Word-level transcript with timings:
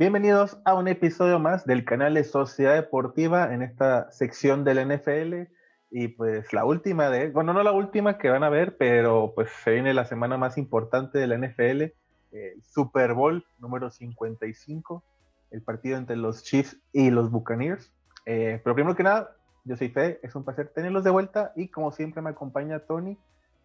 Bienvenidos 0.00 0.56
a 0.64 0.72
un 0.72 0.88
episodio 0.88 1.38
más 1.38 1.66
del 1.66 1.84
canal 1.84 2.14
de 2.14 2.24
Sociedad 2.24 2.72
Deportiva 2.72 3.52
en 3.52 3.60
esta 3.60 4.10
sección 4.10 4.64
del 4.64 4.88
NFL. 4.88 5.52
Y 5.90 6.08
pues 6.08 6.54
la 6.54 6.64
última 6.64 7.10
de, 7.10 7.28
bueno, 7.28 7.52
no 7.52 7.62
la 7.62 7.72
última 7.72 8.16
que 8.16 8.30
van 8.30 8.42
a 8.42 8.48
ver, 8.48 8.78
pero 8.78 9.34
pues 9.34 9.50
se 9.62 9.72
viene 9.72 9.92
la 9.92 10.06
semana 10.06 10.38
más 10.38 10.56
importante 10.56 11.18
de 11.18 11.26
la 11.26 11.36
NFL, 11.36 11.92
el 12.32 12.62
Super 12.62 13.12
Bowl 13.12 13.44
número 13.58 13.90
55, 13.90 15.04
el 15.50 15.60
partido 15.60 15.98
entre 15.98 16.16
los 16.16 16.44
Chiefs 16.44 16.78
y 16.94 17.10
los 17.10 17.30
Buccaneers. 17.30 17.92
Eh, 18.24 18.58
pero 18.64 18.74
primero 18.74 18.96
que 18.96 19.02
nada, 19.02 19.36
yo 19.64 19.76
soy 19.76 19.90
Fe, 19.90 20.18
es 20.22 20.34
un 20.34 20.46
placer 20.46 20.68
tenerlos 20.68 21.04
de 21.04 21.10
vuelta 21.10 21.52
y 21.56 21.68
como 21.68 21.92
siempre 21.92 22.22
me 22.22 22.30
acompaña 22.30 22.78
Tony 22.78 23.18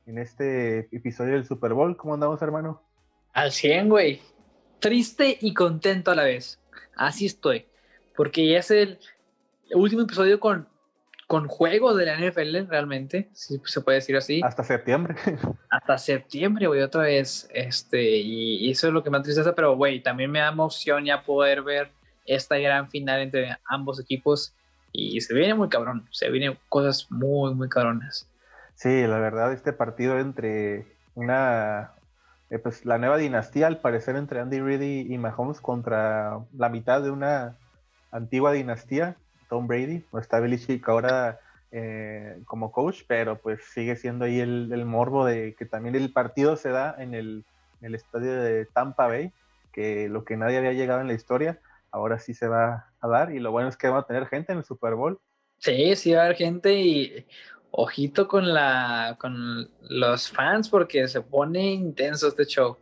en 0.06 0.18
este 0.18 0.94
episodio 0.94 1.36
del 1.36 1.46
Super 1.46 1.72
Bowl. 1.72 1.96
¿Cómo 1.96 2.14
andamos, 2.14 2.42
hermano? 2.42 2.82
Al 3.32 3.54
100, 3.54 3.88
güey 3.88 4.35
triste 4.80 5.38
y 5.42 5.54
contento 5.54 6.12
a 6.12 6.16
la 6.16 6.24
vez. 6.24 6.60
Así 6.96 7.26
estoy. 7.26 7.66
Porque 8.16 8.48
ya 8.48 8.60
es 8.60 8.72
el 8.72 9.00
último 9.74 10.04
episodio 10.04 10.40
con, 10.40 10.68
con 11.28 11.48
juego 11.48 11.96
de 11.96 12.06
la 12.06 12.20
NFL, 12.20 12.68
realmente, 12.68 13.30
si 13.34 13.60
se 13.66 13.82
puede 13.82 13.98
decir 13.98 14.16
así. 14.16 14.42
Hasta 14.44 14.64
septiembre. 14.64 15.16
Hasta 15.70 15.98
septiembre, 15.98 16.68
güey, 16.68 16.82
otra 16.82 17.04
vez. 17.04 17.50
Este, 17.54 18.18
y, 18.18 18.70
eso 18.70 18.88
es 18.88 18.94
lo 18.94 19.04
que 19.04 19.10
me 19.10 19.20
tristeza, 19.22 19.54
pero, 19.56 19.76
güey, 19.76 20.02
también 20.02 20.32
me 20.32 20.40
da 20.40 20.50
emoción 20.50 21.06
ya 21.06 21.24
poder 21.24 21.64
ver 21.64 21.92
esta 22.26 22.58
gran 22.58 22.90
final 22.90 23.22
entre 23.22 23.58
ambos 23.66 24.00
equipos. 24.00 24.54
Y 24.92 25.20
se 25.20 25.34
viene 25.34 25.54
muy 25.56 25.68
cabrón, 25.68 26.08
se 26.12 26.30
vienen 26.30 26.58
cosas 26.70 27.08
muy, 27.10 27.54
muy 27.54 27.68
cabronas. 27.68 28.30
Sí, 28.76 29.08
la 29.08 29.20
verdad, 29.20 29.52
este 29.52 29.74
partido 29.74 30.20
entre 30.20 30.86
una, 31.16 31.95
eh, 32.56 32.60
pues 32.60 32.86
la 32.86 32.98
nueva 32.98 33.18
dinastía, 33.18 33.68
al 33.68 33.80
parecer, 33.80 34.16
entre 34.16 34.40
Andy 34.40 34.60
Reid 34.60 34.82
y, 34.82 35.18
Mahomes 35.18 35.60
contra 35.60 36.40
la 36.54 36.70
mitad 36.70 37.02
de 37.02 37.12
una 37.12 37.58
antigua 38.12 38.54
dinastía, 38.54 39.18
Tom 39.50 39.68
Brady. 39.68 40.06
No 40.14 40.20
está 40.20 40.40
Belichick 40.40 40.88
ahora 40.88 41.40
eh, 41.72 42.42
como 42.46 42.72
coach, 42.72 43.02
pero 43.08 43.38
pues 43.42 43.62
sigue 43.74 43.98
siendo 43.98 44.26
ahí 44.26 44.40
el, 44.40 44.86
morbo 44.86 45.26
de 45.26 45.56
que 45.56 45.66
también 45.66 45.96
el 45.96 46.14
partido 46.14 46.56
se 46.56 46.70
da 46.70 46.96
en 46.98 47.14
el, 47.14 47.46
estadio 47.82 48.42
de 48.42 48.66
Tampa 48.66 49.08
Bay, 49.08 49.32
que 49.74 50.08
lo 50.08 50.24
que 50.24 50.38
nadie 50.38 50.58
había 50.58 50.74
llegado 50.74 51.02
en 51.02 51.08
la 51.08 51.14
historia, 51.14 51.60
ahora 51.92 52.20
sí 52.20 52.34
se 52.34 52.48
va 52.48 52.88
a 53.02 53.08
dar. 53.08 53.34
Y 53.34 53.40
lo 53.40 53.52
bueno 53.52 53.68
es 53.68 53.76
que 53.76 53.90
va 53.90 54.00
a 54.00 54.08
tener 54.08 54.28
gente 54.28 54.54
en 54.54 54.60
el 54.60 54.64
Super 54.64 54.96
Bowl. 54.96 55.20
Sí, 55.60 55.96
sí 55.96 56.14
va 56.14 56.22
a 56.22 56.26
haber 56.26 56.38
gente 56.38 56.74
y 56.74 57.26
ojito 57.78 58.28
con 58.28 58.54
la 58.54 59.18
con 59.20 59.70
los 59.82 60.30
fans 60.30 60.70
porque 60.70 61.08
se 61.08 61.22
pone 61.22 61.74
intenso 61.74 62.28
este 62.28 62.46
show. 62.46 62.78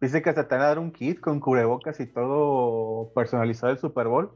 Dice 0.00 0.22
que 0.22 0.30
hasta 0.30 0.46
te 0.46 0.54
van 0.54 0.64
a 0.64 0.68
dar 0.68 0.78
un 0.78 0.92
kit 0.92 1.20
con 1.20 1.40
cubrebocas 1.40 1.98
y 1.98 2.06
todo 2.06 3.12
personalizado 3.14 3.72
del 3.72 3.80
Super 3.80 4.06
Bowl. 4.06 4.30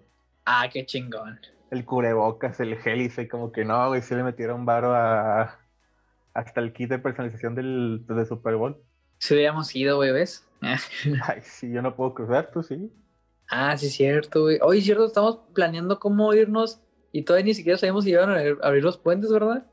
Ah, 0.45 0.69
qué 0.73 0.85
chingón. 0.85 1.39
El 1.71 1.85
cubrebocas, 1.85 2.59
el 2.61 2.77
gel, 2.79 3.01
y 3.03 3.29
como 3.29 3.53
que 3.53 3.65
no, 3.65 3.89
güey, 3.89 4.03
si 4.03 4.15
le 4.15 4.25
metieron 4.25 4.67
varo 4.67 4.95
a 4.95 5.59
hasta 6.35 6.61
el 6.61 6.73
kit 6.73 6.91
de 6.91 6.99
personalización 6.99 7.55
del, 7.55 8.05
del 8.07 8.27
Super 8.27 8.57
Bowl. 8.57 8.77
Si 9.19 9.35
hubiéramos 9.35 9.75
ido, 9.77 9.97
güey, 9.97 10.13
¿ves? 10.13 10.49
Ay, 10.61 11.41
sí, 11.43 11.71
yo 11.71 11.83
no 11.83 11.95
puedo 11.95 12.15
cruzar, 12.15 12.51
tú 12.51 12.63
sí. 12.63 12.93
Ah, 13.49 13.77
sí, 13.77 13.91
cierto, 13.91 14.43
güey. 14.43 14.59
Oye, 14.63 14.81
cierto, 14.81 15.07
estamos 15.07 15.41
planeando 15.55 15.99
cómo 16.01 16.33
irnos 16.35 16.81
y 17.13 17.23
todavía 17.23 17.47
ni 17.47 17.55
siquiera 17.55 17.79
sabemos 17.79 18.05
si 18.05 18.11
iban 18.11 18.31
a 18.31 18.67
abrir 18.67 18.83
los 18.83 18.97
puentes, 18.97 19.31
¿verdad? 19.31 19.65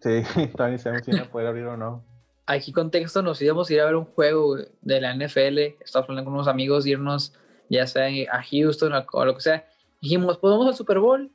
Sí, 0.00 0.22
todavía 0.56 0.76
ni 0.76 0.78
sabemos 0.78 1.04
si 1.04 1.10
van 1.10 1.20
a 1.20 1.30
poder 1.30 1.48
abrir 1.48 1.64
o 1.66 1.76
no. 1.76 2.02
Aquí 2.46 2.72
contexto, 2.72 3.22
nos 3.22 3.42
íbamos 3.42 3.68
a 3.68 3.74
ir 3.74 3.80
a 3.80 3.86
ver 3.86 3.96
un 3.96 4.04
juego 4.04 4.56
de 4.56 5.00
la 5.00 5.14
NFL, 5.14 5.58
estábamos 5.80 6.10
hablando 6.10 6.24
con 6.24 6.34
unos 6.34 6.48
amigos, 6.48 6.86
irnos 6.86 7.34
ya 7.68 7.86
sea 7.88 8.06
a 8.30 8.42
Houston 8.42 8.92
o 9.12 9.24
lo 9.24 9.34
que 9.34 9.40
sea. 9.40 9.66
Dijimos, 10.00 10.38
pues 10.38 10.52
vamos 10.52 10.68
al 10.68 10.76
Super 10.76 11.00
Bowl, 11.00 11.32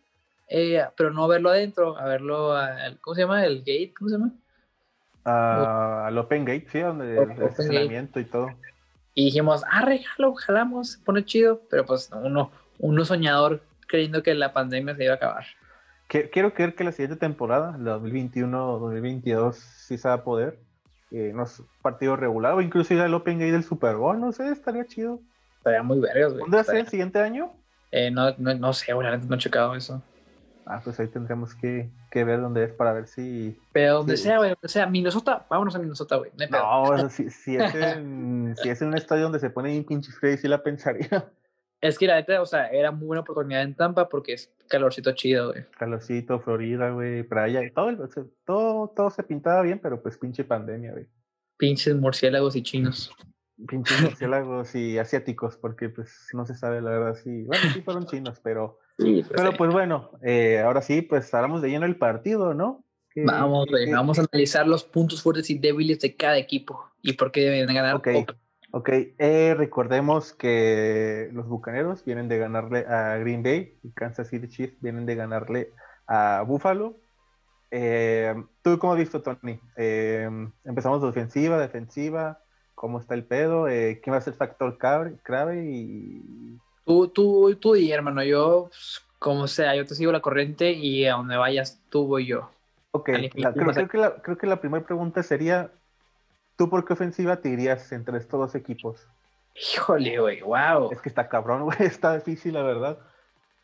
eh, 0.48 0.82
pero 0.96 1.12
no 1.12 1.28
verlo 1.28 1.50
adentro, 1.50 1.98
a 1.98 2.06
verlo, 2.06 2.54
al, 2.54 2.98
¿cómo 3.02 3.16
se 3.16 3.22
llama? 3.22 3.46
¿El 3.46 3.60
gate? 3.60 3.94
¿Cómo 3.98 4.10
se 4.10 4.18
llama? 4.18 4.32
al 5.24 6.18
Open 6.18 6.46
Gate, 6.46 6.66
sí, 6.72 6.80
donde 6.80 7.16
el 7.16 7.32
estacionamiento 7.44 8.20
y 8.20 8.26
todo. 8.26 8.48
Y 9.14 9.26
dijimos, 9.26 9.64
ah, 9.70 9.86
regalo, 9.86 10.34
jalamos, 10.34 10.98
pone 11.06 11.24
chido, 11.26 11.62
pero 11.70 11.86
pues 11.86 12.10
uno, 12.12 12.52
uno 12.80 13.06
soñador 13.06 13.62
creyendo 13.92 14.24
que 14.24 14.34
la 14.34 14.54
pandemia 14.54 14.96
se 14.96 15.04
iba 15.04 15.14
a 15.14 15.18
acabar. 15.18 15.46
Quiero 16.08 16.54
creer 16.54 16.76
que 16.76 16.84
la 16.84 16.92
siguiente 16.92 17.16
temporada, 17.16 17.78
la 17.78 17.98
2021-2022, 18.00 19.54
sí 19.54 19.98
se 19.98 20.08
va 20.08 20.16
a 20.16 20.24
poder. 20.24 20.60
Eh, 21.12 21.32
no 21.34 21.44
es 21.44 21.62
partido 21.82 22.16
regular 22.16 22.54
o 22.54 22.62
incluso 22.62 22.94
ir 22.94 23.02
al 23.02 23.14
Open 23.14 23.38
Gate 23.38 23.52
del 23.52 23.64
Super 23.64 23.96
Bowl, 23.96 24.20
no 24.20 24.32
sé, 24.32 24.50
estaría 24.50 24.86
chido. 24.86 25.20
Estaría 25.58 25.84
muy 25.84 26.00
vergas, 26.00 26.32
güey. 26.32 26.42
¿Dónde 26.42 26.58
va 26.58 26.62
a 26.62 26.66
ser 26.66 26.78
el 26.78 26.88
siguiente 26.88 27.20
año? 27.20 27.54
Eh, 27.92 28.12
no, 28.12 28.34
no, 28.38 28.54
no, 28.56 28.74
sé, 28.74 28.94
güey, 28.94 29.08
no 29.20 29.36
he 29.36 29.38
checado 29.38 29.76
eso. 29.76 30.02
Ah, 30.66 30.82
pues 30.84 31.00
ahí 31.00 31.08
tendremos 31.08 31.56
que, 31.56 31.90
que, 32.10 32.24
ver 32.24 32.40
dónde 32.42 32.64
es 32.64 32.74
para 32.74 32.94
ver 32.94 33.08
si. 33.08 33.58
Pero 33.74 33.96
donde 33.96 34.16
sea, 34.16 34.38
güey, 34.38 34.52
donde 34.52 34.68
sea, 34.68 34.86
Minnesota, 34.86 35.46
vámonos 35.50 35.76
a 35.76 35.80
Minnesota, 35.80 36.18
güey. 36.18 36.32
No, 36.50 37.10
si, 37.10 37.30
si, 37.30 37.58
es 37.58 37.76
en, 37.76 38.56
si 38.62 38.70
es 38.70 38.82
en 38.82 38.90
un 38.90 38.98
estadio 38.98 39.24
donde 39.24 39.40
se 39.40 39.50
pone 39.50 39.70
bien 39.70 39.86
pinche 39.86 40.12
frío, 40.12 40.38
sí 40.38 40.48
la 40.48 40.62
pensaría. 40.62 41.30
Es 41.82 41.98
que 41.98 42.06
la 42.06 42.16
neta, 42.16 42.40
o 42.42 42.46
sea, 42.46 42.68
era 42.68 42.92
muy 42.92 43.08
buena 43.08 43.22
oportunidad 43.22 43.64
en 43.64 43.76
Tampa 43.76 44.08
porque 44.08 44.34
es 44.34 44.54
calorcito 44.70 45.14
chido, 45.14 45.52
güey. 45.52 45.66
Calorcito, 45.78 46.40
Florida, 46.40 46.92
güey, 46.92 47.24
playa, 47.24 47.62
todo, 47.74 48.08
todo, 48.46 48.94
todo 48.96 49.10
se 49.10 49.24
pintaba 49.24 49.64
bien, 49.64 49.80
pero 49.80 50.02
pues 50.02 50.18
pinche 50.18 50.44
pandemia, 50.44 50.92
güey. 50.92 51.08
Pinches 51.58 51.96
murciélagos 51.96 52.56
y 52.56 52.62
chinos. 52.62 53.12
Pinches 53.68 54.00
murciélagos 54.02 54.76
y 54.76 55.00
asiáticos, 55.00 55.58
porque 55.58 55.90
pues 55.90 56.28
no 56.34 56.46
se 56.46 56.54
sabe 56.54 56.82
la 56.82 56.92
verdad 56.92 57.16
si, 57.16 57.44
bueno, 57.44 57.64
sí 57.74 57.82
fueron 57.82 58.06
chinos, 58.06 58.40
pero, 58.44 58.78
pues, 58.98 59.28
pero 59.36 59.54
pues 59.54 59.72
bueno, 59.72 60.12
eh, 60.22 60.60
ahora 60.60 60.84
sí, 60.84 61.02
pues 61.02 61.34
hablamos 61.34 61.64
de 61.64 61.70
lleno 61.70 61.88
el 61.88 61.98
partido, 61.98 62.54
¿no? 62.54 62.86
vamos, 63.16 63.68
güey, 63.70 63.92
vamos 63.92 64.20
a 64.20 64.26
analizar 64.32 64.68
los 64.68 64.84
puntos 64.84 65.22
fuertes 65.22 65.50
y 65.50 65.58
débiles 65.58 66.00
de 66.00 66.16
cada 66.16 66.38
equipo 66.38 66.92
y 67.02 67.14
por 67.14 67.32
qué 67.32 67.42
deben 67.42 67.74
ganar. 67.74 68.02
Ok, 68.74 68.90
eh, 68.90 69.54
recordemos 69.58 70.32
que 70.32 71.30
los 71.34 71.46
Bucaneros 71.48 72.06
vienen 72.06 72.30
de 72.30 72.38
ganarle 72.38 72.86
a 72.88 73.18
Green 73.18 73.44
Bay 73.44 73.78
y 73.84 73.92
Kansas 73.92 74.30
City 74.30 74.48
Chiefs 74.48 74.78
vienen 74.80 75.06
de 75.06 75.16
ganarle 75.16 75.74
a 76.08 76.44
Buffalo. 76.48 76.96
Eh, 77.70 78.34
¿Tú 78.62 78.80
cómo 78.80 78.94
has 78.94 79.00
visto, 79.00 79.22
Tony? 79.22 79.60
Eh, 79.76 80.30
empezamos 80.64 81.02
de 81.02 81.10
ofensiva, 81.10 81.60
defensiva, 81.60 82.40
¿cómo 82.74 83.02
está 83.02 83.14
el 83.14 83.26
pedo? 83.26 83.66
¿Quién 83.66 84.14
va 84.14 84.18
a 84.18 84.22
ser 84.22 84.34
el 84.34 84.38
factor 84.38 84.78
clave? 84.78 85.66
Y... 85.66 86.58
Tú, 86.86 87.10
tú, 87.10 87.54
tú 87.56 87.76
y 87.76 87.92
hermano, 87.92 88.24
yo, 88.24 88.68
pues, 88.70 89.02
como 89.20 89.48
sea, 89.48 89.76
yo 89.76 89.86
te 89.86 89.96
sigo 89.96 90.14
la 90.14 90.22
corriente 90.22 90.72
y 90.72 91.06
a 91.06 91.14
donde 91.14 91.36
vayas, 91.36 91.82
tú 91.90 92.08
voy 92.08 92.26
yo. 92.26 92.50
Ok, 92.92 93.06
creo, 93.06 93.88
que 93.90 93.98
la, 93.98 94.16
creo 94.22 94.38
que 94.38 94.48
la 94.48 94.62
primera 94.62 94.86
pregunta 94.86 95.24
sería, 95.24 95.72
¿Tú 96.62 96.70
por 96.70 96.86
qué 96.86 96.94
ofensiva 96.94 97.38
te 97.38 97.50
irías 97.50 97.92
entre 97.92 98.20
estos 98.20 98.40
dos 98.40 98.54
equipos? 98.54 99.08
Híjole, 99.56 100.20
güey, 100.20 100.42
wow. 100.42 100.92
Es 100.92 101.02
que 101.02 101.10
está 101.10 101.28
cabrón, 101.28 101.64
güey, 101.66 101.80
está 101.80 102.14
difícil, 102.14 102.54
la 102.54 102.62
verdad. 102.62 103.00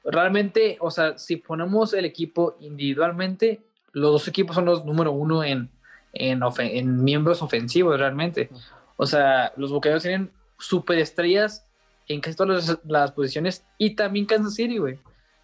Realmente, 0.04 0.78
o 0.80 0.90
sea, 0.90 1.16
si 1.20 1.36
ponemos 1.36 1.94
el 1.94 2.06
equipo 2.06 2.58
individualmente, 2.60 3.62
los 3.92 4.14
dos 4.14 4.28
equipos 4.28 4.56
son 4.56 4.66
los 4.66 4.84
número 4.84 5.12
uno 5.12 5.44
en, 5.44 5.70
en, 6.12 7.04
miembros 7.04 7.44
ofensivos, 7.44 8.00
realmente. 8.00 8.50
O 8.96 9.06
sea, 9.06 9.54
los 9.58 9.72
Bucaneros 9.72 10.02
tienen 10.02 10.32
superestrellas 10.58 11.68
en 12.08 12.20
casi 12.20 12.36
todas 12.36 12.80
las, 12.84 13.12
posiciones 13.12 13.64
y 13.78 13.92
también 13.92 14.26
Kansas 14.26 14.56
City, 14.56 14.80
güey. 14.80 14.98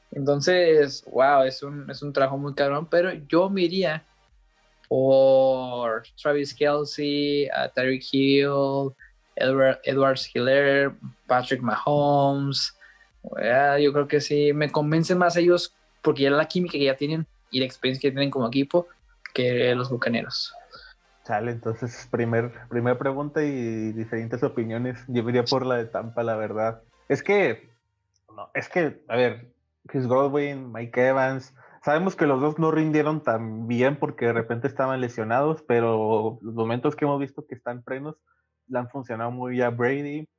Entonces, 0.09 1.05
wow, 1.05 1.43
es 1.43 1.61
un, 1.61 1.87
es 1.91 2.01
un 2.01 2.13
trabajo 2.13 2.35
muy 2.35 2.55
cabrón, 2.55 2.87
pero 2.89 3.13
yo 3.13 3.47
me 3.51 3.61
iría 3.61 4.03
por 4.93 6.03
Travis 6.21 6.53
Kelsey, 6.53 7.47
uh, 7.47 7.67
Tyreek 7.73 8.03
Hill, 8.11 8.93
Edward, 9.35 9.79
Edwards 9.85 10.29
Hiller, 10.31 10.93
Patrick 11.25 11.63
Mahomes. 11.63 12.77
yo 13.81 13.91
creo 13.91 14.07
que 14.07 14.21
sí, 14.21 14.53
me 14.53 14.71
convencen 14.71 15.17
más 15.17 15.35
ellos 15.35 15.73
porque 16.03 16.21
ya 16.21 16.29
la 16.29 16.45
química 16.47 16.73
que 16.73 16.83
ya 16.83 16.95
tienen 16.95 17.25
y 17.49 17.59
la 17.59 17.65
experiencia 17.65 18.07
que 18.07 18.11
tienen 18.11 18.29
como 18.29 18.47
equipo 18.47 18.87
que 19.33 19.73
los 19.73 19.89
bucaneros. 19.89 20.53
Sale, 21.23 21.53
entonces, 21.53 22.07
primer, 22.11 22.51
primera 22.69 22.95
pregunta 22.95 23.43
y 23.43 23.93
diferentes 23.93 24.43
opiniones. 24.43 25.03
Yo 25.07 25.27
iría 25.27 25.43
por 25.43 25.65
la 25.65 25.77
de 25.77 25.85
Tampa, 25.85 26.21
la 26.21 26.35
verdad. 26.35 26.83
Es 27.09 27.23
que, 27.23 27.67
es 28.53 28.69
que, 28.69 29.01
a 29.07 29.15
ver, 29.15 29.51
Chris 29.87 30.05
Godwin, 30.05 30.71
Mike 30.71 31.07
Evans, 31.07 31.51
Sabemos 31.83 32.15
que 32.15 32.27
los 32.27 32.39
dos 32.39 32.59
no 32.59 32.71
rindieron 32.71 33.21
tan 33.21 33.67
bien 33.67 33.97
porque 33.97 34.27
de 34.27 34.33
repente 34.33 34.67
estaban 34.67 35.01
lesionados, 35.01 35.63
pero 35.63 36.39
los 36.41 36.53
momentos 36.53 36.95
que 36.95 37.03
hemos 37.03 37.19
visto 37.19 37.45
que 37.45 37.55
están 37.55 37.83
frenos 37.83 38.15
le 38.67 38.79
han 38.79 38.89
funcionado 38.89 39.31
muy 39.31 39.51
bien 39.51 39.65
a 39.65 39.69
Brady. 39.69 40.29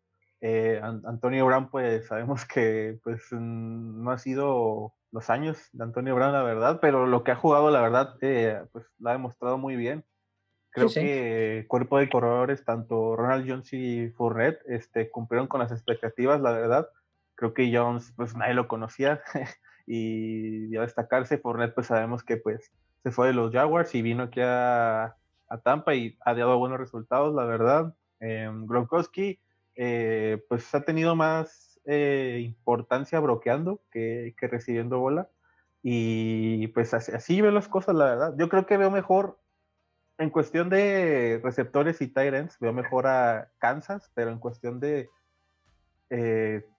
Eh, 0.40 0.80
Antonio 0.82 1.44
Brown, 1.44 1.68
pues 1.68 2.06
sabemos 2.06 2.46
que 2.46 2.98
pues 3.04 3.30
no 3.30 4.10
ha 4.10 4.16
sido 4.16 4.94
los 5.12 5.28
años 5.28 5.68
de 5.72 5.84
Antonio 5.84 6.14
Brown, 6.14 6.32
la 6.32 6.42
verdad, 6.42 6.78
pero 6.80 7.06
lo 7.06 7.24
que 7.24 7.32
ha 7.32 7.36
jugado, 7.36 7.70
la 7.70 7.82
verdad, 7.82 8.16
eh, 8.22 8.62
pues 8.72 8.86
lo 8.98 9.10
ha 9.10 9.12
demostrado 9.12 9.58
muy 9.58 9.76
bien. 9.76 10.02
Creo 10.70 10.88
que 10.88 11.66
cuerpo 11.68 11.98
de 11.98 12.08
corredores, 12.08 12.64
tanto 12.64 13.16
Ronald 13.16 13.48
Jones 13.48 13.72
y 13.72 14.08
Fournette, 14.08 14.60
este, 14.66 15.10
cumplieron 15.10 15.46
con 15.46 15.60
las 15.60 15.70
expectativas, 15.70 16.40
la 16.40 16.52
verdad. 16.52 16.88
Creo 17.36 17.52
que 17.52 17.70
Jones, 17.72 18.12
pues 18.16 18.34
nadie 18.34 18.54
lo 18.54 18.66
conocía 18.66 19.22
y 19.86 20.76
a 20.76 20.82
destacarse. 20.82 21.38
Fournette, 21.38 21.74
pues 21.74 21.88
sabemos 21.88 22.22
que 22.22 22.36
pues 22.36 22.72
se 23.04 23.10
fue 23.10 23.28
de 23.28 23.34
los 23.34 23.52
Jaguars 23.52 23.94
y 23.94 24.02
vino 24.02 24.24
aquí 24.24 24.40
a, 24.42 25.16
Tampa 25.62 25.94
y 25.94 26.18
ha 26.24 26.34
dado 26.34 26.58
buenos 26.58 26.78
resultados, 26.78 27.32
la 27.34 27.44
verdad. 27.44 27.94
Eh, 28.18 28.50
Gronkowski, 28.52 29.38
eh, 29.76 30.42
pues 30.48 30.74
ha 30.74 30.84
tenido 30.84 31.14
más 31.14 31.78
eh, 31.84 32.40
importancia 32.42 33.20
bloqueando 33.20 33.80
que, 33.92 34.34
recibiendo 34.40 34.98
bola. 34.98 35.28
Y 35.82 36.68
pues 36.68 36.94
así, 36.94 37.12
así, 37.12 37.40
veo 37.40 37.52
las 37.52 37.68
cosas, 37.68 37.94
la 37.94 38.06
verdad. 38.06 38.34
Yo 38.38 38.48
creo 38.48 38.66
que 38.66 38.78
veo 38.78 38.90
mejor, 38.90 39.38
en 40.18 40.30
cuestión 40.30 40.70
de 40.70 41.40
receptores 41.44 42.00
y 42.00 42.08
tight 42.08 42.52
veo 42.58 42.72
mejor 42.72 43.06
a 43.06 43.50
Kansas, 43.58 44.10
pero 44.14 44.30
en 44.30 44.38
cuestión 44.38 44.80
de 44.80 45.10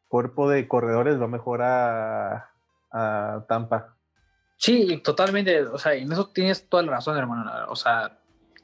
cuerpo 0.08 0.50
de 0.50 0.68
corredores 0.68 1.20
veo 1.20 1.28
mejor 1.28 1.62
a, 1.62 2.55
Tampa. 3.48 3.96
Sí, 4.58 4.98
totalmente. 5.04 5.64
O 5.64 5.78
sea, 5.78 5.94
en 5.94 6.12
eso 6.12 6.28
tienes 6.28 6.68
toda 6.70 6.84
la 6.84 6.94
razón, 6.94 7.18
hermano. 7.18 7.50
O 7.68 7.76
sea, 7.76 8.18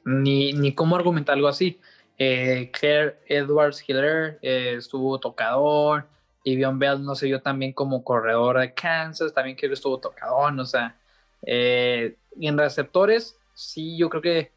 ni, 0.04 0.52
ni 0.52 0.74
cómo 0.74 0.96
argumentar 0.96 1.34
algo 1.34 1.48
así. 1.48 1.80
Eh, 2.18 2.70
Claire 2.72 3.18
Edwards 3.26 3.84
Hiller 3.86 4.38
eh, 4.42 4.76
estuvo 4.78 5.18
tocador. 5.18 6.08
Vivian 6.44 6.78
Bell 6.78 7.04
no 7.04 7.14
se 7.14 7.26
vio 7.26 7.40
también 7.40 7.72
como 7.72 8.02
corredor 8.02 8.58
de 8.58 8.72
Kansas. 8.74 9.34
También 9.34 9.56
que 9.56 9.66
estuvo 9.66 9.98
tocador. 9.98 10.58
O 10.58 10.64
sea, 10.64 10.96
eh, 11.44 12.16
y 12.38 12.48
en 12.48 12.56
receptores, 12.56 13.38
sí, 13.54 13.96
yo 13.98 14.08
creo 14.08 14.22
que 14.22 14.52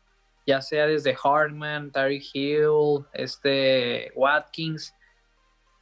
ya 0.47 0.61
sea 0.61 0.87
desde 0.87 1.17
Hartman, 1.21 1.91
Tyreek 1.91 2.23
Hill, 2.33 3.05
este 3.13 4.11
Watkins, 4.15 4.93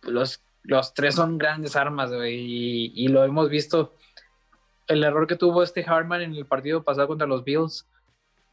los, 0.04 0.42
los 0.64 0.94
tres 0.94 1.16
son 1.16 1.38
grandes 1.38 1.76
armas, 1.76 2.12
y, 2.12 2.92
y 2.96 3.08
lo 3.10 3.24
hemos 3.24 3.50
visto 3.50 3.94
el 4.88 5.04
error 5.04 5.28
que 5.28 5.36
tuvo 5.36 5.64
este 5.64 5.84
Hartman 5.86 6.22
en 6.22 6.36
el 6.36 6.46
partido 6.46 6.84
pasado 6.84 7.08
contra 7.08 7.28
los 7.28 7.44
Bills, 7.44 7.88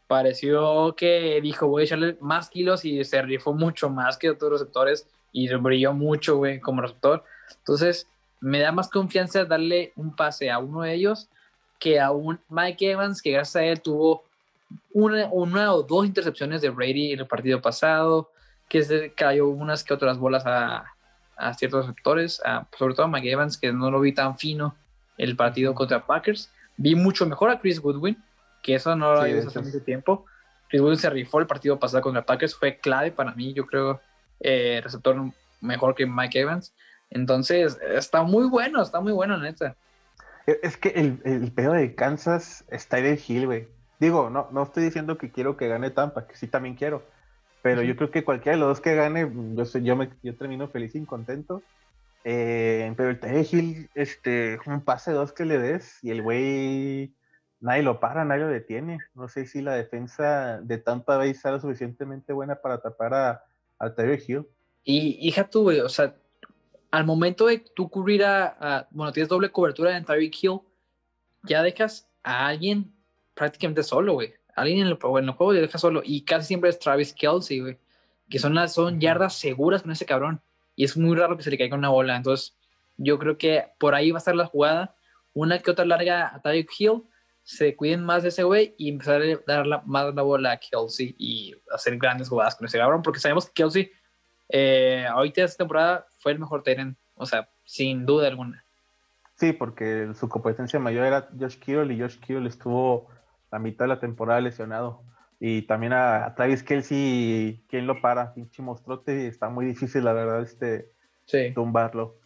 pareció 0.06 0.94
que 0.96 1.40
dijo, 1.40 1.68
voy 1.68 1.82
a 1.82 1.84
echarle 1.84 2.16
más 2.20 2.50
kilos 2.50 2.84
y 2.84 3.04
se 3.04 3.22
rifó 3.22 3.52
mucho 3.52 3.90
más 3.90 4.16
que 4.16 4.30
otros 4.30 4.52
receptores 4.52 5.08
y 5.32 5.48
brilló 5.54 5.92
mucho, 5.92 6.36
güey, 6.36 6.60
como 6.60 6.82
receptor. 6.82 7.24
Entonces, 7.58 8.08
me 8.40 8.58
da 8.60 8.72
más 8.72 8.88
confianza 8.88 9.44
darle 9.44 9.92
un 9.96 10.16
pase 10.16 10.50
a 10.50 10.58
uno 10.58 10.82
de 10.82 10.94
ellos 10.94 11.28
que 11.78 12.00
a 12.00 12.10
un 12.10 12.40
Mike 12.48 12.90
Evans, 12.90 13.22
que 13.22 13.30
gracias 13.30 13.56
a 13.56 13.64
él 13.64 13.80
tuvo 13.80 14.24
una, 14.92 15.28
una 15.30 15.72
o 15.72 15.82
dos 15.82 16.06
intercepciones 16.06 16.60
de 16.60 16.70
Brady 16.70 17.12
en 17.12 17.20
el 17.20 17.26
partido 17.26 17.60
pasado, 17.60 18.30
que 18.68 18.82
se 18.82 19.12
cayó 19.12 19.48
unas 19.48 19.82
que 19.84 19.94
otras 19.94 20.18
bolas 20.18 20.44
a, 20.46 20.84
a 21.40 21.54
ciertos 21.54 21.86
receptores, 21.86 22.40
sobre 22.78 22.94
todo 22.94 23.06
a 23.06 23.08
Mike 23.08 23.30
Evans, 23.30 23.58
que 23.58 23.72
no 23.72 23.90
lo 23.90 24.00
vi 24.00 24.12
tan 24.12 24.36
fino 24.38 24.76
el 25.18 25.36
partido 25.36 25.74
contra 25.74 26.06
Packers. 26.06 26.50
Vi 26.76 26.94
mucho 26.94 27.26
mejor 27.26 27.50
a 27.50 27.60
Chris 27.60 27.80
Goodwin, 27.80 28.16
que 28.62 28.74
eso 28.74 28.94
no 28.94 29.12
lo 29.12 29.20
había 29.20 29.34
visto 29.34 29.50
hace 29.50 29.60
mucho 29.60 29.82
tiempo. 29.82 30.26
Chris 30.68 30.80
Goodwin 30.80 30.98
se 30.98 31.10
rifó 31.10 31.40
el 31.40 31.46
partido 31.46 31.78
pasado 31.78 32.02
contra 32.02 32.24
Packers, 32.24 32.54
fue 32.54 32.78
clave 32.78 33.10
para 33.10 33.32
mí, 33.32 33.52
yo 33.52 33.66
creo, 33.66 34.00
eh, 34.40 34.80
receptor 34.82 35.16
mejor 35.60 35.94
que 35.94 36.06
Mike 36.06 36.40
Evans. 36.40 36.74
Entonces, 37.10 37.78
está 37.82 38.22
muy 38.22 38.48
bueno, 38.48 38.82
está 38.82 39.00
muy 39.00 39.12
bueno, 39.12 39.36
neta. 39.36 39.76
E, 40.46 40.60
es 40.62 40.76
que 40.76 40.90
el, 40.90 41.20
el 41.24 41.52
pedo 41.52 41.72
de 41.72 41.94
Kansas 41.94 42.64
está 42.68 42.98
en 42.98 43.06
el 43.06 43.20
Hill, 43.26 43.46
güey. 43.46 43.68
Digo, 43.98 44.30
no, 44.30 44.48
no 44.52 44.62
estoy 44.62 44.84
diciendo 44.84 45.18
que 45.18 45.30
quiero 45.30 45.56
que 45.56 45.68
gane 45.68 45.90
Tampa, 45.90 46.26
que 46.26 46.36
sí 46.36 46.46
también 46.46 46.74
quiero. 46.76 47.02
Pero 47.62 47.82
yo 47.82 47.96
creo 47.96 48.10
que 48.10 48.24
cualquiera 48.24 48.56
de 48.56 48.60
los 48.60 48.68
dos 48.68 48.80
que 48.80 48.94
gane, 48.94 49.30
yo, 49.54 49.64
soy, 49.64 49.82
yo, 49.82 49.96
me, 49.96 50.10
yo 50.22 50.34
termino 50.36 50.68
feliz 50.68 50.94
y 50.94 51.04
contento. 51.04 51.62
Eh, 52.24 52.92
pero 52.96 53.10
el 53.10 53.20
T. 53.20 53.88
este, 53.94 54.58
un 54.66 54.82
pase 54.82 55.12
dos 55.12 55.32
que 55.32 55.44
le 55.44 55.58
des 55.58 55.98
y 56.02 56.10
el 56.10 56.22
güey, 56.22 57.14
nadie 57.60 57.82
lo 57.82 58.00
para, 58.00 58.24
nadie 58.24 58.42
lo 58.42 58.48
detiene. 58.48 58.98
No 59.14 59.28
sé 59.28 59.46
si 59.46 59.62
la 59.62 59.74
defensa 59.74 60.60
de 60.62 60.78
Tampa 60.78 61.16
Bay 61.16 61.34
sea 61.34 61.52
lo 61.52 61.60
suficientemente 61.60 62.32
buena 62.32 62.56
para 62.56 62.80
tapar 62.80 63.14
a, 63.14 63.44
a 63.78 63.94
Hill. 64.26 64.46
Y 64.84 65.18
hija 65.26 65.48
tú, 65.48 65.62
güey, 65.62 65.80
o 65.80 65.88
sea, 65.88 66.14
al 66.90 67.04
momento 67.04 67.46
de 67.46 67.58
tú 67.58 67.88
cubrir 67.88 68.24
a, 68.24 68.88
bueno, 68.90 69.12
tienes 69.12 69.28
doble 69.28 69.50
cobertura 69.50 69.96
en 69.96 70.04
Tyreek 70.04 70.42
Hill, 70.42 70.60
ya 71.42 71.62
dejas 71.62 72.08
a 72.22 72.46
alguien 72.48 72.92
prácticamente 73.34 73.82
solo, 73.82 74.14
güey. 74.14 74.34
Alguien 74.60 74.80
en 74.80 74.86
el, 74.86 74.98
en 75.02 75.24
el 75.24 75.30
juego 75.32 75.52
le 75.52 75.60
dejas 75.60 75.80
solo. 75.80 76.02
Y 76.04 76.22
casi 76.22 76.48
siempre 76.48 76.70
es 76.70 76.78
Travis 76.78 77.12
Kelsey, 77.12 77.60
güey. 77.60 77.78
Que 78.28 78.38
son, 78.38 78.54
las, 78.54 78.74
son 78.74 79.00
yardas 79.00 79.34
seguras 79.34 79.82
con 79.82 79.90
ese 79.90 80.06
cabrón 80.06 80.40
y 80.76 80.84
es 80.84 80.96
muy 80.96 81.16
raro 81.16 81.36
que 81.36 81.42
se 81.42 81.50
le 81.50 81.58
caiga 81.58 81.76
una 81.76 81.88
bola. 81.88 82.16
Entonces, 82.16 82.56
yo 82.96 83.18
creo 83.18 83.36
que 83.36 83.66
por 83.78 83.94
ahí 83.94 84.12
va 84.12 84.16
a 84.16 84.20
estar 84.20 84.34
la 84.34 84.46
jugada. 84.46 84.94
Una 85.34 85.58
que 85.58 85.70
otra 85.70 85.84
larga 85.84 86.34
a 86.34 86.40
Tyreek 86.40 86.70
Hill, 86.78 87.02
se 87.42 87.76
cuiden 87.76 88.02
más 88.02 88.22
de 88.22 88.30
ese 88.30 88.44
güey 88.44 88.74
y 88.78 88.88
empezar 88.88 89.20
a 89.20 89.40
dar 89.46 89.66
la, 89.66 89.82
más 89.84 90.14
la 90.14 90.22
bola 90.22 90.52
a 90.52 90.56
Kelsey 90.56 91.14
y 91.18 91.54
hacer 91.70 91.98
grandes 91.98 92.28
jugadas 92.28 92.54
con 92.56 92.66
ese 92.66 92.78
cabrón, 92.78 93.02
porque 93.02 93.20
sabemos 93.20 93.46
que 93.46 93.52
Kelsey, 93.52 93.90
eh, 94.48 95.04
ahorita 95.08 95.42
esta 95.42 95.58
temporada, 95.58 96.06
fue 96.18 96.32
el 96.32 96.38
mejor 96.38 96.62
Tyrant, 96.62 96.96
o 97.14 97.26
sea, 97.26 97.48
sin 97.64 98.06
duda 98.06 98.28
alguna. 98.28 98.64
Sí, 99.34 99.52
porque 99.52 100.12
su 100.14 100.28
competencia 100.28 100.78
mayor 100.78 101.06
era 101.06 101.28
Josh 101.38 101.58
Kittle 101.58 101.92
y 101.92 102.00
Josh 102.00 102.18
Kittle 102.20 102.48
estuvo 102.48 103.08
la 103.50 103.58
mitad 103.58 103.84
de 103.84 103.88
la 103.88 104.00
temporada 104.00 104.40
lesionado. 104.40 105.02
Y 105.38 105.62
también 105.62 105.92
a, 105.94 106.34
Travis 106.34 106.62
Kelsey, 106.62 107.62
¿quién 107.68 107.86
lo 107.86 108.00
para? 108.00 108.34
Pinche 108.34 108.62
monstruote, 108.62 109.26
está 109.26 109.48
muy 109.48 109.64
difícil, 109.64 110.04
la 110.04 110.12
verdad, 110.12 110.42
este, 110.42 110.90
tumbarlo. 111.54 112.16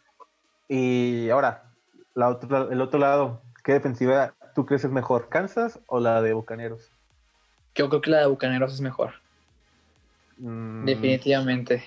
Y 0.69 1.31
ahora, 1.31 1.71
la 2.15 2.39
el 2.71 2.81
otro 2.81 2.99
lado, 2.99 3.41
¿qué 3.63 3.73
defensiva 3.75 4.35
tú 4.55 4.67
crees 4.67 4.85
es 4.85 4.91
mejor, 4.91 5.29
Kansas 5.29 5.79
o 5.87 6.01
la 6.01 6.23
de 6.23 6.33
Bucaneros? 6.33 6.91
Yo 7.75 7.89
creo 7.89 8.01
que 8.01 8.11
la 8.11 8.21
de 8.21 8.27
Bucaneros 8.27 8.75
es 8.75 8.81
mejor. 8.81 9.13
Mm, 10.39 10.85
Definitivamente. 10.85 11.85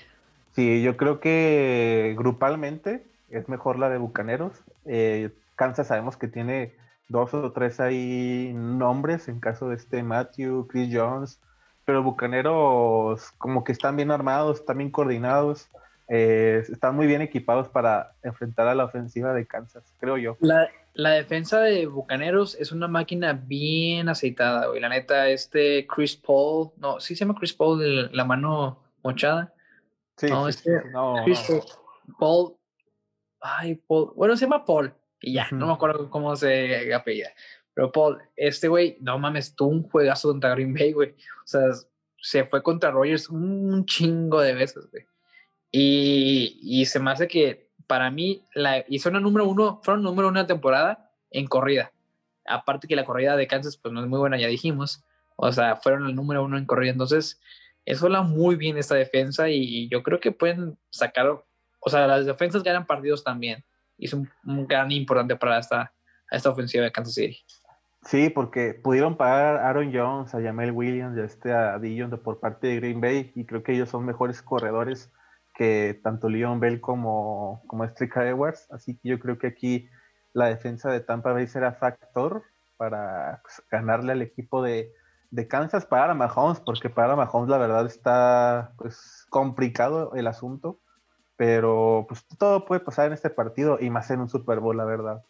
Sí, 0.56 0.82
yo 0.82 0.98
creo 0.98 1.20
que 1.20 2.16
grupalmente 2.18 3.06
es 3.30 3.48
mejor 3.50 3.80
la 3.80 3.90
de 3.90 3.98
Bucaneros. 3.98 4.54
Eh, 4.86 5.30
Kansas 5.56 5.88
sabemos 5.88 6.18
que 6.18 6.28
tiene 6.28 6.74
dos 7.10 7.34
o 7.34 7.52
tres 7.52 7.80
ahí 7.80 8.52
nombres 8.54 9.28
en 9.28 9.40
caso 9.40 9.70
de 9.70 9.76
este 9.76 10.04
Matthew, 10.04 10.68
Chris 10.68 10.90
Jones, 10.92 11.42
pero 11.86 12.04
Bucaneros 12.04 13.32
como 13.38 13.64
que 13.64 13.72
están 13.72 13.96
bien 13.96 14.12
armados, 14.12 14.60
están 14.60 14.78
bien 14.78 14.92
coordinados, 14.92 15.70
eh, 16.10 16.64
están 16.70 16.96
muy 16.96 17.08
bien 17.08 17.22
equipados 17.22 17.70
para 17.70 18.16
enfrentar 18.24 18.68
a 18.68 18.76
la 18.76 18.86
ofensiva 18.86 19.34
de 19.34 19.46
Kansas, 19.46 19.94
creo 20.00 20.18
yo. 20.18 20.38
La, 20.42 20.70
la 20.94 21.12
defensa 21.12 21.62
de 21.62 21.86
Bucaneros 21.88 22.56
es 22.56 22.72
una 22.72 22.88
máquina 22.88 23.34
bien 23.34 24.10
aceitada, 24.10 24.68
güey. 24.68 24.82
La 24.82 24.90
neta, 24.90 25.30
este 25.30 25.88
Chris 25.88 26.16
Paul, 26.18 26.72
no, 26.78 27.00
sí 27.00 27.16
se 27.16 27.26
llama 27.26 27.38
Chris 27.38 27.54
Paul, 27.54 28.12
la 28.12 28.26
mano 28.26 28.84
mochada. 29.04 29.54
Sí, 30.18 30.28
no, 30.28 30.48
este, 30.48 30.82
Chris 31.24 31.46
Paul, 32.20 32.56
ay, 33.40 33.76
Paul, 33.76 34.12
bueno, 34.16 34.36
se 34.36 34.46
llama 34.46 34.66
Paul 34.66 34.94
y 35.22 35.34
ya, 35.34 35.48
no 35.52 35.68
me 35.68 35.74
acuerdo 35.74 36.10
cómo 36.10 36.36
se 36.36 36.94
apellida. 36.94 37.30
Pero 37.74 37.92
Paul, 37.92 38.18
este 38.36 38.68
güey, 38.68 38.98
no 39.02 39.20
mames, 39.20 39.56
tuvo 39.56 39.70
un 39.70 39.84
juegazo 39.84 40.30
contra 40.30 40.52
Green 40.52 40.74
Bay, 40.74 40.94
güey. 40.94 41.12
O 41.12 41.48
sea, 41.48 41.62
se 42.20 42.44
fue 42.46 42.64
contra 42.64 42.92
Rogers 42.92 43.30
un 43.30 43.86
chingo 43.86 44.42
de 44.42 44.54
veces, 44.54 44.90
güey. 44.92 45.06
Y, 45.72 46.60
y 46.62 46.86
se 46.86 47.00
me 47.00 47.12
hace 47.12 47.28
que 47.28 47.70
para 47.86 48.10
mí 48.10 48.44
la, 48.54 48.84
hizo 48.88 49.10
una 49.10 49.20
número 49.20 49.48
uno, 49.48 49.80
fueron 49.84 50.04
número 50.04 50.28
una 50.28 50.48
temporada 50.48 51.12
en 51.30 51.46
corrida. 51.48 51.92
Aparte 52.46 52.88
que 52.88 52.96
la 52.96 53.06
corrida 53.06 53.36
de 53.36 53.48
Kansas, 53.48 53.78
pues 53.78 53.94
no 53.94 54.02
es 54.02 54.08
muy 54.08 54.20
buena, 54.20 54.38
ya 54.38 54.48
dijimos. 54.48 55.04
O 55.36 55.52
sea, 55.52 55.76
fueron 55.76 56.08
el 56.08 56.16
número 56.16 56.44
uno 56.44 56.58
en 56.58 56.66
corrida. 56.66 56.92
Entonces, 56.92 57.40
eso 57.86 58.06
habla 58.06 58.22
muy 58.22 58.56
bien 58.56 58.78
esta 58.78 58.96
defensa 58.96 59.50
y 59.50 59.88
yo 59.90 60.04
creo 60.04 60.20
que 60.20 60.32
pueden 60.32 60.78
sacar, 60.90 61.28
o 61.28 61.90
sea, 61.90 62.08
las 62.08 62.26
defensas 62.26 62.64
ganan 62.64 62.86
partidos 62.86 63.24
también 63.24 63.64
es 64.06 64.14
un, 64.14 64.30
gran 64.68 64.92
importante 64.92 65.36
para 65.36 65.60
esta, 65.60 65.92
esta 66.30 66.50
ofensiva 66.50 66.84
de 66.84 66.92
Kansas 66.92 67.16
City. 67.16 67.38
Sí, 68.04 68.30
porque 68.30 68.74
pudieron 68.74 69.18
pagar 69.18 69.58
a 69.58 69.70
Aaron 69.70 69.92
Jones, 69.94 70.34
a 70.34 70.42
Jamel 70.42 70.72
Williams 70.72 71.18
a 71.18 71.26
este 71.26 71.52
a 71.52 71.78
Dion 71.78 72.12
por 72.24 72.40
parte 72.40 72.68
de 72.68 72.76
Green 72.78 73.02
Bay 73.02 73.32
y 73.36 73.46
creo 73.46 73.64
que 73.64 73.74
ellos 73.74 73.90
son 73.90 74.06
mejores 74.06 74.42
corredores 74.42 75.12
que 75.58 76.00
tanto 76.04 76.30
Leon 76.30 76.60
Bell 76.60 76.80
como, 76.80 77.64
como 77.68 77.84
Stricker 77.86 78.28
Edwards, 78.28 78.68
así 78.72 78.96
que 78.96 79.10
yo 79.10 79.20
creo 79.20 79.40
que 79.40 79.48
aquí 79.48 79.90
la 80.34 80.46
defensa 80.46 80.92
de 80.92 81.00
Tampa 81.00 81.34
Bay 81.34 81.48
será 81.48 81.74
factor 81.74 82.44
para 82.78 83.42
pues, 83.42 83.64
ganarle 83.72 84.12
al 84.12 84.22
equipo 84.22 84.62
de, 84.62 84.94
de 85.32 85.48
Kansas 85.48 85.86
para 85.88 86.14
Mahomes, 86.14 86.60
porque 86.60 86.92
para 86.92 87.16
Mahomes 87.16 87.50
la 87.50 87.58
verdad 87.58 87.88
está 87.88 88.74
pues 88.78 89.26
complicado 89.30 90.14
el 90.14 90.28
asunto 90.28 90.80
pero 91.38 92.06
pues 92.10 92.26
todo 92.38 92.66
puede 92.66 92.82
pasar 92.82 93.08
en 93.08 93.14
este 93.14 93.30
partido 93.30 93.78
y 93.80 93.90
más 93.90 94.10
en 94.10 94.20
un 94.20 94.30
Super 94.30 94.60
Bowl, 94.60 94.76
la 94.76 94.86
verdad. 94.86 95.24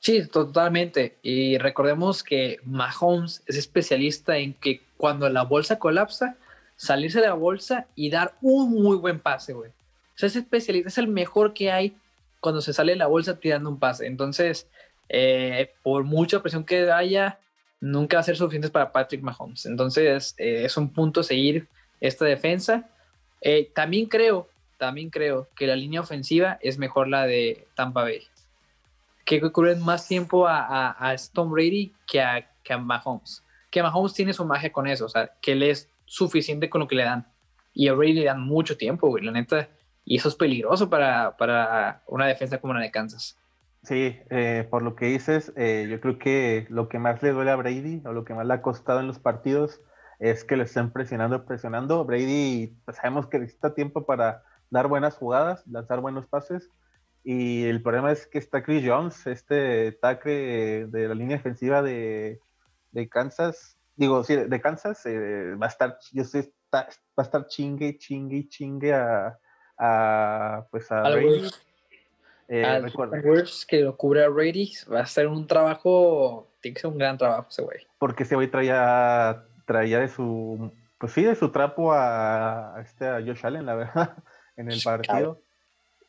Sí, 0.00 0.26
totalmente. 0.26 1.16
Y 1.22 1.58
recordemos 1.58 2.22
que 2.22 2.58
Mahomes 2.64 3.42
es 3.46 3.56
especialista 3.56 4.36
en 4.36 4.54
que 4.54 4.82
cuando 4.96 5.28
la 5.28 5.42
bolsa 5.42 5.78
colapsa, 5.78 6.36
salirse 6.76 7.20
de 7.20 7.28
la 7.28 7.34
bolsa 7.34 7.86
y 7.94 8.10
dar 8.10 8.34
un 8.42 8.70
muy 8.70 8.96
buen 8.96 9.20
pase, 9.20 9.52
güey. 9.52 9.70
O 9.70 10.18
sea, 10.18 10.26
es 10.28 10.36
especialista, 10.36 10.88
es 10.88 10.98
el 10.98 11.08
mejor 11.08 11.54
que 11.54 11.70
hay 11.70 11.96
cuando 12.40 12.60
se 12.60 12.72
sale 12.72 12.92
de 12.92 12.98
la 12.98 13.06
bolsa 13.06 13.38
tirando 13.38 13.70
un 13.70 13.78
pase. 13.78 14.06
Entonces, 14.06 14.68
eh, 15.08 15.72
por 15.82 16.04
mucha 16.04 16.42
presión 16.42 16.64
que 16.64 16.90
haya, 16.90 17.38
nunca 17.80 18.16
va 18.16 18.20
a 18.20 18.24
ser 18.24 18.36
suficiente 18.36 18.70
para 18.70 18.92
Patrick 18.92 19.22
Mahomes. 19.22 19.66
Entonces, 19.66 20.34
eh, 20.38 20.64
es 20.64 20.76
un 20.76 20.92
punto 20.92 21.22
seguir 21.22 21.68
esta 22.00 22.24
defensa. 22.24 22.88
Eh, 23.40 23.70
también 23.74 24.06
creo, 24.06 24.48
también 24.78 25.10
creo 25.10 25.48
que 25.56 25.66
la 25.66 25.76
línea 25.76 26.00
ofensiva 26.00 26.58
es 26.60 26.78
mejor 26.78 27.08
la 27.08 27.26
de 27.26 27.66
Tampa 27.74 28.02
Bay. 28.02 28.22
Que 29.24 29.40
cubren 29.40 29.84
más 29.84 30.06
tiempo 30.06 30.46
a, 30.46 30.96
a, 30.98 31.16
Tom 31.32 31.50
Brady 31.50 31.92
que 32.06 32.20
a, 32.20 32.48
que 32.62 32.72
a 32.72 32.78
Mahomes. 32.78 33.42
Que 33.70 33.82
Mahomes 33.82 34.14
tiene 34.14 34.32
su 34.32 34.44
magia 34.44 34.72
con 34.72 34.86
eso, 34.86 35.06
o 35.06 35.08
sea, 35.08 35.32
que 35.40 35.52
él 35.52 35.62
es 35.62 35.90
suficiente 36.04 36.70
con 36.70 36.80
lo 36.80 36.88
que 36.88 36.96
le 36.96 37.04
dan. 37.04 37.26
Y 37.74 37.88
a 37.88 37.94
Brady 37.94 38.14
le 38.14 38.24
dan 38.24 38.40
mucho 38.40 38.76
tiempo, 38.76 39.08
güey, 39.08 39.24
la 39.24 39.32
neta. 39.32 39.68
Y 40.04 40.16
eso 40.16 40.28
es 40.28 40.36
peligroso 40.36 40.88
para, 40.88 41.36
para 41.36 42.02
una 42.06 42.26
defensa 42.26 42.58
como 42.58 42.74
la 42.74 42.80
de 42.80 42.92
Kansas. 42.92 43.36
Sí, 43.82 44.18
eh, 44.30 44.66
por 44.68 44.82
lo 44.82 44.96
que 44.96 45.06
dices, 45.06 45.52
eh, 45.56 45.86
yo 45.88 46.00
creo 46.00 46.18
que 46.18 46.66
lo 46.70 46.88
que 46.88 46.98
más 46.98 47.22
le 47.22 47.30
duele 47.30 47.50
a 47.50 47.56
Brady 47.56 48.02
o 48.04 48.12
lo 48.12 48.24
que 48.24 48.34
más 48.34 48.46
le 48.46 48.54
ha 48.54 48.62
costado 48.62 49.00
en 49.00 49.06
los 49.06 49.18
partidos 49.18 49.80
es 50.18 50.44
que 50.44 50.56
le 50.56 50.64
estén 50.64 50.90
presionando, 50.90 51.44
presionando. 51.44 52.04
Brady, 52.04 52.74
pues, 52.84 52.96
sabemos 52.96 53.26
que 53.26 53.38
necesita 53.38 53.74
tiempo 53.74 54.04
para 54.04 54.42
dar 54.70 54.88
buenas 54.88 55.16
jugadas, 55.16 55.66
lanzar 55.66 56.00
buenos 56.00 56.26
pases. 56.26 56.70
Y 57.24 57.64
el 57.64 57.82
problema 57.82 58.12
es 58.12 58.26
que 58.26 58.38
está 58.38 58.62
Chris 58.62 58.84
Jones, 58.86 59.26
este 59.26 59.92
tackle 59.92 60.86
de 60.86 61.08
la 61.08 61.14
línea 61.14 61.36
defensiva 61.36 61.82
de, 61.82 62.40
Kansas. 63.10 63.76
Digo, 63.96 64.22
sí, 64.22 64.36
de 64.36 64.60
Kansas, 64.60 65.04
eh, 65.06 65.54
va 65.60 65.66
a 65.66 65.68
estar, 65.68 65.98
yo 66.12 66.24
sé, 66.24 66.52
va 66.72 66.86
a 67.16 67.22
estar 67.22 67.46
chingue, 67.46 67.98
chingue, 67.98 68.48
chingue 68.48 68.94
a, 68.94 69.38
a 69.78 70.66
pues 70.70 70.90
a 70.92 71.02
Brady. 71.02 71.48
Eh, 72.48 72.92
que 73.66 73.80
lo 73.80 73.96
cubre 73.96 74.24
a 74.24 74.28
Brady, 74.28 74.72
va 74.92 75.00
a 75.00 75.06
ser 75.06 75.26
un 75.26 75.46
trabajo, 75.46 76.48
tiene 76.60 76.74
que 76.74 76.80
ser 76.80 76.90
un 76.90 76.98
gran 76.98 77.18
trabajo 77.18 77.48
ese 77.50 77.62
güey. 77.62 77.78
Porque 77.98 78.22
ese 78.22 78.36
güey 78.36 78.48
traía, 78.48 79.44
traía 79.64 79.98
de 79.98 80.08
su, 80.08 80.70
pues 80.98 81.12
sí, 81.12 81.24
de 81.24 81.34
su 81.34 81.50
trapo 81.50 81.92
a, 81.92 82.76
este, 82.84 83.06
a 83.06 83.20
Josh 83.20 83.44
Allen, 83.44 83.66
la 83.66 83.74
verdad, 83.74 84.16
en 84.56 84.70
el 84.70 84.80
partido. 84.82 85.42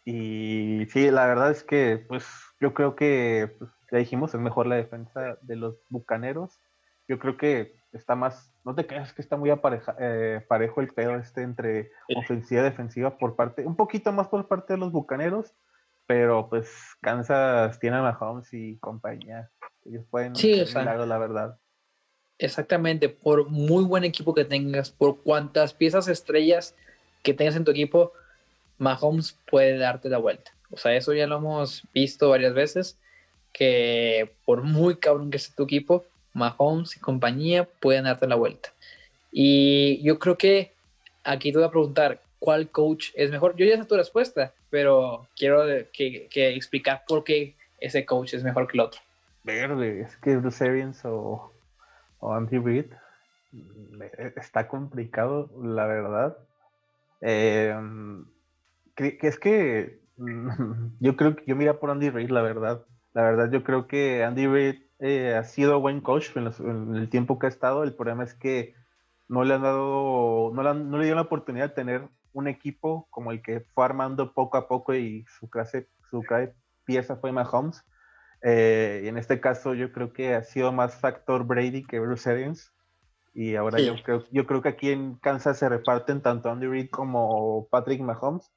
Y 0.05 0.85
sí, 0.91 1.11
la 1.11 1.25
verdad 1.25 1.51
es 1.51 1.63
que, 1.63 2.03
pues, 2.07 2.25
yo 2.59 2.73
creo 2.73 2.95
que, 2.95 3.53
pues, 3.59 3.69
ya 3.91 3.97
dijimos, 3.97 4.33
es 4.33 4.39
mejor 4.39 4.67
la 4.67 4.75
defensa 4.75 5.37
de 5.41 5.55
los 5.55 5.75
bucaneros. 5.89 6.61
Yo 7.07 7.19
creo 7.19 7.37
que 7.37 7.75
está 7.91 8.15
más, 8.15 8.53
no 8.63 8.75
te 8.75 8.85
creas 8.85 9.13
que 9.13 9.21
está 9.21 9.37
muy 9.37 9.49
apareja, 9.49 9.95
eh, 9.99 10.45
parejo 10.47 10.81
el 10.81 10.93
pedo 10.93 11.15
este 11.15 11.41
entre 11.41 11.91
ofensiva 12.15 12.61
y 12.61 12.63
defensiva 12.65 13.17
por 13.17 13.35
parte, 13.35 13.65
un 13.65 13.75
poquito 13.75 14.11
más 14.11 14.27
por 14.27 14.47
parte 14.47 14.73
de 14.73 14.79
los 14.79 14.91
bucaneros 14.91 15.55
pero 16.07 16.47
pues 16.49 16.69
Kansas 17.01 17.79
tiene 17.79 17.97
a 17.97 18.01
Mahomes 18.01 18.51
y 18.53 18.77
compañía. 18.77 19.51
Ellos 19.85 20.05
pueden 20.09 20.35
sí, 20.35 20.65
la 20.73 21.17
verdad. 21.17 21.59
Exactamente, 22.39 23.09
por 23.09 23.49
muy 23.49 23.83
buen 23.83 24.03
equipo 24.03 24.33
que 24.33 24.45
tengas, 24.45 24.89
por 24.89 25.21
cuantas 25.21 25.73
piezas 25.73 26.07
estrellas 26.07 26.75
que 27.23 27.33
tengas 27.33 27.55
en 27.55 27.65
tu 27.65 27.71
equipo, 27.71 28.13
Mahomes 28.77 29.37
puede 29.49 29.77
darte 29.77 30.09
la 30.09 30.17
vuelta. 30.17 30.51
O 30.71 30.77
sea, 30.77 30.95
eso 30.95 31.13
ya 31.13 31.27
lo 31.27 31.37
hemos 31.37 31.83
visto 31.93 32.29
varias 32.29 32.53
veces, 32.53 32.97
que 33.53 34.33
por 34.45 34.63
muy 34.63 34.97
cabrón 34.97 35.31
que 35.31 35.39
sea 35.39 35.55
tu 35.55 35.63
equipo, 35.63 36.05
Mahomes 36.33 36.95
y 36.95 36.99
compañía 36.99 37.67
pueden 37.79 38.03
darte 38.03 38.27
la 38.27 38.35
vuelta. 38.35 38.69
Y 39.31 40.01
yo 40.03 40.19
creo 40.19 40.37
que 40.37 40.73
aquí 41.23 41.51
te 41.51 41.57
voy 41.57 41.67
a 41.67 41.71
preguntar, 41.71 42.21
¿cuál 42.39 42.69
coach 42.69 43.09
es 43.15 43.31
mejor? 43.31 43.55
Yo 43.55 43.65
ya 43.65 43.77
sé 43.77 43.85
tu 43.85 43.95
respuesta, 43.95 44.53
pero 44.69 45.27
quiero 45.35 45.63
que, 45.91 46.27
explicar 46.33 47.03
por 47.07 47.23
qué 47.23 47.55
ese 47.79 48.05
coach 48.05 48.33
es 48.33 48.43
mejor 48.43 48.67
que 48.67 48.77
el 48.77 48.81
otro. 48.81 49.01
Verde, 49.43 50.01
es 50.01 50.15
que 50.17 50.35
Bruce 50.37 50.63
Arians 50.65 51.05
o, 51.05 51.51
o 52.19 52.33
Andy 52.33 52.59
mm, 52.59 54.01
está 54.35 54.67
complicado, 54.67 55.49
la 55.63 55.85
verdad. 55.85 56.37
Eh, 57.21 57.73
que, 58.97 59.17
es 59.21 59.39
que 59.39 60.01
yo 60.99 61.15
creo 61.15 61.35
que 61.35 61.45
yo 61.45 61.55
mira 61.55 61.79
por 61.79 61.89
Andy 61.89 62.09
Reid, 62.09 62.29
la 62.29 62.41
verdad. 62.41 62.85
La 63.13 63.23
verdad, 63.23 63.49
yo 63.49 63.63
creo 63.63 63.87
que 63.87 64.23
Andy 64.23 64.47
Reid 64.47 64.75
eh, 64.99 65.35
ha 65.35 65.43
sido 65.43 65.79
buen 65.79 66.01
coach 66.01 66.35
en, 66.35 66.95
el 66.95 67.09
tiempo 67.09 67.39
que 67.39 67.45
ha 67.45 67.49
estado. 67.49 67.83
El 67.83 67.95
problema 67.95 68.23
es 68.23 68.33
que 68.33 68.75
no 69.29 69.43
le 69.43 69.53
han 69.53 69.61
dado, 69.61 70.51
no 70.53 70.63
le, 70.63 70.73
no 70.73 70.97
le 70.97 71.05
dio 71.05 71.15
la 71.15 71.21
oportunidad 71.21 71.69
de 71.69 71.75
tener 71.75 72.09
un 72.33 72.47
equipo 72.47 73.07
como 73.09 73.31
el 73.31 73.41
que 73.41 73.61
fue 73.73 73.85
armando 73.85 74.33
poco 74.33 74.57
a 74.57 74.67
poco 74.67 74.93
y 74.93 75.25
su 75.39 75.49
clase, 75.49 75.89
su 76.09 76.23
pieza 76.85 77.17
fue 77.17 77.31
Mahomes. 77.31 77.83
Eh, 78.43 79.01
y 79.05 79.07
en 79.07 79.17
este 79.17 79.39
caso 79.39 79.73
yo 79.73 79.91
creo 79.91 80.13
que 80.13 80.35
ha 80.35 80.43
sido 80.43 80.71
más 80.71 80.95
factor 80.95 81.45
Brady 81.45 81.83
que 81.83 81.99
Bruce 81.99 82.29
Arians. 82.29 82.73
Y 83.33 83.55
ahora 83.55 83.79
yo, 83.79 83.95
creo, 84.03 84.23
yo 84.31 84.47
creo 84.47 84.63
que 84.63 84.69
aquí 84.69 84.89
en 84.89 85.15
Kansas 85.15 85.59
se 85.59 85.69
reparten 85.69 86.21
tanto 86.21 86.49
Andy 86.49 86.65
Reid 86.65 86.89
como 86.89 87.67
Patrick 87.69 88.01
Mahomes. 88.01 88.51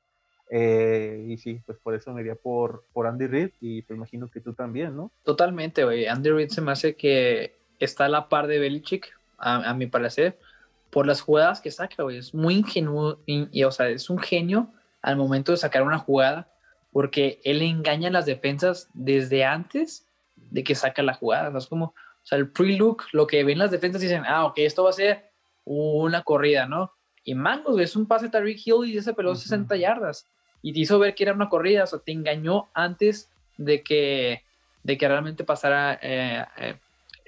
Eh, 0.52 1.26
y 1.28 1.36
sí, 1.38 1.62
pues 1.64 1.78
por 1.78 1.94
eso 1.94 2.12
me 2.12 2.22
iría 2.22 2.34
por, 2.34 2.84
por 2.92 3.06
Andy 3.06 3.26
Reid 3.26 3.50
y 3.60 3.82
te 3.82 3.94
imagino 3.94 4.28
que 4.28 4.40
tú 4.40 4.52
también, 4.52 4.96
¿no? 4.96 5.12
Totalmente, 5.22 5.84
güey. 5.84 6.06
Andy 6.06 6.30
Reid 6.30 6.48
se 6.48 6.60
me 6.60 6.72
hace 6.72 6.96
que 6.96 7.56
está 7.78 8.06
a 8.06 8.08
la 8.08 8.28
par 8.28 8.48
de 8.48 8.58
Belichick, 8.58 9.16
a, 9.38 9.70
a 9.70 9.74
mi 9.74 9.86
parecer 9.86 10.36
por 10.90 11.06
las 11.06 11.20
jugadas 11.20 11.60
que 11.60 11.70
saca, 11.70 12.02
güey. 12.02 12.18
Es 12.18 12.34
muy 12.34 12.56
ingenuo, 12.56 13.20
y, 13.26 13.64
o 13.64 13.70
sea, 13.70 13.88
es 13.88 14.10
un 14.10 14.18
genio 14.18 14.72
al 15.02 15.16
momento 15.16 15.52
de 15.52 15.58
sacar 15.58 15.82
una 15.82 15.98
jugada, 15.98 16.52
porque 16.92 17.40
él 17.44 17.62
engaña 17.62 18.08
a 18.08 18.12
las 18.12 18.26
defensas 18.26 18.88
desde 18.92 19.44
antes 19.44 20.06
de 20.50 20.64
que 20.64 20.74
saca 20.74 21.02
la 21.02 21.14
jugada. 21.14 21.56
Es 21.56 21.68
como, 21.68 21.86
o 21.86 21.94
sea, 22.22 22.38
el 22.38 22.50
pre-look, 22.50 23.04
lo 23.12 23.26
que 23.26 23.44
ven 23.44 23.58
las 23.58 23.70
defensas 23.70 24.02
dicen, 24.02 24.24
ah, 24.26 24.44
ok, 24.46 24.58
esto 24.58 24.84
va 24.84 24.90
a 24.90 24.94
ser 24.94 25.30
una 25.64 26.22
corrida, 26.22 26.66
¿no? 26.66 26.92
Y 27.22 27.34
mangos, 27.34 27.72
güey, 27.72 27.84
es 27.84 27.94
un 27.94 28.06
pase 28.06 28.26
de 28.26 28.32
Tariq 28.32 28.66
Hill 28.66 28.86
y 28.86 28.98
ese 28.98 29.14
peló 29.14 29.34
60 29.34 29.76
yardas. 29.76 30.26
Y 30.62 30.72
te 30.72 30.80
hizo 30.80 30.98
ver 30.98 31.14
que 31.14 31.24
era 31.24 31.32
una 31.32 31.48
corrida, 31.48 31.84
o 31.84 31.86
sea, 31.86 31.98
te 31.98 32.12
engañó 32.12 32.68
antes 32.74 33.30
de 33.56 33.82
que, 33.82 34.42
de 34.82 34.98
que 34.98 35.08
realmente 35.08 35.44
pasara 35.44 35.98
eh, 36.02 36.44
eh, 36.58 36.76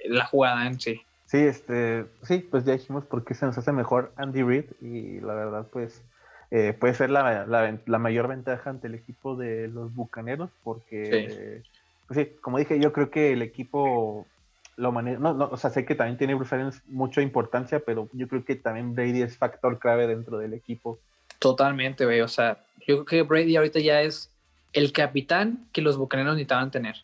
la 0.05 0.25
jugada 0.25 0.67
en 0.67 0.79
sí. 0.79 1.01
Sí, 1.25 1.37
este, 1.37 2.05
sí, 2.21 2.39
pues 2.39 2.63
ya 2.63 2.73
dijimos 2.73 3.05
por 3.05 3.23
qué 3.23 3.33
se 3.33 3.45
nos 3.45 3.57
hace 3.57 3.71
mejor 3.71 4.11
Andy 4.17 4.43
Reid 4.43 4.65
y 4.81 5.19
la 5.19 5.33
verdad, 5.33 5.67
pues 5.71 6.03
eh, 6.51 6.73
puede 6.73 6.93
ser 6.93 7.09
la, 7.09 7.47
la, 7.47 7.97
mayor 7.97 8.27
ventaja 8.27 8.69
ante 8.69 8.85
el 8.85 8.93
equipo 8.93 9.35
de 9.35 9.67
los 9.67 9.95
Bucaneros 9.95 10.51
porque, 10.63 11.63
pues 12.07 12.19
sí, 12.19 12.35
como 12.41 12.59
dije, 12.59 12.79
yo 12.79 12.93
creo 12.93 13.09
que 13.09 13.33
el 13.33 13.41
equipo 13.41 14.27
lo 14.75 14.91
maneja, 14.91 15.19
no, 15.19 15.33
no, 15.33 15.49
o 15.51 15.57
sea, 15.57 15.69
sé 15.69 15.85
que 15.85 15.95
también 15.95 16.17
tiene 16.17 16.35
Bruce 16.35 16.53
Arians 16.53 16.81
mucha 16.87 17.21
importancia, 17.21 17.79
pero 17.79 18.09
yo 18.13 18.27
creo 18.27 18.43
que 18.43 18.55
también 18.55 18.93
Brady 18.95 19.21
es 19.21 19.37
factor 19.37 19.79
clave 19.79 20.07
dentro 20.07 20.37
del 20.37 20.53
equipo. 20.53 20.99
Totalmente, 21.43 22.05
güey, 22.05 22.21
o 22.21 22.27
sea, 22.29 22.63
yo 22.87 23.03
creo 23.03 23.05
que 23.05 23.21
Brady 23.23 23.57
ahorita 23.57 23.81
ya 23.81 23.99
es 23.99 24.33
el 24.71 24.93
capitán 24.93 25.67
que 25.73 25.81
los 25.81 25.97
Bucaneros 25.97 26.35
necesitaban 26.35 26.71
tener. 26.71 26.95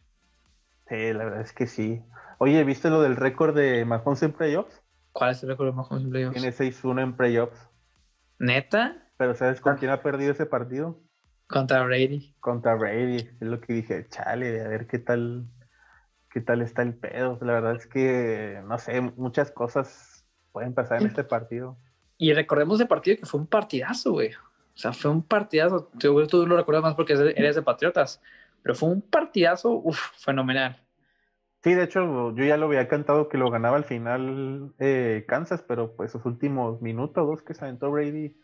Sí, 0.87 1.11
la 1.11 1.25
verdad 1.25 1.41
es 1.41 1.51
que 1.51 1.67
sí. 1.67 2.01
Oye, 2.37 2.63
¿viste 2.63 2.89
lo 2.89 3.01
del 3.01 3.17
récord 3.17 3.53
de 3.53 3.83
Mahomes 3.83 4.23
en 4.23 4.31
playoffs? 4.31 4.81
¿Cuál 5.11 5.31
es 5.31 5.43
el 5.43 5.49
récord 5.49 5.67
de 5.67 5.73
Mahomes 5.73 6.05
en 6.05 6.09
playoffs? 6.09 6.33
Tiene 6.39 6.53
6-1 6.53 7.01
en 7.01 7.17
playoffs. 7.17 7.67
¿Neta? 8.39 9.09
Pero 9.17 9.35
¿sabes 9.35 9.59
con 9.59 9.75
quién 9.75 9.91
ha 9.91 10.01
perdido 10.01 10.31
ese 10.31 10.45
partido? 10.45 10.97
Contra 11.47 11.83
Brady. 11.83 12.33
Contra 12.39 12.75
Brady. 12.75 13.17
Es 13.41 13.41
lo 13.41 13.59
que 13.59 13.73
dije, 13.73 14.07
chale, 14.07 14.61
a 14.63 14.69
ver 14.69 14.87
qué 14.87 14.99
tal, 14.99 15.47
qué 16.31 16.39
tal 16.39 16.61
está 16.61 16.81
el 16.81 16.93
pedo. 16.93 17.37
La 17.41 17.51
verdad 17.51 17.75
es 17.75 17.87
que, 17.87 18.61
no 18.65 18.77
sé, 18.77 19.01
muchas 19.01 19.51
cosas 19.51 20.25
pueden 20.53 20.73
pasar 20.73 21.01
en 21.01 21.07
este 21.07 21.25
partido. 21.25 21.77
Y 22.21 22.33
recordemos 22.33 22.79
ese 22.79 22.87
partido 22.87 23.17
que 23.17 23.25
fue 23.25 23.39
un 23.39 23.47
partidazo, 23.47 24.11
güey. 24.11 24.31
O 24.33 24.77
sea, 24.77 24.91
fue 24.91 25.09
un 25.09 25.23
partidazo. 25.23 25.89
Seguro 25.99 26.27
tú 26.27 26.45
lo 26.45 26.57
recuerdas 26.57 26.83
más 26.83 26.95
porque 26.95 27.13
eres 27.13 27.55
de 27.55 27.61
Patriotas. 27.61 28.21
Pero 28.61 28.75
fue 28.75 28.89
un 28.89 29.01
partidazo, 29.01 29.71
uff, 29.71 29.99
fenomenal. 30.17 30.77
Sí, 31.63 31.73
de 31.73 31.83
hecho, 31.83 32.35
yo 32.35 32.43
ya 32.43 32.57
lo 32.57 32.65
había 32.65 32.89
cantado 32.89 33.29
que 33.29 33.37
lo 33.37 33.49
ganaba 33.49 33.77
al 33.77 33.85
final 33.85 34.73
eh, 34.79 35.23
Kansas, 35.29 35.63
pero 35.65 35.95
pues 35.95 36.09
esos 36.09 36.25
últimos 36.25 36.81
minutos, 36.81 37.25
dos 37.25 37.41
que 37.41 37.53
se 37.53 37.63
aventó 37.63 37.89
Brady 37.89 38.35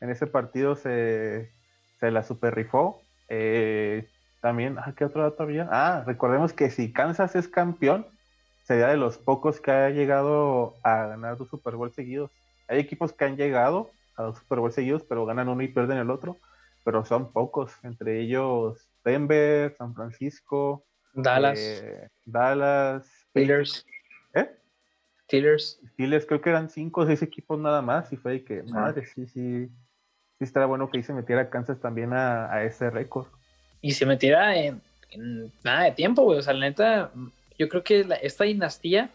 en 0.00 0.10
ese 0.10 0.28
partido 0.28 0.76
se, 0.76 1.50
se 1.98 2.10
la 2.12 2.22
super 2.22 2.54
rifó. 2.54 3.00
Eh, 3.28 4.08
también, 4.40 4.78
ah, 4.78 4.94
¿qué 4.96 5.04
otro 5.04 5.22
dato 5.22 5.42
había? 5.42 5.68
Ah, 5.72 6.04
recordemos 6.06 6.52
que 6.52 6.70
si 6.70 6.92
Kansas 6.92 7.34
es 7.34 7.48
campeón, 7.48 8.06
sería 8.62 8.86
de 8.88 8.96
los 8.96 9.18
pocos 9.18 9.60
que 9.60 9.72
ha 9.72 9.90
llegado 9.90 10.74
a 10.84 11.06
ganar 11.06 11.36
dos 11.36 11.48
Super 11.48 11.74
Bowl 11.74 11.92
seguidos. 11.92 12.30
Hay 12.68 12.78
equipos 12.78 13.12
que 13.12 13.24
han 13.24 13.36
llegado 13.36 13.90
a 14.16 14.24
dos 14.24 14.38
Super 14.38 14.60
Bowl 14.60 14.72
seguidos, 14.72 15.02
pero 15.04 15.26
ganan 15.26 15.48
uno 15.48 15.62
y 15.62 15.68
pierden 15.68 15.98
el 15.98 16.10
otro, 16.10 16.38
pero 16.84 17.04
son 17.04 17.32
pocos, 17.32 17.72
entre 17.82 18.20
ellos 18.20 18.88
Denver, 19.04 19.74
San 19.76 19.94
Francisco, 19.94 20.84
Dallas. 21.14 21.58
Eh, 21.58 22.08
Dallas. 22.24 23.06
Steelers. 23.30 23.86
¿Eh? 24.34 24.50
Steelers. 25.24 25.80
Steelers, 25.92 26.26
creo 26.26 26.40
que 26.40 26.50
eran 26.50 26.68
cinco 26.68 27.02
o 27.02 27.06
seis 27.06 27.22
equipos 27.22 27.58
nada 27.58 27.80
más. 27.82 28.12
Y 28.12 28.16
fue 28.16 28.42
que, 28.42 28.62
madre, 28.64 29.06
sí, 29.06 29.26
sí. 29.26 29.68
Sí, 30.38 30.44
estará 30.44 30.66
bueno 30.66 30.90
que 30.90 30.98
ahí 30.98 31.04
se 31.04 31.12
metiera 31.12 31.48
Kansas 31.48 31.80
también 31.80 32.12
a, 32.12 32.64
ese 32.64 32.90
récord. 32.90 33.26
y 33.80 33.92
se 33.92 34.04
metiera 34.04 34.56
en, 34.56 34.82
nada 35.62 35.84
de 35.84 35.92
tiempo, 35.92 36.22
güey. 36.22 36.40
O 36.40 36.42
sea, 36.42 36.54
la 36.54 36.66
neta, 36.66 37.12
yo 37.56 37.68
creo 37.68 37.84
que 37.84 38.04
esta 38.20 38.42
dinastía 38.42 39.10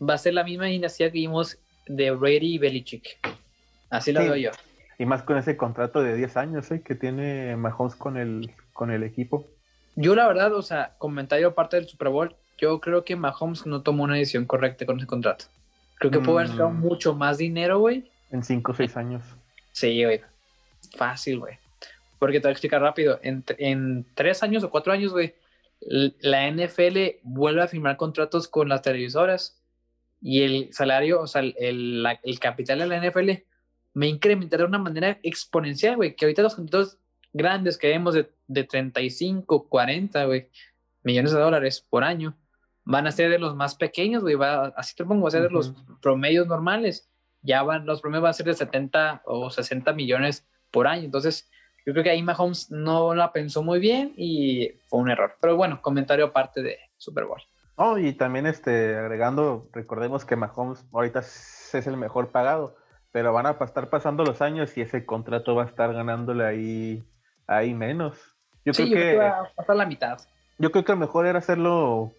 va 0.00 0.14
a 0.14 0.18
ser 0.18 0.34
la 0.34 0.44
misma 0.44 0.66
dinastía 0.66 1.10
que 1.10 1.18
vimos 1.18 1.58
de 1.96 2.10
Brady 2.10 2.54
y 2.54 2.58
Belichick. 2.58 3.18
Así 3.90 4.12
lo 4.12 4.20
veo 4.20 4.36
yo. 4.36 4.50
Y 4.98 5.06
más 5.06 5.22
con 5.22 5.36
ese 5.36 5.56
contrato 5.56 6.02
de 6.02 6.16
10 6.16 6.36
años 6.36 6.70
¿eh? 6.70 6.82
que 6.82 6.94
tiene 6.94 7.56
Mahomes 7.56 7.94
con 7.94 8.16
el, 8.16 8.52
con 8.72 8.90
el 8.90 9.02
equipo. 9.02 9.46
Yo 9.96 10.14
la 10.14 10.26
verdad, 10.26 10.54
o 10.54 10.62
sea, 10.62 10.94
comentario 10.98 11.48
aparte 11.48 11.76
del 11.76 11.88
Super 11.88 12.08
Bowl, 12.08 12.34
yo 12.58 12.80
creo 12.80 13.04
que 13.04 13.16
Mahomes 13.16 13.66
no 13.66 13.82
tomó 13.82 14.04
una 14.04 14.14
decisión 14.14 14.46
correcta 14.46 14.86
con 14.86 14.98
ese 14.98 15.06
contrato. 15.06 15.46
Creo 15.98 16.10
que 16.10 16.20
puede 16.20 16.46
haber 16.46 16.64
mm. 16.64 16.80
mucho 16.80 17.14
más 17.14 17.38
dinero, 17.38 17.78
güey. 17.78 18.10
En 18.30 18.42
5 18.42 18.72
o 18.72 18.74
6 18.74 18.96
años. 18.96 19.22
Sí, 19.72 20.04
güey. 20.04 20.20
Fácil, 20.96 21.40
güey. 21.40 21.58
Porque 22.18 22.40
te 22.40 22.46
voy 22.46 22.50
a 22.50 22.52
explicar 22.52 22.80
rápido. 22.80 23.18
En, 23.22 23.44
en 23.58 24.06
3 24.14 24.42
años 24.42 24.64
o 24.64 24.70
4 24.70 24.92
años, 24.92 25.12
güey, 25.12 25.34
la 25.80 26.50
NFL 26.50 27.20
vuelve 27.22 27.62
a 27.62 27.68
firmar 27.68 27.96
contratos 27.96 28.48
con 28.48 28.68
las 28.68 28.82
televisoras 28.82 29.61
y 30.22 30.42
el 30.42 30.72
salario, 30.72 31.20
o 31.20 31.26
sea, 31.26 31.42
el, 31.42 32.06
el 32.22 32.38
capital 32.38 32.78
de 32.78 32.86
la 32.86 33.10
NFL 33.10 33.30
me 33.94 34.06
incrementará 34.06 34.62
de 34.62 34.68
una 34.68 34.78
manera 34.78 35.18
exponencial, 35.22 35.96
güey. 35.96 36.14
Que 36.14 36.24
ahorita 36.24 36.42
los 36.42 36.54
contratos 36.54 36.98
grandes 37.32 37.76
que 37.76 37.88
vemos 37.88 38.14
de, 38.14 38.30
de 38.46 38.64
35, 38.64 39.68
40, 39.68 40.24
güey, 40.24 40.48
millones 41.02 41.32
de 41.32 41.40
dólares 41.40 41.84
por 41.88 42.04
año, 42.04 42.36
van 42.84 43.06
a 43.06 43.12
ser 43.12 43.30
de 43.30 43.38
los 43.38 43.56
más 43.56 43.74
pequeños, 43.74 44.22
güey. 44.22 44.36
así 44.76 44.94
te 44.94 45.04
pongo, 45.04 45.22
va 45.22 45.28
a 45.28 45.32
ser 45.32 45.42
de 45.42 45.50
los 45.50 45.74
promedios 46.00 46.46
normales. 46.46 47.08
Ya 47.42 47.62
van, 47.64 47.84
los 47.86 48.00
promedios 48.00 48.22
van 48.22 48.30
a 48.30 48.34
ser 48.34 48.46
de 48.46 48.54
70 48.54 49.22
o 49.24 49.50
60 49.50 49.92
millones 49.92 50.46
por 50.70 50.86
año. 50.86 51.04
Entonces, 51.04 51.50
yo 51.84 51.92
creo 51.92 52.04
que 52.04 52.10
ahí 52.10 52.22
Mahomes 52.22 52.70
no 52.70 53.14
la 53.14 53.32
pensó 53.32 53.64
muy 53.64 53.80
bien 53.80 54.14
y 54.16 54.70
fue 54.86 55.00
un 55.00 55.10
error. 55.10 55.36
Pero 55.40 55.56
bueno, 55.56 55.82
comentario 55.82 56.26
aparte 56.26 56.62
de 56.62 56.78
Super 56.96 57.24
Bowl. 57.24 57.42
Oh, 57.84 57.98
y 57.98 58.12
también 58.12 58.46
este, 58.46 58.96
agregando, 58.96 59.68
recordemos 59.72 60.24
que 60.24 60.36
Mahomes 60.36 60.84
ahorita 60.92 61.18
es 61.18 61.86
el 61.86 61.96
mejor 61.96 62.30
pagado, 62.30 62.76
pero 63.10 63.32
van 63.32 63.46
a 63.46 63.56
estar 63.60 63.90
pasando 63.90 64.24
los 64.24 64.40
años 64.40 64.76
y 64.76 64.82
ese 64.82 65.04
contrato 65.04 65.56
va 65.56 65.64
a 65.64 65.66
estar 65.66 65.92
ganándole 65.92 66.44
ahí, 66.44 67.04
ahí 67.48 67.74
menos. 67.74 68.16
Yo 68.64 68.72
creo 68.72 68.88
que 68.88 69.16
va 69.16 69.40
a 69.40 69.52
pasar 69.56 69.74
la 69.74 69.86
mitad. 69.86 70.20
Yo 70.58 70.70
creo 70.70 70.84
que 70.84 70.92
lo 70.92 70.98
mejor 70.98 71.26
era 71.26 71.40
hacerlo 71.40 72.12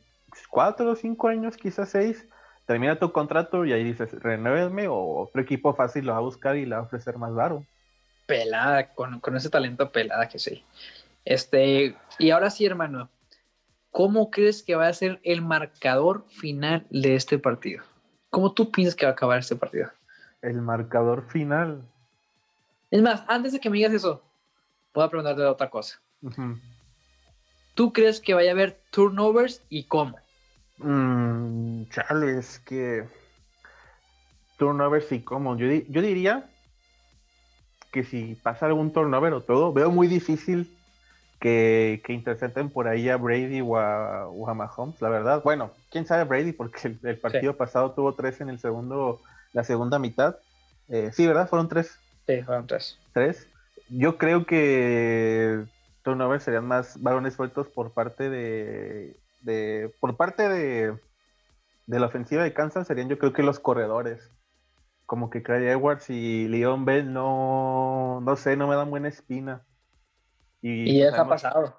cuatro 0.49 0.91
o 0.91 0.95
cinco 0.97 1.29
años, 1.29 1.55
quizás 1.55 1.87
seis. 1.87 2.27
Termina 2.65 2.99
tu 2.99 3.13
contrato 3.13 3.63
y 3.63 3.71
ahí 3.71 3.85
dices, 3.85 4.11
renuéveme 4.21 4.89
o 4.89 5.21
otro 5.21 5.41
equipo 5.41 5.73
fácil 5.73 6.07
lo 6.07 6.11
va 6.11 6.17
a 6.17 6.21
buscar 6.21 6.57
y 6.57 6.65
le 6.65 6.75
va 6.75 6.81
a 6.81 6.85
ofrecer 6.85 7.17
más 7.17 7.33
baro 7.33 7.65
pelada, 8.25 8.93
con, 8.93 9.35
ese 9.35 9.49
talento 9.49 9.91
pelada 9.91 10.27
que 10.27 10.39
sí. 10.39 10.63
Este, 11.25 11.95
y 12.19 12.31
ahora 12.31 12.49
sí, 12.49 12.65
hermano, 12.65 13.09
¿cómo 13.93 14.31
crees 14.31 14.63
que 14.63 14.75
va 14.75 14.87
a 14.87 14.93
ser 14.93 15.21
el 15.23 15.41
marcador 15.41 16.25
final 16.27 16.85
de 16.89 17.15
este 17.15 17.37
partido? 17.37 17.83
¿Cómo 18.31 18.51
tú 18.51 18.71
piensas 18.71 18.95
que 18.95 19.05
va 19.05 19.11
a 19.11 19.13
acabar 19.13 19.39
este 19.39 19.55
partido? 19.55 19.89
El 20.41 20.61
marcador 20.61 21.23
final. 21.29 21.83
Es 22.91 23.01
más, 23.01 23.23
antes 23.27 23.53
de 23.53 23.59
que 23.59 23.69
me 23.69 23.77
digas 23.77 23.93
eso, 23.93 24.21
puedo 24.91 25.07
preguntarte 25.09 25.43
otra 25.43 25.69
cosa. 25.69 26.01
¿Tú 27.75 27.93
crees 27.93 28.19
que 28.19 28.33
vaya 28.33 28.49
a 28.49 28.53
haber 28.53 28.81
turnovers 28.89 29.61
y 29.69 29.83
cómo? 29.83 30.17
Mm, 30.79 31.83
chale, 31.89 32.39
es 32.39 32.59
que 32.59 33.07
turnovers 34.57 35.11
y 35.11 35.21
cómo. 35.21 35.55
Yo, 35.55 35.67
yo 35.67 36.01
diría 36.01 36.49
que 37.91 38.03
si 38.03 38.33
pasa 38.41 38.65
algún 38.65 38.91
turnover 38.91 39.33
o 39.33 39.41
todo, 39.41 39.71
veo 39.71 39.91
muy 39.91 40.07
difícil 40.07 40.67
que, 41.43 42.01
que 42.05 42.13
intercepten 42.13 42.69
por 42.69 42.87
ahí 42.87 43.09
a 43.09 43.17
Brady 43.17 43.59
o 43.59 43.77
a, 43.77 44.53
Mahomes, 44.53 45.01
la 45.01 45.09
verdad. 45.09 45.43
Bueno, 45.43 45.71
quién 45.91 46.05
sabe 46.05 46.23
Brady, 46.23 46.53
porque 46.53 46.95
el, 47.03 47.19
partido 47.19 47.57
pasado 47.57 47.91
tuvo 47.91 48.13
tres 48.13 48.39
en 48.39 48.47
el 48.47 48.59
segundo, 48.59 49.19
la 49.51 49.65
segunda 49.65 49.99
mitad. 49.99 50.37
Eh, 50.87 51.11
sí, 51.11 51.27
¿verdad? 51.27 51.49
Fueron 51.49 51.67
tres. 51.67 51.99
Sí, 52.27 52.41
fueron 52.43 52.65
tres. 52.65 52.97
Tres. 53.11 53.45
Yo 53.89 54.17
creo 54.17 54.45
que 54.45 55.65
turnovers 56.01 56.45
serían 56.45 56.65
más 56.65 57.03
balones 57.03 57.33
sueltos 57.33 57.67
por 57.67 57.91
parte 57.91 58.29
de, 58.29 59.17
de 59.41 59.93
por 59.99 60.15
parte 60.15 60.47
de, 60.47 60.97
de 61.87 61.99
la 61.99 62.05
ofensiva 62.05 62.43
de 62.43 62.53
Kansas 62.53 62.87
serían 62.87 63.09
yo 63.09 63.19
creo 63.19 63.33
que 63.33 63.43
los 63.43 63.59
corredores 63.59 64.29
como 65.05 65.29
que 65.29 65.43
Craig 65.43 65.65
Edwards 65.67 66.09
y 66.09 66.47
Leon 66.47 66.85
Bell 66.85 67.11
no, 67.11 68.21
no 68.21 68.35
sé, 68.37 68.55
no 68.55 68.67
me 68.69 68.75
dan 68.75 68.89
buena 68.89 69.09
espina. 69.09 69.61
Y, 70.63 70.99
ya 70.99 71.21
ha 71.21 71.27
pasado. 71.27 71.75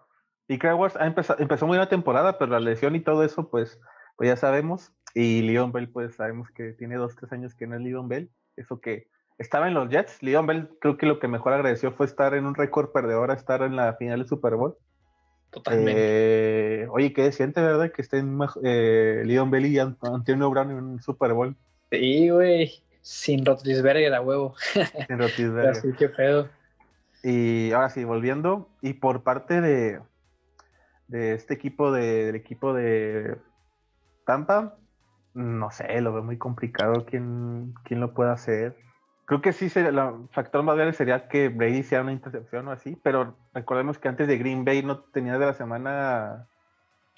Y 0.46 0.58
Craig 0.58 0.74
Edwards 0.74 0.96
ha 0.96 1.06
empezado, 1.06 1.40
empezó 1.40 1.66
muy 1.66 1.78
la 1.78 1.88
temporada, 1.88 2.38
pero 2.38 2.52
la 2.52 2.60
lesión 2.60 2.94
y 2.94 3.00
todo 3.00 3.24
eso, 3.24 3.48
pues, 3.48 3.80
pues 4.16 4.28
ya 4.28 4.36
sabemos. 4.36 4.92
Y 5.14 5.42
Leon 5.42 5.72
Bell, 5.72 5.88
pues 5.88 6.16
sabemos 6.16 6.50
que 6.50 6.72
tiene 6.72 6.96
dos, 6.96 7.16
tres 7.16 7.32
años 7.32 7.54
que 7.54 7.66
no 7.66 7.76
es 7.76 7.80
Leon 7.80 8.08
Bell. 8.08 8.30
Eso 8.56 8.80
que 8.80 9.08
estaba 9.38 9.68
en 9.68 9.74
los 9.74 9.88
Jets. 9.88 10.22
Leon 10.22 10.46
Bell 10.46 10.68
creo 10.80 10.98
que 10.98 11.06
lo 11.06 11.18
que 11.18 11.28
mejor 11.28 11.54
agradeció 11.54 11.92
fue 11.92 12.04
estar 12.04 12.34
en 12.34 12.44
un 12.44 12.54
récord 12.54 12.92
perdedor 12.92 13.30
a 13.30 13.34
estar 13.34 13.62
en 13.62 13.74
la 13.74 13.94
final 13.94 14.18
del 14.18 14.28
Super 14.28 14.54
Bowl. 14.54 14.76
Totalmente. 15.50 16.82
Eh, 16.82 16.88
oye, 16.90 17.12
qué 17.12 17.32
siente, 17.32 17.62
¿verdad? 17.62 17.90
Que 17.90 18.02
estén 18.02 18.38
eh, 18.64 19.22
Leon 19.24 19.50
Bell 19.50 19.66
y 19.66 19.78
Antonio 19.78 20.50
Brown 20.50 20.70
en 20.72 20.76
un 20.76 21.00
Super 21.00 21.32
Bowl. 21.32 21.56
Sí, 21.90 22.28
güey. 22.28 22.72
Sin 23.00 23.46
Rotlisberger 23.46 24.12
a 24.14 24.20
huevo. 24.20 24.54
Sin 24.72 25.18
Rotlisberger. 25.18 25.70
Así 25.70 25.92
que 25.92 26.08
pedo. 26.08 26.48
Y 27.24 27.72
ahora 27.72 27.88
sí, 27.88 28.04
volviendo. 28.04 28.68
Y 28.82 28.92
por 28.92 29.22
parte 29.22 29.62
de, 29.62 30.00
de 31.08 31.32
este 31.32 31.54
equipo, 31.54 31.90
de, 31.90 32.26
del 32.26 32.34
equipo 32.36 32.74
de 32.74 33.38
Tampa, 34.26 34.76
no 35.32 35.70
sé, 35.70 36.00
lo 36.02 36.12
veo 36.12 36.22
muy 36.22 36.36
complicado 36.36 37.06
quién, 37.06 37.74
quién 37.84 38.00
lo 38.00 38.12
puede 38.12 38.30
hacer. 38.30 38.76
Creo 39.24 39.40
que 39.40 39.54
sí, 39.54 39.70
sería, 39.70 39.88
el 39.88 40.28
factor 40.32 40.62
más 40.62 40.76
grande 40.76 40.92
sería 40.92 41.26
que 41.28 41.48
Brady 41.48 41.82
sea 41.82 42.02
una 42.02 42.12
intercepción 42.12 42.68
o 42.68 42.72
así, 42.72 42.94
pero 43.02 43.34
recordemos 43.54 43.98
que 43.98 44.08
antes 44.08 44.28
de 44.28 44.36
Green 44.36 44.66
Bay 44.66 44.82
no 44.82 44.98
tenía 44.98 45.38
de 45.38 45.46
la 45.46 45.54
semana... 45.54 46.46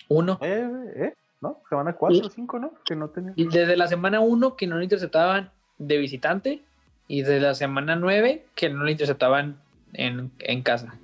Uno. 0.08 0.38
¿Eh? 0.40 0.70
¿Eh? 0.94 1.14
¿No? 1.40 1.60
Semana 1.68 1.94
cuatro 1.94 2.26
o 2.26 2.30
cinco, 2.30 2.60
¿no? 2.60 2.72
Que 2.84 2.94
no 2.94 3.08
tenía. 3.08 3.32
Y 3.34 3.48
desde 3.48 3.76
la 3.76 3.88
semana 3.88 4.20
uno 4.20 4.56
que 4.56 4.68
no 4.68 4.76
lo 4.76 4.82
interceptaban 4.84 5.50
de 5.78 5.98
visitante 5.98 6.62
y 7.08 7.22
de 7.22 7.40
la 7.40 7.54
semana 7.54 7.96
9 7.96 8.46
que 8.54 8.68
no 8.68 8.84
le 8.84 8.92
interceptaban 8.92 9.60
en, 9.96 10.30
en 10.38 10.62
casa. 10.62 10.94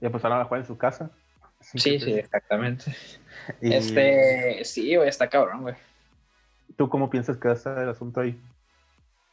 Ya 0.00 0.10
pues 0.10 0.24
ahora 0.24 0.40
a 0.40 0.44
jugar 0.44 0.60
en 0.60 0.66
su 0.66 0.76
casa. 0.76 1.10
sí, 1.60 1.98
sí, 1.98 2.12
exactamente. 2.12 2.94
Este, 3.60 4.64
sí, 4.64 4.96
güey, 4.96 5.08
está 5.08 5.28
cabrón, 5.28 5.62
güey. 5.62 5.74
¿Tú 6.76 6.88
cómo 6.88 7.08
piensas 7.08 7.36
que 7.36 7.48
va 7.48 7.54
a 7.54 7.56
estar 7.56 7.78
el 7.78 7.88
asunto 7.88 8.20
ahí? 8.20 8.38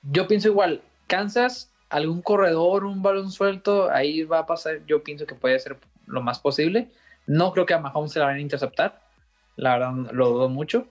Yo 0.04 0.28
pienso 0.28 0.48
igual. 0.50 0.82
Kansas, 1.08 1.74
algún 1.90 2.22
corredor, 2.22 2.86
un 2.86 3.02
balón 3.02 3.32
suelto, 3.32 3.90
ahí 3.90 4.24
va 4.24 4.40
a 4.40 4.46
pasar. 4.46 4.86
Yo 4.86 5.04
pienso 5.04 5.26
que 5.26 5.36
puede 5.36 5.60
ser 5.60 5.78
lo 6.06 6.22
más 6.22 6.40
posible. 6.40 6.92
No 7.26 7.52
creo 7.54 7.66
que 7.66 7.74
a 7.74 7.80
Mahomes 7.80 8.12
se 8.12 8.20
la 8.20 8.26
vayan 8.26 8.40
a 8.40 8.44
interceptar. 8.44 9.02
La 9.56 9.74
verdad, 9.74 10.12
lo 10.12 10.30
dudo 10.30 10.50
mucho. 10.50 10.88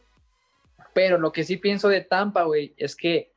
Pero 0.95 1.19
lo 1.19 1.33
que 1.33 1.45
sí 1.45 1.57
pienso 1.57 1.89
de 1.89 2.03
Tampa, 2.03 2.43
güey, 2.43 2.75
es 2.77 2.97
que 2.97 3.33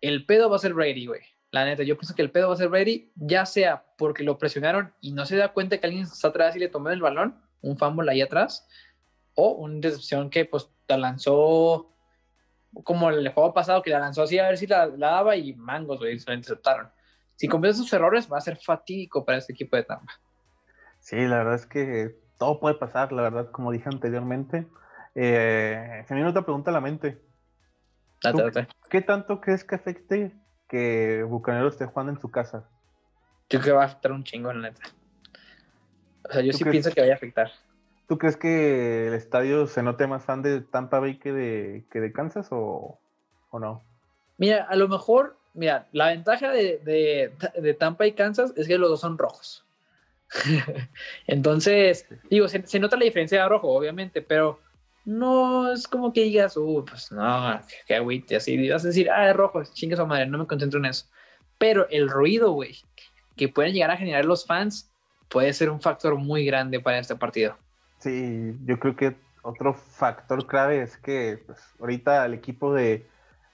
el 0.00 0.26
pedo 0.26 0.50
va 0.50 0.56
a 0.56 0.60
ser 0.60 0.74
Brady, 0.74 1.06
güey. 1.06 1.22
La 1.52 1.66
neta, 1.66 1.82
yo 1.82 1.98
pienso 1.98 2.14
que 2.14 2.22
el 2.22 2.30
pedo 2.30 2.48
va 2.48 2.54
a 2.54 2.56
ser 2.56 2.70
Brady, 2.70 3.12
ya 3.14 3.44
sea 3.44 3.84
porque 3.98 4.24
lo 4.24 4.38
presionaron 4.38 4.94
y 5.02 5.12
no 5.12 5.26
se 5.26 5.36
da 5.36 5.52
cuenta 5.52 5.78
que 5.78 5.86
alguien 5.86 6.04
está 6.04 6.28
atrás 6.28 6.56
y 6.56 6.58
le 6.58 6.68
tomó 6.68 6.88
el 6.88 7.02
balón, 7.02 7.38
un 7.60 7.76
fumble 7.76 8.10
ahí 8.10 8.22
atrás, 8.22 8.66
o 9.34 9.50
una 9.50 9.78
decepción 9.80 10.30
que 10.30 10.46
pues 10.46 10.70
la 10.88 10.96
lanzó 10.96 11.92
como 12.84 13.10
el 13.10 13.28
juego 13.28 13.52
pasado, 13.52 13.82
que 13.82 13.90
la 13.90 13.98
lanzó 13.98 14.22
así 14.22 14.38
a 14.38 14.48
ver 14.48 14.56
si 14.56 14.66
la, 14.66 14.88
daba 14.88 15.36
y 15.36 15.52
mangos, 15.52 15.98
güey, 15.98 16.18
se 16.18 16.30
la 16.30 16.36
interceptaron. 16.36 16.90
Si 17.36 17.46
comete 17.48 17.74
sus 17.74 17.92
errores, 17.92 18.32
va 18.32 18.38
a 18.38 18.40
ser 18.40 18.56
fatídico 18.56 19.22
para 19.22 19.36
este 19.36 19.52
equipo 19.52 19.76
de 19.76 19.82
Tampa. 19.82 20.12
Sí, 21.00 21.16
la 21.16 21.36
verdad 21.36 21.56
es 21.56 21.66
que 21.66 22.16
todo 22.38 22.60
puede 22.60 22.76
pasar, 22.76 23.12
la 23.12 23.20
verdad, 23.20 23.50
como 23.50 23.72
dije 23.72 23.90
anteriormente. 23.90 24.66
Eh, 25.14 26.02
se 26.08 26.14
me 26.14 26.20
viene 26.20 26.30
otra 26.30 26.46
pregunta 26.46 26.70
a 26.70 26.74
la 26.74 26.80
mente. 26.80 27.20
¿Qué 28.88 29.02
tanto 29.02 29.40
crees 29.42 29.64
que 29.64 29.74
afecte 29.74 30.34
que 30.72 31.22
Bucanero 31.24 31.68
esté 31.68 31.84
jugando 31.84 32.12
en 32.12 32.18
su 32.18 32.30
casa? 32.30 32.64
Yo 33.50 33.60
creo 33.60 33.62
que 33.62 33.72
va 33.72 33.82
a 33.82 33.86
afectar 33.86 34.10
un 34.10 34.24
chingo, 34.24 34.50
en 34.50 34.62
neta. 34.62 34.80
O 36.26 36.32
sea, 36.32 36.40
yo 36.40 36.52
sí 36.54 36.64
pienso 36.64 36.90
que 36.90 37.02
vaya 37.02 37.12
a 37.12 37.16
afectar. 37.16 37.52
¿Tú 38.08 38.16
crees 38.16 38.38
que 38.38 39.08
el 39.08 39.14
estadio 39.14 39.66
se 39.66 39.82
note 39.82 40.06
más 40.06 40.24
fan 40.24 40.40
de 40.40 40.62
Tampa 40.62 40.98
Bay 40.98 41.18
que 41.18 41.32
de, 41.32 41.84
que 41.90 42.00
de 42.00 42.10
Kansas 42.10 42.48
o, 42.50 42.98
no? 43.52 43.84
Mira, 44.38 44.64
a 44.64 44.74
lo 44.76 44.88
mejor, 44.88 45.36
mira, 45.52 45.88
la 45.92 46.08
ventaja 46.08 46.50
de, 46.50 47.76
Tampa 47.78 48.06
y 48.06 48.12
Kansas 48.12 48.54
es 48.56 48.66
que 48.66 48.78
los 48.78 48.88
dos 48.88 49.00
son 49.00 49.18
rojos. 49.18 49.66
Entonces, 51.26 52.06
digo, 52.30 52.48
se, 52.48 52.66
se, 52.66 52.80
nota 52.80 52.96
la 52.96 53.04
diferencia 53.04 53.42
de 53.42 53.48
rojo, 53.50 53.68
obviamente, 53.68 54.22
pero 54.22 54.60
no 55.04 55.72
es 55.72 55.88
como 55.88 56.12
que 56.12 56.24
digas, 56.24 56.56
uh, 56.56 56.84
pues 56.88 57.10
no, 57.12 57.60
qué 57.86 57.96
agüite, 57.96 58.36
así 58.36 58.68
vas 58.68 58.84
a 58.84 58.88
decir, 58.88 59.10
ah, 59.10 59.28
es 59.28 59.36
rojo, 59.36 59.62
chingue 59.64 59.96
su 59.96 60.06
madre, 60.06 60.26
no 60.26 60.38
me 60.38 60.46
concentro 60.46 60.78
en 60.78 60.86
eso. 60.86 61.06
Pero 61.58 61.88
el 61.90 62.08
ruido, 62.08 62.52
güey, 62.52 62.76
que 63.36 63.48
pueden 63.48 63.72
llegar 63.72 63.90
a 63.90 63.96
generar 63.96 64.24
los 64.24 64.46
fans, 64.46 64.90
puede 65.28 65.52
ser 65.52 65.70
un 65.70 65.80
factor 65.80 66.16
muy 66.16 66.44
grande 66.44 66.80
para 66.80 66.98
este 66.98 67.16
partido. 67.16 67.56
Sí, 67.98 68.54
yo 68.64 68.78
creo 68.78 68.96
que 68.96 69.16
otro 69.42 69.74
factor 69.74 70.46
clave 70.46 70.82
es 70.82 70.96
que 70.96 71.42
pues, 71.46 71.58
ahorita 71.80 72.24
el 72.26 72.34
equipo 72.34 72.72
de, 72.74 73.06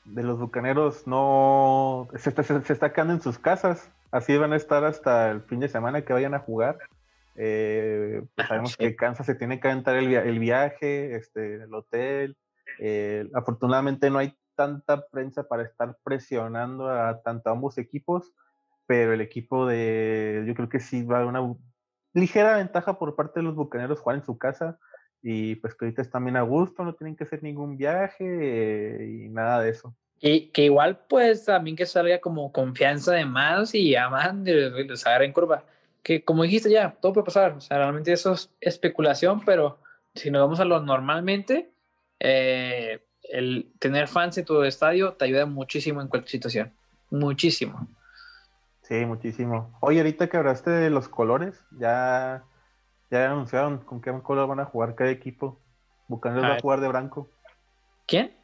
los 0.04 0.38
Bucaneros 0.38 1.06
no 1.06 2.08
se 2.16 2.30
está, 2.30 2.42
se 2.42 2.72
está, 2.72 2.92
quedando 2.92 3.14
en 3.14 3.22
sus 3.22 3.38
casas. 3.38 3.90
Así 4.10 4.36
van 4.38 4.52
a 4.52 4.56
estar 4.56 4.84
hasta 4.84 5.30
el 5.30 5.42
fin 5.42 5.60
de 5.60 5.68
semana 5.68 6.02
que 6.02 6.12
vayan 6.12 6.34
a 6.34 6.38
jugar. 6.38 6.78
Eh, 7.40 8.22
pues 8.34 8.48
sabemos 8.48 8.76
que 8.76 8.96
Kansas 8.96 9.24
se 9.24 9.36
tiene 9.36 9.60
que 9.60 9.68
aventar 9.68 9.96
el, 9.96 10.12
el 10.12 10.38
viaje, 10.40 11.14
este, 11.14 11.62
el 11.62 11.72
hotel. 11.72 12.36
Eh, 12.80 13.28
afortunadamente 13.32 14.10
no 14.10 14.18
hay 14.18 14.34
tanta 14.56 15.06
prensa 15.08 15.46
para 15.46 15.62
estar 15.62 15.96
presionando 16.02 16.90
a 16.90 17.22
tanto 17.22 17.50
ambos 17.50 17.78
equipos, 17.78 18.32
pero 18.86 19.12
el 19.12 19.20
equipo 19.20 19.66
de, 19.66 20.44
yo 20.48 20.54
creo 20.54 20.68
que 20.68 20.80
sí 20.80 21.04
va 21.04 21.20
a 21.20 21.26
una 21.26 21.54
ligera 22.12 22.56
ventaja 22.56 22.98
por 22.98 23.14
parte 23.14 23.38
de 23.38 23.44
los 23.44 23.54
Bucaneros 23.54 24.00
jugar 24.00 24.18
en 24.18 24.24
su 24.24 24.36
casa 24.36 24.76
y 25.22 25.54
pues 25.56 25.76
que 25.76 25.84
ahorita 25.84 26.02
están 26.02 26.24
bien 26.24 26.36
a 26.36 26.42
gusto, 26.42 26.84
no 26.84 26.94
tienen 26.94 27.14
que 27.14 27.22
hacer 27.22 27.42
ningún 27.44 27.76
viaje 27.76 28.24
eh, 28.24 29.06
y 29.06 29.28
nada 29.28 29.62
de 29.62 29.70
eso. 29.70 29.94
Y 30.20 30.50
que 30.50 30.64
igual 30.64 31.04
pues 31.08 31.44
también 31.44 31.76
que 31.76 31.86
salga 31.86 32.20
como 32.20 32.50
confianza 32.50 33.12
de 33.12 33.24
más 33.24 33.72
y 33.76 33.94
aman 33.94 34.42
de, 34.42 34.70
de 34.70 34.96
saber 34.96 35.22
en 35.22 35.32
curva. 35.32 35.64
Que 36.02 36.24
como 36.24 36.42
dijiste 36.42 36.70
ya, 36.70 36.96
todo 37.00 37.12
puede 37.12 37.26
pasar. 37.26 37.52
O 37.52 37.60
sea, 37.60 37.78
realmente 37.78 38.12
eso 38.12 38.32
es 38.32 38.50
especulación, 38.60 39.44
pero 39.44 39.78
si 40.14 40.30
nos 40.30 40.42
vamos 40.42 40.60
a 40.60 40.64
lo 40.64 40.80
normalmente, 40.80 41.70
eh, 42.20 43.04
el 43.22 43.72
tener 43.78 44.08
fans 44.08 44.38
en 44.38 44.44
tu 44.44 44.62
estadio 44.62 45.14
te 45.14 45.26
ayuda 45.26 45.46
muchísimo 45.46 46.00
en 46.00 46.08
cualquier 46.08 46.30
situación. 46.30 46.72
Muchísimo. 47.10 47.88
Sí, 48.82 49.04
muchísimo. 49.04 49.76
Oye, 49.80 49.98
ahorita 49.98 50.28
que 50.28 50.36
hablaste 50.38 50.70
de 50.70 50.88
los 50.88 51.08
colores, 51.08 51.62
ya, 51.78 52.44
ya 53.10 53.26
anunciaron 53.26 53.78
con 53.78 54.00
qué 54.00 54.10
color 54.22 54.48
van 54.48 54.60
a 54.60 54.64
jugar 54.64 54.94
cada 54.94 55.10
equipo. 55.10 55.60
Bucaneros 56.08 56.44
va 56.44 56.54
a 56.54 56.60
jugar 56.60 56.80
de 56.80 56.88
blanco. 56.88 57.28
¿Quién? 58.06 58.34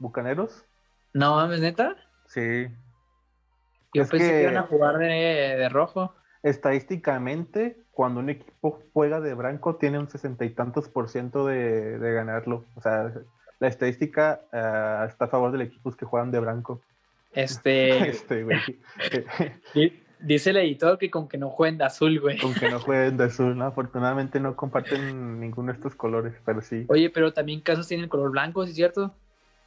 ¿Bucaneros? 0.00 0.64
No 1.12 1.36
mames, 1.36 1.60
neta. 1.60 1.96
Sí. 2.26 2.66
Yo 3.94 4.06
pensé 4.08 4.18
que... 4.18 4.42
iban 4.42 4.56
a 4.56 4.62
jugar 4.62 4.98
de, 4.98 5.68
rojo. 5.68 6.14
Estadísticamente, 6.42 7.76
cuando 7.92 8.20
un 8.20 8.30
equipo 8.30 8.80
juega 8.92 9.20
de 9.20 9.34
blanco, 9.34 9.76
tiene 9.76 9.98
un 9.98 10.08
sesenta 10.08 10.44
y 10.44 10.50
tantos 10.50 10.88
por 10.88 11.08
ciento 11.08 11.46
de, 11.46 11.98
ganarlo. 11.98 12.64
O 12.76 12.80
sea, 12.80 13.12
la 13.60 13.68
estadística 13.68 14.40
eh, 14.52 15.06
está 15.06 15.26
a 15.26 15.28
favor 15.28 15.52
de 15.52 15.64
equipos 15.64 15.96
que 15.96 16.04
juegan 16.04 16.30
de 16.30 16.40
blanco. 16.40 16.80
Este. 17.32 18.08
este 18.10 18.42
güey. 18.42 18.58
Dice 20.22 20.50
el 20.50 20.56
editor 20.58 20.98
que 20.98 21.10
con 21.10 21.26
que 21.28 21.36
no 21.36 21.50
jueguen 21.50 21.78
de 21.78 21.84
azul, 21.84 22.20
güey. 22.20 22.38
Con 22.38 22.54
que 22.54 22.70
no 22.70 22.78
jueguen 22.80 23.16
de 23.16 23.24
azul, 23.24 23.58
¿no? 23.58 23.66
Afortunadamente 23.66 24.38
no 24.38 24.54
comparten 24.54 25.40
ninguno 25.40 25.72
de 25.72 25.78
estos 25.78 25.96
colores, 25.96 26.34
pero 26.44 26.60
sí. 26.60 26.84
Oye, 26.88 27.10
pero 27.10 27.32
también 27.32 27.60
Casos 27.60 27.88
tienen 27.88 28.04
el 28.04 28.10
color 28.10 28.30
blanco, 28.30 28.64
¿sí 28.64 28.70
es 28.70 28.76
cierto? 28.76 29.12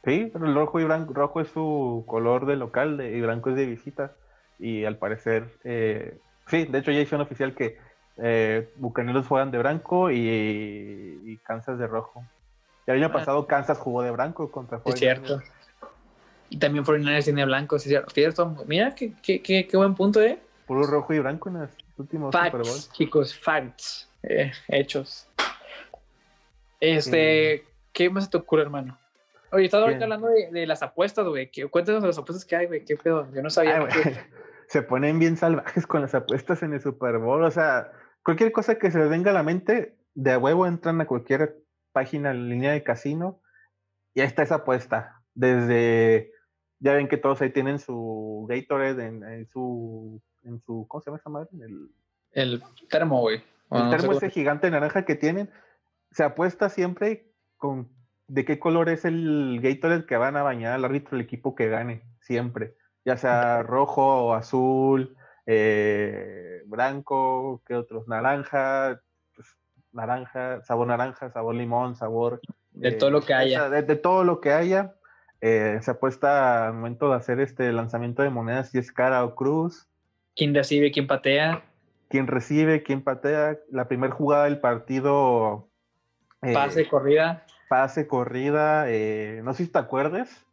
Sí, 0.04 0.30
pero 0.32 0.46
el 0.46 0.54
rojo 0.54 0.80
y 0.80 0.84
blanco, 0.84 1.12
rojo 1.12 1.40
es 1.42 1.48
su 1.48 2.04
color 2.06 2.46
de 2.46 2.56
local 2.56 3.00
y 3.02 3.20
blanco 3.20 3.50
es 3.50 3.56
de 3.56 3.66
visita. 3.66 4.12
Y 4.58 4.84
al 4.84 4.96
parecer, 4.96 5.50
eh, 5.64 6.18
sí, 6.46 6.64
de 6.64 6.78
hecho 6.78 6.90
ya 6.90 7.00
hicieron 7.00 7.22
oficial 7.22 7.54
que 7.54 7.78
eh, 8.18 8.70
Bucaneros 8.76 9.26
juegan 9.26 9.50
de 9.50 9.58
blanco 9.58 10.10
y, 10.10 11.20
y, 11.24 11.36
Kansas 11.44 11.78
de 11.78 11.86
rojo. 11.86 12.24
el 12.86 12.96
año 12.96 13.12
pasado 13.12 13.46
Kansas 13.46 13.78
jugó 13.78 14.02
de 14.02 14.10
blanco 14.10 14.50
contra 14.50 14.80
Es 14.84 14.98
cierto. 14.98 15.42
Y 16.48 16.58
también 16.58 16.84
49 16.84 17.22
tiene 17.22 17.44
blanco, 17.44 17.78
sí, 17.78 17.94
es 17.94 18.02
cierto. 18.12 18.56
Mira, 18.66 18.94
qué, 18.94 19.12
qué, 19.20 19.42
qué, 19.42 19.66
qué 19.66 19.76
buen 19.76 19.94
punto, 19.94 20.22
¿eh? 20.22 20.38
Puro 20.66 20.84
rojo 20.84 21.12
y 21.12 21.18
blanco 21.18 21.48
en 21.48 21.60
los 21.60 21.70
últimos 21.98 22.32
facts, 22.32 22.52
Super 22.52 22.66
Bowl. 22.66 22.80
chicos, 22.92 23.38
facts, 23.38 24.08
eh, 24.22 24.52
hechos. 24.68 25.28
Este, 26.80 27.64
¿qué 27.92 28.08
más 28.10 28.24
se 28.24 28.30
te 28.30 28.36
ocurre, 28.36 28.62
hermano? 28.62 28.98
Oye, 29.52 29.66
estás 29.66 29.82
ahorita 29.82 30.04
hablando 30.04 30.28
de, 30.28 30.50
de, 30.50 30.66
las 30.66 30.82
apuestas, 30.82 31.26
güey. 31.26 31.50
Cuéntanos 31.70 32.02
de 32.02 32.08
las 32.08 32.18
apuestas 32.18 32.44
que 32.44 32.56
hay, 32.56 32.66
güey. 32.66 32.84
¿Qué 32.84 32.96
pedo? 32.96 33.28
Yo 33.32 33.42
no 33.42 33.50
sabía. 33.50 33.86
Se 34.68 34.82
ponen 34.82 35.18
bien 35.18 35.36
salvajes 35.36 35.86
con 35.86 36.02
las 36.02 36.14
apuestas 36.14 36.62
en 36.62 36.72
el 36.74 36.80
Super 36.80 37.18
Bowl. 37.18 37.44
O 37.44 37.50
sea, 37.50 37.92
cualquier 38.22 38.52
cosa 38.52 38.76
que 38.76 38.90
se 38.90 38.98
les 38.98 39.08
venga 39.08 39.30
a 39.30 39.34
la 39.34 39.42
mente, 39.42 39.96
de 40.14 40.32
a 40.32 40.38
huevo 40.38 40.66
entran 40.66 41.00
a 41.00 41.06
cualquier 41.06 41.62
página 41.92 42.30
en 42.30 42.48
línea 42.48 42.72
de 42.72 42.82
casino 42.82 43.40
y 44.14 44.20
ahí 44.20 44.26
está 44.26 44.42
esa 44.42 44.56
apuesta. 44.56 45.22
Desde, 45.34 46.32
ya 46.78 46.94
ven 46.94 47.08
que 47.08 47.18
todos 47.18 47.40
ahí 47.42 47.50
tienen 47.50 47.78
su 47.78 48.46
Gatorade 48.48 49.06
en, 49.06 49.46
su, 49.46 50.20
en 50.42 50.60
su, 50.60 50.86
¿cómo 50.88 51.00
se 51.00 51.10
llama 51.10 51.18
esa 51.18 51.30
madre? 51.30 51.48
El, 51.52 51.90
el 52.32 52.62
termo, 52.88 53.20
güey. 53.20 53.42
El 53.70 53.90
termo 53.90 54.12
ese 54.12 54.30
gigante 54.30 54.70
naranja 54.70 55.04
que 55.04 55.16
tienen. 55.16 55.50
Se 56.12 56.22
apuesta 56.22 56.68
siempre 56.68 57.32
con 57.56 57.88
de 58.28 58.44
qué 58.44 58.58
color 58.58 58.88
es 58.88 59.04
el 59.04 59.60
Gatorade 59.62 60.06
que 60.06 60.16
van 60.16 60.36
a 60.36 60.42
bañar 60.42 60.72
al 60.72 60.84
árbitro 60.84 61.16
del 61.16 61.24
equipo 61.24 61.54
que 61.54 61.68
gane, 61.68 62.02
siempre. 62.20 62.76
Ya 63.06 63.16
sea 63.16 63.62
rojo 63.62 64.26
o 64.26 64.34
azul, 64.34 65.16
eh, 65.46 66.60
blanco, 66.66 67.62
¿qué 67.66 67.74
otros? 67.74 68.06
Naranja, 68.06 69.00
pues, 69.34 69.48
naranja, 69.92 70.62
sabor 70.64 70.88
naranja, 70.88 71.30
sabor 71.30 71.54
limón, 71.54 71.96
sabor... 71.96 72.42
De 72.72 72.92
todo 72.92 73.10
lo 73.10 73.22
que 73.22 73.32
eh, 73.32 73.36
haya. 73.36 73.70
De, 73.70 73.96
todo 73.96 74.22
lo 74.22 74.42
que 74.42 74.52
haya. 74.52 74.96
Eh, 75.40 75.78
se 75.80 75.90
apuesta 75.90 76.66
al 76.66 76.74
momento 76.74 77.08
de 77.08 77.16
hacer 77.16 77.40
este 77.40 77.72
lanzamiento 77.72 78.22
de 78.22 78.28
monedas 78.28 78.68
si 78.68 78.76
es 78.78 78.92
cara 78.92 79.24
o 79.24 79.34
cruz. 79.34 79.88
¿Quién 80.34 80.54
recibe, 80.54 80.90
quién 80.90 81.06
patea? 81.06 81.62
¿Quién 82.10 82.26
recibe, 82.26 82.82
quién 82.82 83.02
patea? 83.02 83.58
La 83.70 83.88
primera 83.88 84.12
jugada 84.12 84.44
del 84.44 84.60
partido... 84.60 85.68
Pase, 86.40 86.86
corrida 86.86 87.46
pase, 87.68 88.06
corrida. 88.06 88.90
Eh, 88.90 89.40
no 89.44 89.54
sé 89.54 89.64
si 89.64 89.72
te 89.72 89.78
acuerdas, 89.78 90.44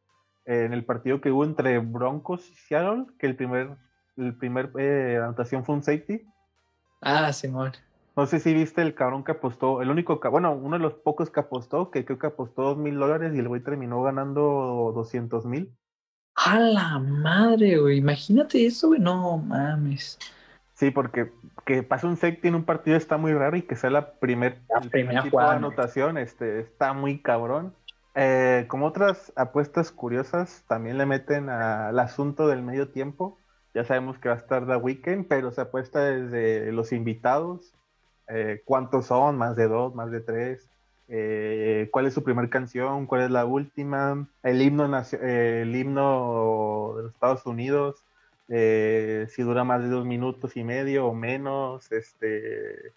en 0.45 0.73
el 0.73 0.85
partido 0.85 1.21
que 1.21 1.31
hubo 1.31 1.43
entre 1.43 1.79
Broncos 1.79 2.49
y 2.49 2.55
Seattle, 2.55 3.05
que 3.19 3.27
el 3.27 3.35
primer, 3.35 3.77
el 4.17 4.35
primer 4.35 4.71
eh, 4.77 5.19
anotación 5.21 5.63
fue 5.63 5.75
un 5.75 5.83
safety. 5.83 6.21
Ah, 7.01 7.31
Simón. 7.33 7.71
No 8.15 8.27
sé 8.27 8.39
si 8.39 8.53
viste 8.53 8.81
el 8.81 8.93
cabrón 8.93 9.23
que 9.23 9.31
apostó, 9.31 9.81
el 9.81 9.89
único, 9.89 10.19
bueno, 10.29 10.53
uno 10.53 10.77
de 10.77 10.83
los 10.83 10.93
pocos 10.93 11.31
que 11.31 11.39
apostó, 11.39 11.89
que 11.89 12.05
creo 12.05 12.19
que 12.19 12.27
apostó 12.27 12.61
dos 12.61 12.77
mil 12.77 12.97
dólares 12.97 13.33
y 13.35 13.39
el 13.39 13.47
güey 13.47 13.61
terminó 13.61 14.03
ganando 14.03 14.91
doscientos 14.95 15.45
mil. 15.45 15.75
A 16.35 16.59
la 16.59 16.99
madre, 16.99 17.77
güey. 17.79 17.97
Imagínate 17.97 18.65
eso, 18.65 18.89
güey. 18.89 18.99
No 18.99 19.37
mames. 19.37 20.19
Sí, 20.73 20.91
porque 20.91 21.31
que 21.65 21.83
pase 21.83 22.07
un 22.07 22.17
safety 22.17 22.47
en 22.47 22.55
un 22.55 22.65
partido 22.65 22.97
está 22.97 23.17
muy 23.17 23.33
raro 23.33 23.55
y 23.55 23.61
que 23.61 23.75
sea 23.75 23.89
la, 23.89 24.13
primer, 24.13 24.59
primera 24.91 25.23
anotación 25.51 26.17
este, 26.17 26.59
está 26.59 26.93
muy 26.93 27.19
cabrón. 27.19 27.73
Eh, 28.15 28.65
como 28.67 28.85
otras 28.87 29.33
apuestas 29.35 29.91
curiosas, 29.91 30.63
también 30.67 30.97
le 30.97 31.05
meten 31.05 31.49
al 31.49 31.97
asunto 31.99 32.47
del 32.47 32.61
medio 32.61 32.89
tiempo. 32.89 33.37
Ya 33.73 33.83
sabemos 33.83 34.19
que 34.19 34.29
va 34.29 34.35
a 34.35 34.37
estar 34.37 34.67
The 34.67 34.75
Weekend, 34.75 35.27
pero 35.27 35.51
se 35.51 35.61
apuesta 35.61 36.01
desde 36.01 36.71
los 36.71 36.91
invitados. 36.91 37.73
Eh, 38.27 38.61
¿Cuántos 38.65 39.07
son? 39.07 39.37
¿Más 39.37 39.55
de 39.55 39.67
dos? 39.67 39.95
¿Más 39.95 40.11
de 40.11 40.21
tres? 40.21 40.69
Eh, 41.07 41.89
¿Cuál 41.91 42.05
es 42.07 42.13
su 42.13 42.23
primera 42.23 42.49
canción? 42.49 43.07
¿Cuál 43.07 43.23
es 43.23 43.31
la 43.31 43.45
última? 43.45 44.27
El 44.43 44.61
himno, 44.61 44.85
el 45.21 45.75
himno 45.75 46.93
de 46.97 47.03
los 47.03 47.13
Estados 47.13 47.45
Unidos 47.45 48.03
eh, 48.49 49.27
si 49.29 49.41
dura 49.43 49.63
más 49.63 49.81
de 49.81 49.89
dos 49.89 50.05
minutos 50.05 50.55
y 50.57 50.63
medio 50.63 51.07
o 51.07 51.13
menos, 51.13 51.91
este... 51.91 52.93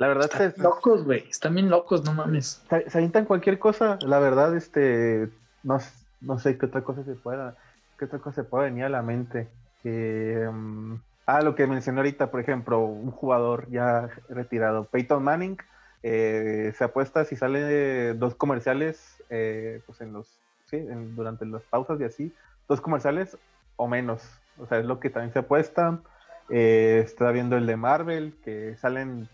La 0.00 0.08
verdad 0.08 0.30
Están 0.32 0.64
locos, 0.64 1.04
güey, 1.04 1.28
están 1.28 1.54
bien 1.54 1.68
locos, 1.68 2.02
no 2.06 2.14
mames. 2.14 2.64
Se, 2.70 2.96
avientan 2.96 3.26
cualquier 3.26 3.58
cosa, 3.58 3.98
la 4.00 4.18
verdad, 4.18 4.56
este, 4.56 5.28
no, 5.62 5.78
no 6.22 6.38
sé 6.38 6.56
qué 6.56 6.64
otra 6.64 6.80
cosa 6.80 7.04
se 7.04 7.14
pueda, 7.14 7.54
qué 7.98 8.06
otra 8.06 8.18
cosa 8.18 8.36
se 8.36 8.44
puede 8.44 8.70
venir 8.70 8.84
a 8.84 8.88
la 8.88 9.02
mente. 9.02 9.48
Mm, 9.84 10.94
ah, 11.26 11.42
lo 11.42 11.54
que 11.54 11.66
mencioné 11.66 11.98
ahorita, 11.98 12.30
por 12.30 12.40
ejemplo, 12.40 12.80
un 12.80 13.10
jugador 13.10 13.68
ya 13.68 14.08
retirado, 14.30 14.84
Peyton 14.84 15.22
Manning, 15.22 15.58
eh, 16.02 16.72
se 16.78 16.84
apuesta 16.84 17.26
si 17.26 17.36
sale 17.36 18.14
dos 18.14 18.34
comerciales, 18.34 19.22
eh, 19.28 19.82
pues 19.84 20.00
en 20.00 20.14
los, 20.14 20.40
sí, 20.70 20.78
durante 21.14 21.44
las 21.44 21.64
pausas 21.64 22.00
y 22.00 22.04
así, 22.04 22.34
dos 22.70 22.80
comerciales 22.80 23.36
o 23.76 23.86
menos. 23.86 24.22
O 24.56 24.66
sea, 24.66 24.78
es 24.78 24.86
lo 24.86 24.98
que 24.98 25.10
también 25.10 25.34
se 25.34 25.40
apuesta. 25.40 26.00
Eh, 26.48 27.02
está 27.04 27.30
viendo 27.32 27.58
el 27.58 27.66
de 27.66 27.76
Marvel, 27.76 28.34
que 28.42 28.78
salen 28.78 29.28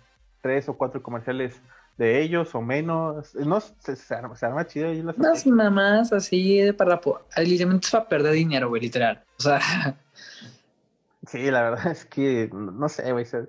tres 0.46 0.68
o 0.68 0.74
cuatro 0.74 1.02
comerciales 1.02 1.60
de 1.98 2.22
ellos 2.22 2.54
o 2.54 2.62
menos. 2.62 3.34
No, 3.34 3.60
se, 3.60 3.96
se, 3.96 4.14
arma, 4.14 4.66
chido 4.66 4.88
ahí 4.88 5.02
las 5.02 5.18
Unas 5.18 5.46
mamás 5.46 6.12
así 6.12 6.60
de 6.60 6.72
para... 6.72 7.00
Literalmente 7.36 7.86
es 7.86 7.90
para 7.90 8.08
perder 8.08 8.32
dinero, 8.32 8.68
güey, 8.68 8.82
literal. 8.82 9.24
O 9.38 9.42
sea... 9.42 9.60
Sí, 11.26 11.50
la 11.50 11.62
verdad 11.62 11.88
es 11.88 12.04
que, 12.04 12.48
no 12.52 12.88
sé, 12.88 13.10
güey, 13.10 13.24
se, 13.24 13.48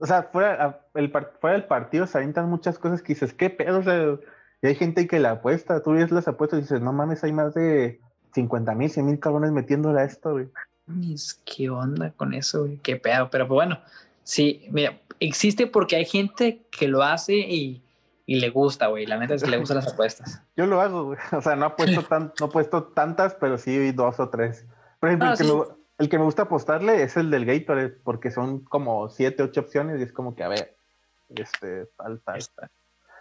o 0.00 0.06
sea, 0.06 0.24
fuera, 0.24 0.80
el, 0.94 1.12
fuera 1.40 1.56
del 1.56 1.66
partido 1.66 2.08
se 2.08 2.18
avientan 2.18 2.50
muchas 2.50 2.80
cosas 2.80 3.00
que 3.00 3.14
dices, 3.14 3.32
¿qué 3.32 3.48
pedo? 3.48 3.78
O 3.78 3.82
sea, 3.84 4.18
y 4.60 4.66
hay 4.66 4.74
gente 4.74 5.06
que 5.06 5.20
le 5.20 5.28
apuesta, 5.28 5.84
tú 5.84 5.92
ves 5.92 6.10
las 6.10 6.26
apuestas 6.26 6.58
y 6.58 6.62
dices, 6.62 6.80
no 6.80 6.92
mames, 6.92 7.22
hay 7.22 7.32
más 7.32 7.54
de 7.54 8.00
50 8.34 8.74
mil, 8.74 8.90
100 8.90 9.06
mil 9.06 9.20
cabrones 9.20 9.52
metiéndole 9.52 10.00
a 10.00 10.04
esto, 10.04 10.32
güey. 10.32 10.48
¿Qué 11.44 11.70
onda 11.70 12.10
con 12.10 12.34
eso, 12.34 12.62
güey? 12.62 12.78
Qué 12.78 12.96
pedo. 12.96 13.30
Pero 13.30 13.46
pues 13.46 13.54
bueno, 13.54 13.78
Sí, 14.24 14.66
mira, 14.70 14.98
existe 15.24 15.66
porque 15.66 15.96
hay 15.96 16.04
gente 16.04 16.66
que 16.70 16.88
lo 16.88 17.02
hace 17.02 17.34
y, 17.34 17.82
y 18.26 18.40
le 18.40 18.50
gusta, 18.50 18.86
güey. 18.88 19.06
La 19.06 19.18
neta 19.18 19.34
es 19.34 19.42
que 19.42 19.50
le 19.50 19.58
gustan 19.58 19.78
las 19.78 19.92
apuestas. 19.92 20.42
Yo 20.56 20.66
lo 20.66 20.80
hago, 20.80 21.04
güey. 21.04 21.18
O 21.32 21.40
sea, 21.40 21.56
no 21.56 21.66
he 21.66 21.70
puesto, 21.70 22.02
tan, 22.08 22.32
no 22.38 22.46
he 22.46 22.48
puesto 22.50 22.84
tantas, 22.84 23.34
pero 23.34 23.58
sí 23.58 23.92
dos 23.92 24.20
o 24.20 24.28
tres. 24.28 24.64
Por 25.00 25.08
ejemplo, 25.08 25.30
el, 25.30 25.38
que 25.38 25.44
sí. 25.44 25.52
me, 25.52 25.62
el 25.98 26.08
que 26.08 26.18
me 26.18 26.24
gusta 26.24 26.42
apostarle 26.42 27.02
es 27.02 27.16
el 27.16 27.30
del 27.30 27.44
Gatorade, 27.44 27.90
porque 27.90 28.30
son 28.30 28.60
como 28.60 29.08
siete, 29.08 29.42
ocho 29.42 29.60
opciones 29.60 30.00
y 30.00 30.04
es 30.04 30.12
como 30.12 30.34
que, 30.34 30.42
a 30.42 30.48
ver, 30.48 30.76
este, 31.36 31.86
tal, 31.96 32.20
tal. 32.20 32.40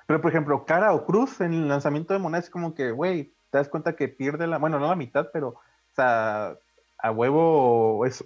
Pero, 0.07 0.21
por 0.21 0.31
ejemplo, 0.31 0.65
cara 0.65 0.93
o 0.93 1.05
cruz 1.05 1.41
en 1.41 1.53
el 1.53 1.67
lanzamiento 1.67 2.13
de 2.13 2.19
monedas 2.19 2.45
es 2.45 2.49
como 2.49 2.73
que, 2.73 2.91
güey, 2.91 3.33
te 3.49 3.57
das 3.57 3.69
cuenta 3.69 3.95
que 3.95 4.07
pierde 4.07 4.47
la, 4.47 4.57
bueno, 4.57 4.79
no 4.79 4.87
la 4.87 4.95
mitad, 4.95 5.27
pero, 5.31 5.49
o 5.49 5.95
sea, 5.95 6.57
a 6.97 7.11
huevo 7.11 8.05
es 8.05 8.25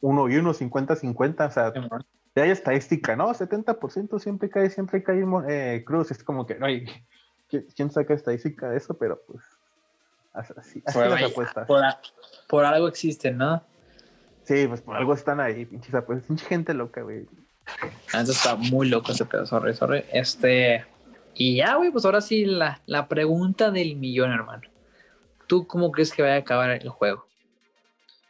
uno 0.00 0.28
y 0.28 0.36
uno, 0.36 0.52
50-50, 0.52 1.46
o 1.46 1.50
sea, 1.50 1.72
ya 2.34 2.42
hay 2.42 2.50
estadística, 2.50 3.14
¿no? 3.16 3.32
70% 3.32 4.18
siempre 4.18 4.50
cae, 4.50 4.70
siempre 4.70 5.02
cae 5.02 5.24
eh, 5.48 5.84
cruz, 5.86 6.10
es 6.10 6.22
como 6.24 6.46
que, 6.46 6.54
güey, 6.54 6.84
¿quién- 7.48 7.66
¿quién 7.74 7.90
saca 7.90 8.14
estadística 8.14 8.68
de 8.68 8.76
eso? 8.76 8.94
Pero, 8.98 9.22
pues, 9.26 9.44
así, 10.32 10.82
así 10.84 10.98
Por, 10.98 11.08
las 11.08 11.18
ahí, 11.22 11.30
apuestas. 11.30 11.66
por, 11.66 11.84
a- 11.84 12.00
por 12.48 12.64
algo 12.64 12.88
existen, 12.88 13.36
¿no? 13.38 13.62
Sí, 14.42 14.66
pues 14.66 14.82
por 14.82 14.96
algo 14.96 15.14
están 15.14 15.40
ahí, 15.40 15.64
pinches 15.64 15.94
apuestas, 15.94 16.26
pinche 16.26 16.44
gente 16.44 16.74
loca, 16.74 17.00
güey. 17.02 17.26
Neta 18.12 18.30
está 18.30 18.56
muy 18.56 18.88
loco 18.88 19.12
ese 19.12 19.24
pedo, 19.24 19.46
sorry, 19.46 19.72
sorry. 19.74 20.04
Este. 20.12 20.84
Y 21.32 21.56
ya, 21.56 21.76
güey, 21.76 21.90
pues 21.90 22.04
ahora 22.04 22.20
sí 22.20 22.44
la, 22.44 22.82
la 22.86 23.08
pregunta 23.08 23.70
del 23.70 23.96
millón, 23.96 24.32
hermano. 24.32 24.62
¿Tú 25.46 25.66
cómo 25.66 25.90
crees 25.90 26.12
que 26.12 26.20
vaya 26.22 26.34
a 26.34 26.38
acabar 26.38 26.70
el 26.70 26.88
juego? 26.90 27.26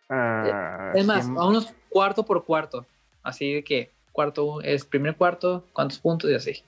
Ah, 0.08 0.92
Es 0.94 1.04
más, 1.04 1.26
cien- 1.26 1.34
vámonos 1.34 1.74
cuarto 1.88 2.24
por 2.24 2.44
cuarto. 2.44 2.86
Así 3.24 3.54
de 3.54 3.64
que 3.64 3.90
cuarto 4.12 4.60
es 4.60 4.84
primer 4.84 5.16
cuarto, 5.16 5.66
cuántos 5.72 5.98
puntos 5.98 6.30
y 6.30 6.34
así. 6.34 6.62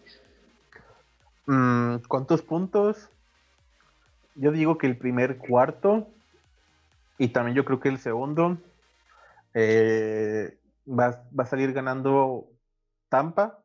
Mm, 1.46 1.98
¿Cuántos 2.08 2.42
puntos? 2.42 3.08
Yo 4.34 4.50
digo 4.50 4.76
que 4.78 4.88
el 4.88 4.98
primer 4.98 5.38
cuarto 5.38 6.08
y 7.18 7.28
también 7.28 7.56
yo 7.56 7.64
creo 7.64 7.78
que 7.78 7.88
el 7.88 7.98
segundo 7.98 8.58
eh, 9.54 10.58
va, 10.88 11.24
va 11.38 11.44
a 11.44 11.46
salir 11.46 11.72
ganando 11.72 12.48
Tampa. 13.08 13.62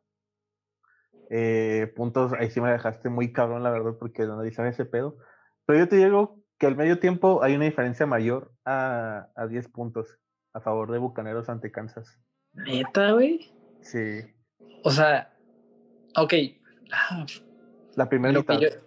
Eh, 1.30 1.92
puntos, 1.96 2.32
ahí 2.34 2.50
sí 2.50 2.60
me 2.60 2.70
dejaste 2.70 3.08
muy 3.08 3.32
cabrón, 3.32 3.62
la 3.62 3.70
verdad, 3.70 3.96
porque 3.98 4.24
no 4.26 4.34
analizar 4.34 4.66
ese 4.66 4.84
pedo. 4.84 5.16
Pero 5.66 5.78
yo 5.78 5.88
te 5.88 5.96
digo 5.96 6.38
que 6.58 6.66
al 6.66 6.76
medio 6.76 6.98
tiempo 6.98 7.42
hay 7.42 7.56
una 7.56 7.64
diferencia 7.64 8.06
mayor 8.06 8.52
a, 8.64 9.28
a 9.34 9.46
10 9.46 9.68
puntos 9.68 10.18
a 10.52 10.60
favor 10.60 10.92
de 10.92 10.98
Bucaneros 10.98 11.48
ante 11.48 11.72
Kansas. 11.72 12.20
Neta, 12.54 13.12
güey. 13.12 13.50
Sí, 13.80 14.20
O 14.84 14.90
sea, 14.90 15.34
ok. 16.16 16.34
Ah, 16.92 17.26
la 17.96 18.08
primera 18.08 18.32
lo, 18.32 18.44
que 18.44 18.54
mitad. 18.54 18.68
yo, 18.68 18.80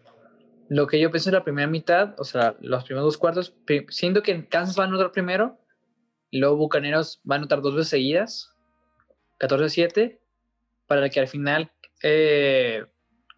lo 0.70 0.88
que 0.88 1.00
yo 1.00 1.12
pienso 1.12 1.30
en 1.30 1.36
la 1.36 1.44
primera 1.44 1.68
mitad, 1.68 2.16
o 2.20 2.24
sea, 2.24 2.56
los 2.60 2.84
primeros 2.84 3.06
dos 3.06 3.18
cuartos, 3.18 3.56
siento 3.90 4.22
que 4.24 4.48
Kansas 4.48 4.78
va 4.78 4.84
a 4.84 4.88
anotar 4.88 5.12
primero, 5.12 5.60
y 6.30 6.40
luego 6.40 6.58
Bucaneros 6.58 7.22
va 7.30 7.36
a 7.36 7.38
anotar 7.40 7.62
dos 7.62 7.76
veces 7.76 7.90
seguidas, 7.90 8.54
14-7, 9.40 10.20
para 10.88 11.10
que 11.10 11.20
al 11.20 11.28
final 11.28 11.72
eh, 12.04 12.86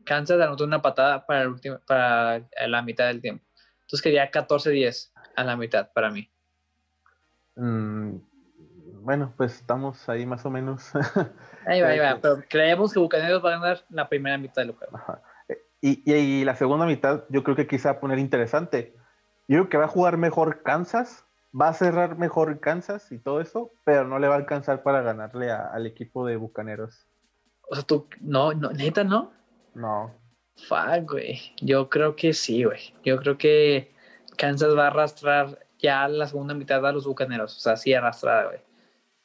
Kansas 0.04 0.40
anotó 0.40 0.64
una 0.64 0.82
patada 0.82 1.26
para, 1.26 1.44
el 1.44 1.50
último, 1.50 1.80
para 1.86 2.48
la 2.68 2.82
mitad 2.82 3.08
del 3.08 3.22
tiempo. 3.22 3.46
Entonces 3.82 4.02
quería 4.02 4.32
14-10 4.32 5.12
a 5.36 5.44
la 5.44 5.56
mitad 5.56 5.92
para 5.94 6.10
mí. 6.10 6.30
Mm, 7.56 8.18
bueno, 9.08 9.32
pues 9.38 9.56
estamos 9.56 10.10
ahí 10.10 10.26
más 10.26 10.46
o 10.46 10.50
menos. 10.50 10.92
Ahí 11.66 11.82
va, 11.82 11.88
ahí 11.88 12.00
va. 12.00 12.20
Pero 12.22 12.44
creemos 12.50 12.92
que 12.92 13.00
Bucaneros 13.00 13.42
va 13.44 13.50
a 13.56 13.60
ganar 13.60 13.86
la 13.90 14.10
primera 14.10 14.38
mitad 14.38 14.64
del 14.64 14.74
juego. 14.74 14.98
Ajá. 14.98 15.22
Y, 15.80 16.04
y, 16.12 16.14
y 16.14 16.44
la 16.44 16.56
segunda 16.58 16.86
mitad 16.86 17.24
yo 17.30 17.42
creo 17.42 17.56
que 17.56 17.68
quizá 17.68 17.92
va 17.94 17.98
a 17.98 18.02
poner 18.02 18.20
interesante. 18.20 18.94
Yo 19.48 19.60
creo 19.60 19.70
que 19.70 19.78
va 19.78 19.86
a 19.86 19.88
jugar 19.88 20.18
mejor 20.18 20.62
Kansas, 20.62 21.24
va 21.58 21.70
a 21.70 21.74
cerrar 21.74 22.18
mejor 22.18 22.60
Kansas 22.60 23.10
y 23.14 23.18
todo 23.18 23.40
eso, 23.40 23.72
pero 23.86 24.04
no 24.06 24.20
le 24.20 24.28
va 24.28 24.34
a 24.34 24.38
alcanzar 24.40 24.84
para 24.84 25.02
ganarle 25.02 25.52
a- 25.52 25.68
al 25.68 25.86
equipo 25.86 26.26
de 26.28 26.36
Bucaneros. 26.36 27.08
O 27.70 27.76
sea, 27.76 27.84
tú, 27.86 28.10
no, 28.20 28.54
no, 28.54 28.72
neta, 28.72 29.06
¿no? 29.06 29.32
No. 29.74 30.12
Fuck, 30.68 31.10
güey. 31.12 31.54
Yo 31.62 31.88
creo 31.90 32.18
que 32.18 32.34
sí, 32.34 32.66
güey. 32.66 32.94
Yo 33.06 33.18
creo 33.20 33.38
que 33.38 33.94
Kansas 34.38 34.76
va 34.78 34.84
a 34.86 34.88
arrastrar 34.88 35.60
ya 35.80 36.10
la 36.10 36.28
segunda 36.28 36.54
mitad 36.54 36.86
a 36.86 36.92
los 36.92 37.06
bucaneros. 37.08 37.56
O 37.56 37.60
sea, 37.62 37.78
sí 37.78 37.94
arrastrada, 37.94 38.46
güey. 38.48 38.67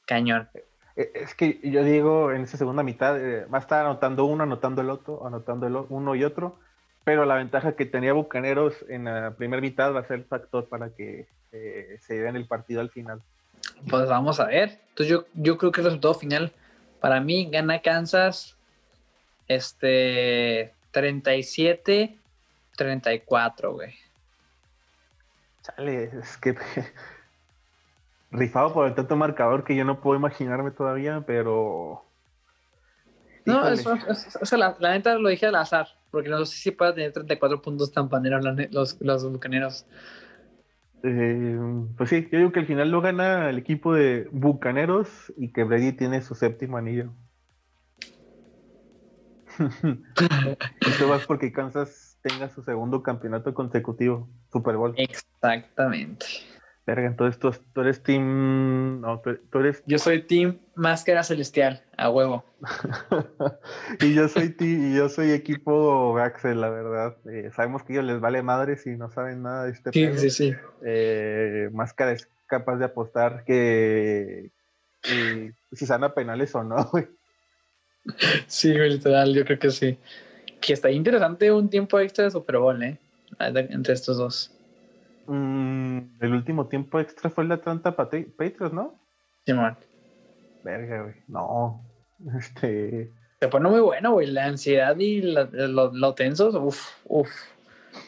Cañón. 0.06 0.48
Eh, 0.96 1.10
Es 1.14 1.34
que 1.34 1.60
yo 1.62 1.84
digo, 1.84 2.32
en 2.32 2.42
esa 2.42 2.56
segunda 2.56 2.82
mitad 2.82 3.18
eh, 3.18 3.46
va 3.46 3.58
a 3.58 3.60
estar 3.60 3.84
anotando 3.84 4.24
uno, 4.24 4.44
anotando 4.44 4.80
el 4.82 4.90
otro, 4.90 5.26
anotando 5.26 5.66
el 5.66 5.76
uno 5.88 6.14
y 6.14 6.24
otro, 6.24 6.58
pero 7.04 7.24
la 7.24 7.36
ventaja 7.36 7.72
que 7.72 7.86
tenía 7.86 8.12
Bucaneros 8.12 8.74
en 8.88 9.04
la 9.04 9.32
primera 9.32 9.60
mitad 9.60 9.94
va 9.94 10.00
a 10.00 10.06
ser 10.06 10.18
el 10.18 10.24
factor 10.24 10.68
para 10.68 10.90
que 10.90 11.26
eh, 11.52 11.98
se 12.00 12.14
den 12.14 12.36
el 12.36 12.46
partido 12.46 12.80
al 12.80 12.90
final. 12.90 13.20
Pues 13.88 14.08
vamos 14.08 14.40
a 14.40 14.46
ver. 14.46 14.80
Entonces 14.90 15.08
yo, 15.08 15.24
yo 15.34 15.58
creo 15.58 15.72
que 15.72 15.80
el 15.80 15.86
resultado 15.86 16.14
final, 16.14 16.52
para 17.00 17.20
mí, 17.20 17.48
gana 17.50 17.80
Kansas 17.80 18.56
este 19.48 20.72
37 20.92 22.16
34, 22.76 23.72
güey. 23.72 23.94
Chale, 25.62 26.04
es 26.04 26.36
que 26.38 26.54
rifado 28.32 28.72
por 28.72 28.88
el 28.88 28.94
tanto 28.94 29.14
marcador 29.16 29.62
que 29.62 29.76
yo 29.76 29.84
no 29.84 30.00
puedo 30.00 30.18
imaginarme 30.18 30.70
todavía, 30.72 31.22
pero. 31.26 32.04
No, 33.44 33.58
Híjole. 33.58 33.74
es, 33.74 33.86
es- 33.86 34.26
es- 34.26 34.38
o 34.40 34.46
sea, 34.46 34.58
la, 34.58 34.76
la 34.80 34.92
neta 34.92 35.14
lo 35.18 35.28
dije 35.28 35.46
al 35.46 35.54
azar, 35.56 35.86
porque 36.10 36.28
no 36.28 36.44
sé 36.44 36.56
si 36.56 36.70
pueda 36.70 36.94
tener 36.94 37.12
34 37.12 37.60
puntos 37.60 37.92
tampaneros 37.92 38.42
la 38.44 38.52
ne- 38.52 38.68
los, 38.72 39.00
los 39.00 39.30
bucaneros. 39.30 39.86
Eh, 41.04 41.58
pues 41.96 42.10
sí, 42.10 42.28
yo 42.30 42.38
digo 42.38 42.52
que 42.52 42.60
al 42.60 42.66
final 42.66 42.90
lo 42.90 43.00
gana 43.00 43.50
el 43.50 43.58
equipo 43.58 43.92
de 43.92 44.28
Bucaneros 44.30 45.32
y 45.36 45.52
que 45.52 45.64
Brady 45.64 45.92
tiene 45.92 46.22
su 46.22 46.36
séptimo 46.36 46.76
anillo. 46.76 47.10
Esto 50.80 51.08
vas 51.08 51.26
porque 51.26 51.52
Kansas 51.52 52.18
tenga 52.22 52.48
su 52.48 52.62
segundo 52.62 53.02
campeonato 53.02 53.52
consecutivo, 53.52 54.28
Super 54.52 54.76
Bowl. 54.76 54.94
Exactamente. 54.96 56.26
Verga, 56.84 57.06
entonces 57.06 57.38
tú, 57.38 57.54
tú 57.72 57.80
eres 57.82 58.02
team. 58.02 59.00
No, 59.00 59.20
tú, 59.20 59.36
tú 59.50 59.58
eres. 59.60 59.82
Yo 59.86 59.98
soy 59.98 60.22
Team 60.22 60.58
Máscara 60.74 61.22
Celestial, 61.22 61.80
a 61.96 62.10
huevo. 62.10 62.44
y 64.00 64.14
yo 64.14 64.26
soy 64.28 64.50
ti- 64.50 64.88
y 64.90 64.96
yo 64.96 65.08
soy 65.08 65.30
equipo 65.30 66.18
Axel, 66.18 66.60
la 66.60 66.70
verdad. 66.70 67.16
Eh, 67.30 67.50
sabemos 67.54 67.82
que 67.84 67.92
a 67.92 67.96
ellos 67.96 68.06
les 68.06 68.20
vale 68.20 68.42
madre 68.42 68.76
si 68.76 68.90
no 68.96 69.10
saben 69.10 69.42
nada 69.42 69.64
de 69.66 69.70
este 69.72 69.92
Sí, 69.92 70.06
pedo. 70.06 70.18
sí, 70.18 70.30
sí. 70.30 70.54
Eh, 70.84 71.70
Máscara 71.72 72.12
es 72.12 72.28
capaz 72.46 72.76
de 72.76 72.84
apostar 72.86 73.44
que 73.44 74.50
eh, 75.04 75.52
si 75.72 75.86
sana 75.86 76.14
penales 76.14 76.52
o 76.56 76.64
no, 76.64 76.84
güey. 76.90 77.06
Sí, 78.48 78.72
literal, 78.74 79.32
yo 79.34 79.44
creo 79.44 79.58
que 79.60 79.70
sí. 79.70 79.98
Que 80.60 80.72
está 80.72 80.90
interesante 80.90 81.52
un 81.52 81.70
tiempo 81.70 81.98
extra 82.00 82.24
de 82.24 82.30
Super 82.32 82.58
Bowl, 82.58 82.82
¿eh? 82.82 82.98
Entre 83.38 83.94
estos 83.94 84.16
dos. 84.18 84.52
Mm, 85.26 85.98
el 86.20 86.32
último 86.32 86.66
tiempo 86.68 86.98
extra 87.00 87.30
fue 87.30 87.44
el 87.44 87.48
de 87.48 87.54
Atlanta 87.54 87.94
Patriots, 87.96 88.72
¿no? 88.72 88.98
Simón. 89.46 89.76
Verga, 90.64 91.02
güey. 91.02 91.14
No. 91.28 91.82
Este. 92.38 93.10
Se 93.40 93.48
pone 93.48 93.68
muy 93.68 93.80
bueno, 93.80 94.12
güey. 94.12 94.28
La 94.28 94.46
ansiedad 94.46 94.96
y 94.96 95.20
la- 95.22 95.48
lo, 95.52 95.92
lo 95.92 96.14
tensos, 96.14 96.54
uff, 96.54 96.80
uff. 97.06 97.30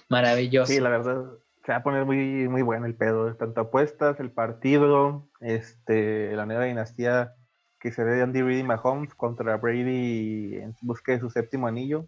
Maravilloso. 0.09 0.73
Sí, 0.73 0.79
la 0.81 0.91
verdad, 0.91 1.25
se 1.65 1.73
va 1.73 1.79
a 1.79 1.83
poner 1.83 2.05
muy, 2.05 2.49
muy 2.49 2.63
bueno 2.63 2.87
el 2.87 2.95
pedo. 2.95 3.35
Tanto 3.35 3.63
apuestas, 3.63 4.21
el 4.21 4.31
partido, 4.31 5.27
este, 5.41 6.37
la 6.37 6.47
nueva 6.47 6.65
dinastía 6.65 7.35
que 7.81 7.91
se 7.91 8.05
ve 8.05 8.13
de 8.13 8.23
Andy 8.23 8.43
Reid 8.43 8.59
y 8.61 8.63
Mahomes 8.63 9.15
contra 9.15 9.57
Brady 9.57 10.57
en 10.57 10.77
busca 10.83 11.13
de 11.13 11.21
su 11.21 11.29
séptimo 11.31 11.67
anillo. 11.67 12.07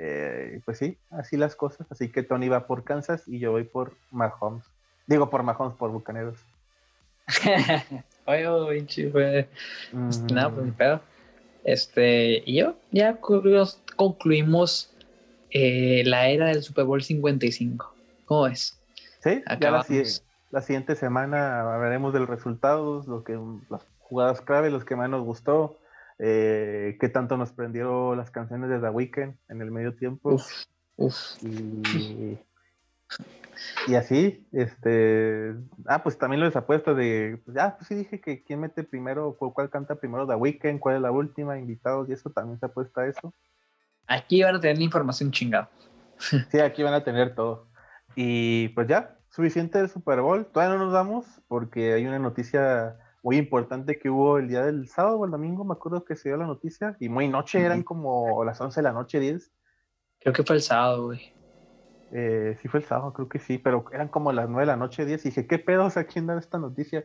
Eh, 0.00 0.60
pues 0.64 0.78
sí, 0.78 0.96
así 1.10 1.36
las 1.36 1.56
cosas. 1.56 1.86
Así 1.90 2.10
que 2.10 2.22
Tony 2.22 2.48
va 2.48 2.66
por 2.66 2.84
Kansas 2.84 3.24
y 3.26 3.40
yo 3.40 3.50
voy 3.50 3.64
por 3.64 3.94
Mahomes. 4.10 4.64
Digo 5.06 5.28
por 5.28 5.42
Mahomes, 5.42 5.76
por 5.76 5.90
Bucaneros. 5.90 6.38
Oye, 8.26 8.46
pinche, 8.70 9.10
güey. 9.10 9.46
Mm, 9.92 10.26
Nada, 10.32 10.50
pues 10.50 10.72
pedo. 10.74 11.00
Este, 11.64 12.42
y 12.46 12.60
yo, 12.60 12.76
ya 12.92 13.18
concluimos, 13.96 14.94
eh, 15.50 16.02
la 16.06 16.28
era 16.28 16.46
del 16.46 16.62
Super 16.62 16.84
Bowl 16.84 17.02
55. 17.02 17.94
¿Cómo 18.24 18.42
ves? 18.44 18.78
sí, 19.20 19.30
ya 19.30 19.42
la, 19.46 19.54
Acabamos. 19.54 20.24
la 20.50 20.62
siguiente 20.62 20.94
semana 20.94 21.74
hablaremos 21.74 22.12
de 22.12 22.20
los 22.20 22.28
resultados, 22.28 23.06
lo 23.08 23.24
que, 23.24 23.38
las 23.68 23.82
jugadas 23.98 24.40
clave, 24.40 24.70
los 24.70 24.84
que 24.84 24.96
más 24.96 25.10
nos 25.10 25.24
gustó, 25.24 25.76
eh, 26.18 26.96
qué 27.00 27.08
tanto 27.08 27.36
nos 27.36 27.52
prendieron 27.52 28.16
las 28.16 28.30
canciones 28.30 28.70
de 28.70 28.80
The 28.80 28.90
Weeknd 28.90 29.34
en 29.48 29.62
el 29.62 29.70
medio 29.70 29.94
tiempo. 29.94 30.34
Uf, 30.34 30.50
uf. 30.96 31.42
Y, 31.42 32.38
Y 33.86 33.94
así, 33.94 34.46
este. 34.52 35.54
Ah, 35.86 36.02
pues 36.02 36.18
también 36.18 36.40
lo 36.40 36.46
apuestas 36.46 36.96
de. 36.96 37.40
Pues 37.44 37.56
ya, 37.56 37.76
pues 37.76 37.88
sí 37.88 37.94
dije 37.94 38.20
que 38.20 38.42
quién 38.42 38.60
mete 38.60 38.84
primero, 38.84 39.36
cuál 39.36 39.70
canta 39.70 39.94
primero 39.96 40.26
The 40.26 40.34
Weeknd, 40.34 40.78
cuál 40.78 40.96
es 40.96 41.02
la 41.02 41.10
última, 41.10 41.58
invitados 41.58 42.08
y 42.08 42.12
eso 42.12 42.30
también 42.30 42.58
se 42.58 42.66
apuesta 42.66 43.02
a 43.02 43.06
eso. 43.06 43.34
Aquí 44.06 44.42
van 44.42 44.56
a 44.56 44.60
tener 44.60 44.78
la 44.78 44.84
información 44.84 45.30
chingada. 45.30 45.70
Sí, 46.50 46.58
aquí 46.58 46.82
van 46.82 46.94
a 46.94 47.04
tener 47.04 47.34
todo. 47.34 47.68
Y 48.14 48.68
pues 48.70 48.88
ya, 48.88 49.16
suficiente 49.30 49.78
del 49.78 49.88
Super 49.88 50.20
Bowl. 50.20 50.46
Todavía 50.46 50.76
no 50.76 50.84
nos 50.84 50.92
vamos 50.92 51.26
porque 51.46 51.92
hay 51.92 52.06
una 52.06 52.18
noticia 52.18 52.96
muy 53.28 53.36
importante 53.36 53.98
que 53.98 54.08
hubo 54.08 54.38
el 54.38 54.48
día 54.48 54.64
del 54.64 54.88
sábado 54.88 55.18
o 55.18 55.26
el 55.26 55.30
domingo, 55.30 55.62
me 55.62 55.74
acuerdo 55.74 56.02
que 56.02 56.16
se 56.16 56.30
dio 56.30 56.38
la 56.38 56.46
noticia, 56.46 56.96
y 56.98 57.10
muy 57.10 57.28
noche, 57.28 57.60
eran 57.60 57.82
como 57.82 58.42
las 58.42 58.58
11 58.58 58.80
de 58.80 58.84
la 58.84 58.92
noche, 58.92 59.20
10. 59.20 59.52
Creo 60.20 60.32
que 60.32 60.44
fue 60.44 60.56
el 60.56 60.62
sábado, 60.62 61.04
güey. 61.04 61.34
Eh, 62.10 62.56
sí 62.62 62.68
fue 62.68 62.80
el 62.80 62.86
sábado, 62.86 63.12
creo 63.12 63.28
que 63.28 63.38
sí, 63.38 63.58
pero 63.58 63.84
eran 63.92 64.08
como 64.08 64.32
las 64.32 64.48
9 64.48 64.62
de 64.62 64.66
la 64.66 64.76
noche, 64.76 65.04
10, 65.04 65.26
y 65.26 65.28
dije, 65.28 65.46
¿qué 65.46 65.58
pedos 65.58 65.98
a 65.98 66.04
quién 66.04 66.26
da 66.26 66.38
esta 66.38 66.56
noticia? 66.56 67.04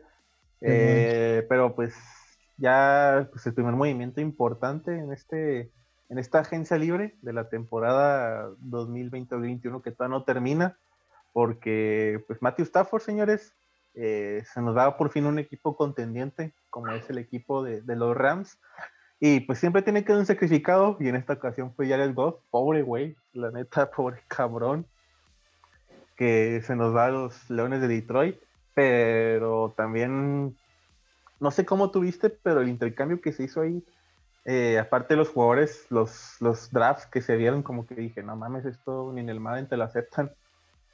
Eh, 0.61 1.45
pero 1.49 1.75
pues 1.75 1.93
ya 2.55 3.27
pues, 3.29 3.45
el 3.45 3.53
primer 3.53 3.73
movimiento 3.73 4.21
importante 4.21 4.97
en 4.97 5.11
este 5.11 5.73
en 6.07 6.19
esta 6.19 6.39
agencia 6.39 6.77
libre 6.77 7.17
de 7.21 7.33
la 7.33 7.49
temporada 7.49 8.47
2020-2021 8.61 9.81
que 9.81 9.91
todavía 9.91 10.17
no 10.19 10.23
termina, 10.23 10.77
porque 11.33 12.23
pues 12.27 12.41
Matthew 12.41 12.63
Stafford, 12.63 13.01
señores, 13.01 13.53
eh, 13.95 14.43
se 14.51 14.61
nos 14.61 14.75
da 14.75 14.97
por 14.97 15.11
fin 15.11 15.25
un 15.25 15.39
equipo 15.39 15.75
contendiente, 15.75 16.53
como 16.69 16.91
es 16.91 17.09
el 17.09 17.17
equipo 17.17 17.63
de, 17.63 17.81
los 17.95 18.15
Rams. 18.15 18.57
Y 19.19 19.41
pues 19.41 19.59
siempre 19.59 19.81
tiene 19.81 20.03
que 20.03 20.11
dar 20.11 20.19
un 20.19 20.25
sacrificado, 20.25 20.97
y 20.99 21.07
en 21.07 21.15
esta 21.15 21.33
ocasión 21.33 21.73
fue 21.73 21.87
Jared 21.87 22.13
Goff, 22.13 22.39
pobre 22.49 22.81
güey, 22.81 23.15
la 23.33 23.51
neta, 23.51 23.89
pobre 23.95 24.21
cabrón, 24.27 24.85
que 26.15 26.61
se 26.65 26.75
nos 26.75 26.95
va 26.95 27.05
a 27.05 27.11
los 27.11 27.49
Leones 27.49 27.81
de 27.81 27.87
Detroit, 27.87 28.37
pero 28.73 29.73
también, 29.77 30.57
no 31.39 31.51
sé 31.51 31.65
cómo 31.65 31.91
tuviste, 31.91 32.29
pero 32.29 32.61
el 32.61 32.69
intercambio 32.69 33.21
que 33.21 33.31
se 33.31 33.43
hizo 33.43 33.61
ahí, 33.61 33.83
eh, 34.45 34.77
aparte 34.77 35.13
de 35.13 35.19
los 35.19 35.29
jugadores, 35.29 35.85
los, 35.89 36.35
los 36.41 36.69
drafts 36.71 37.05
que 37.05 37.21
se 37.21 37.37
dieron, 37.37 37.63
como 37.63 37.87
que 37.87 37.95
dije, 37.95 38.23
no 38.23 38.35
mames, 38.35 38.65
esto 38.65 39.11
ni 39.13 39.21
en 39.21 39.29
el 39.29 39.39
Madden 39.39 39.69
te 39.69 39.77
lo 39.77 39.83
aceptan. 39.83 40.31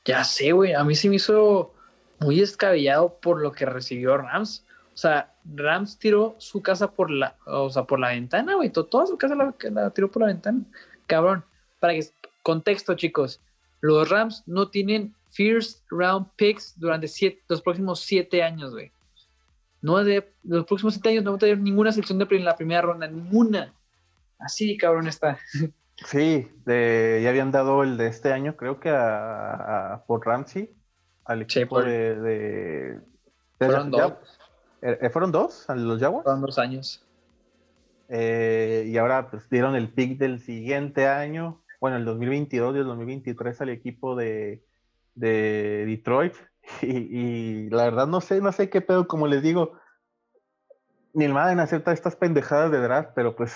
Ya 0.05 0.23
sé, 0.23 0.51
güey, 0.51 0.73
a 0.73 0.83
mí 0.83 0.95
se 0.95 1.09
me 1.09 1.15
hizo 1.15 1.73
muy 2.19 2.39
descabellado 2.39 3.19
por 3.19 3.41
lo 3.41 3.51
que 3.51 3.65
recibió 3.65 4.17
Rams. 4.17 4.65
O 4.93 4.97
sea, 4.97 5.34
Rams 5.45 5.97
tiró 5.97 6.36
su 6.39 6.62
casa 6.62 6.91
por 6.91 7.10
la, 7.10 7.38
o 7.45 7.69
sea, 7.69 7.84
por 7.84 7.99
la 7.99 8.10
ventana, 8.10 8.55
güey. 8.55 8.69
Toda 8.69 9.08
su 9.08 9.17
casa 9.17 9.36
la, 9.36 9.89
tiró 9.91 10.12
por 10.12 10.21
la 10.23 10.27
ventana. 10.27 10.63
Cabrón. 11.08 11.45
Para 11.79 11.93
que, 11.93 12.05
contexto, 12.43 12.95
chicos. 12.95 13.41
Los 13.82 14.10
Rams 14.10 14.43
no 14.45 14.69
tienen 14.69 15.15
first 15.32 15.86
round 15.89 16.27
picks 16.36 16.77
durante 16.77 17.08
los 17.47 17.62
próximos 17.62 18.01
siete 18.01 18.43
años, 18.43 18.71
güey. 18.71 18.91
No 19.82 20.03
de 20.03 20.29
los 20.43 20.65
próximos 20.65 20.95
siete 20.95 21.10
años 21.10 21.23
no 21.23 21.32
va 21.32 21.38
a 21.38 21.39
tener 21.39 21.60
ninguna 21.60 21.93
selección 21.93 22.19
de 22.19 22.39
la 22.39 22.58
primera 22.58 22.82
ronda, 22.82 23.08
ninguna. 23.08 23.73
Así, 24.38 24.75
cabrón, 24.75 25.08
está. 25.08 25.39
Sí, 26.05 26.47
ya 26.65 27.29
habían 27.29 27.51
dado 27.51 27.84
el 27.84 27.97
de 27.97 28.08
este 28.08 28.34
año, 28.34 28.58
creo 28.58 28.79
que 28.79 28.89
a 28.89 30.03
por 30.08 30.25
Ramsey 30.25 30.73
al 31.29 31.43
equipo 31.43 31.81
de, 31.83 32.99
Fueron 33.59 33.91
dos. 33.91 34.13
Eh, 34.81 34.97
eh, 35.01 35.09
¿Fueron 35.09 35.31
dos 35.31 35.65
los 35.75 35.99
Jaguars? 35.99 36.23
Fueron 36.23 36.41
dos 36.41 36.57
años. 36.57 37.05
Eh, 38.07 38.85
y 38.87 38.97
ahora 38.97 39.29
pues 39.29 39.47
dieron 39.49 39.75
el 39.75 39.89
pick 39.89 40.17
del 40.17 40.39
siguiente 40.39 41.07
año, 41.07 41.61
bueno, 41.79 41.97
el 41.97 42.05
2022 42.05 42.75
y 42.75 42.79
el 42.79 42.85
2023 42.85 43.61
al 43.61 43.69
equipo 43.69 44.15
de, 44.15 44.63
Detroit. 45.15 46.33
Y, 46.81 47.69
la 47.69 47.85
verdad 47.85 48.05
no 48.05 48.21
sé, 48.21 48.41
no 48.41 48.51
sé 48.51 48.69
qué 48.69 48.81
pedo, 48.81 49.07
como 49.07 49.25
les 49.25 49.41
digo, 49.41 49.79
ni 51.13 51.25
el 51.25 51.33
Madden 51.33 51.59
acepta 51.59 51.93
estas 51.93 52.15
pendejadas 52.15 52.71
de 52.71 52.79
draft, 52.79 53.11
pero 53.15 53.35
pues... 53.35 53.55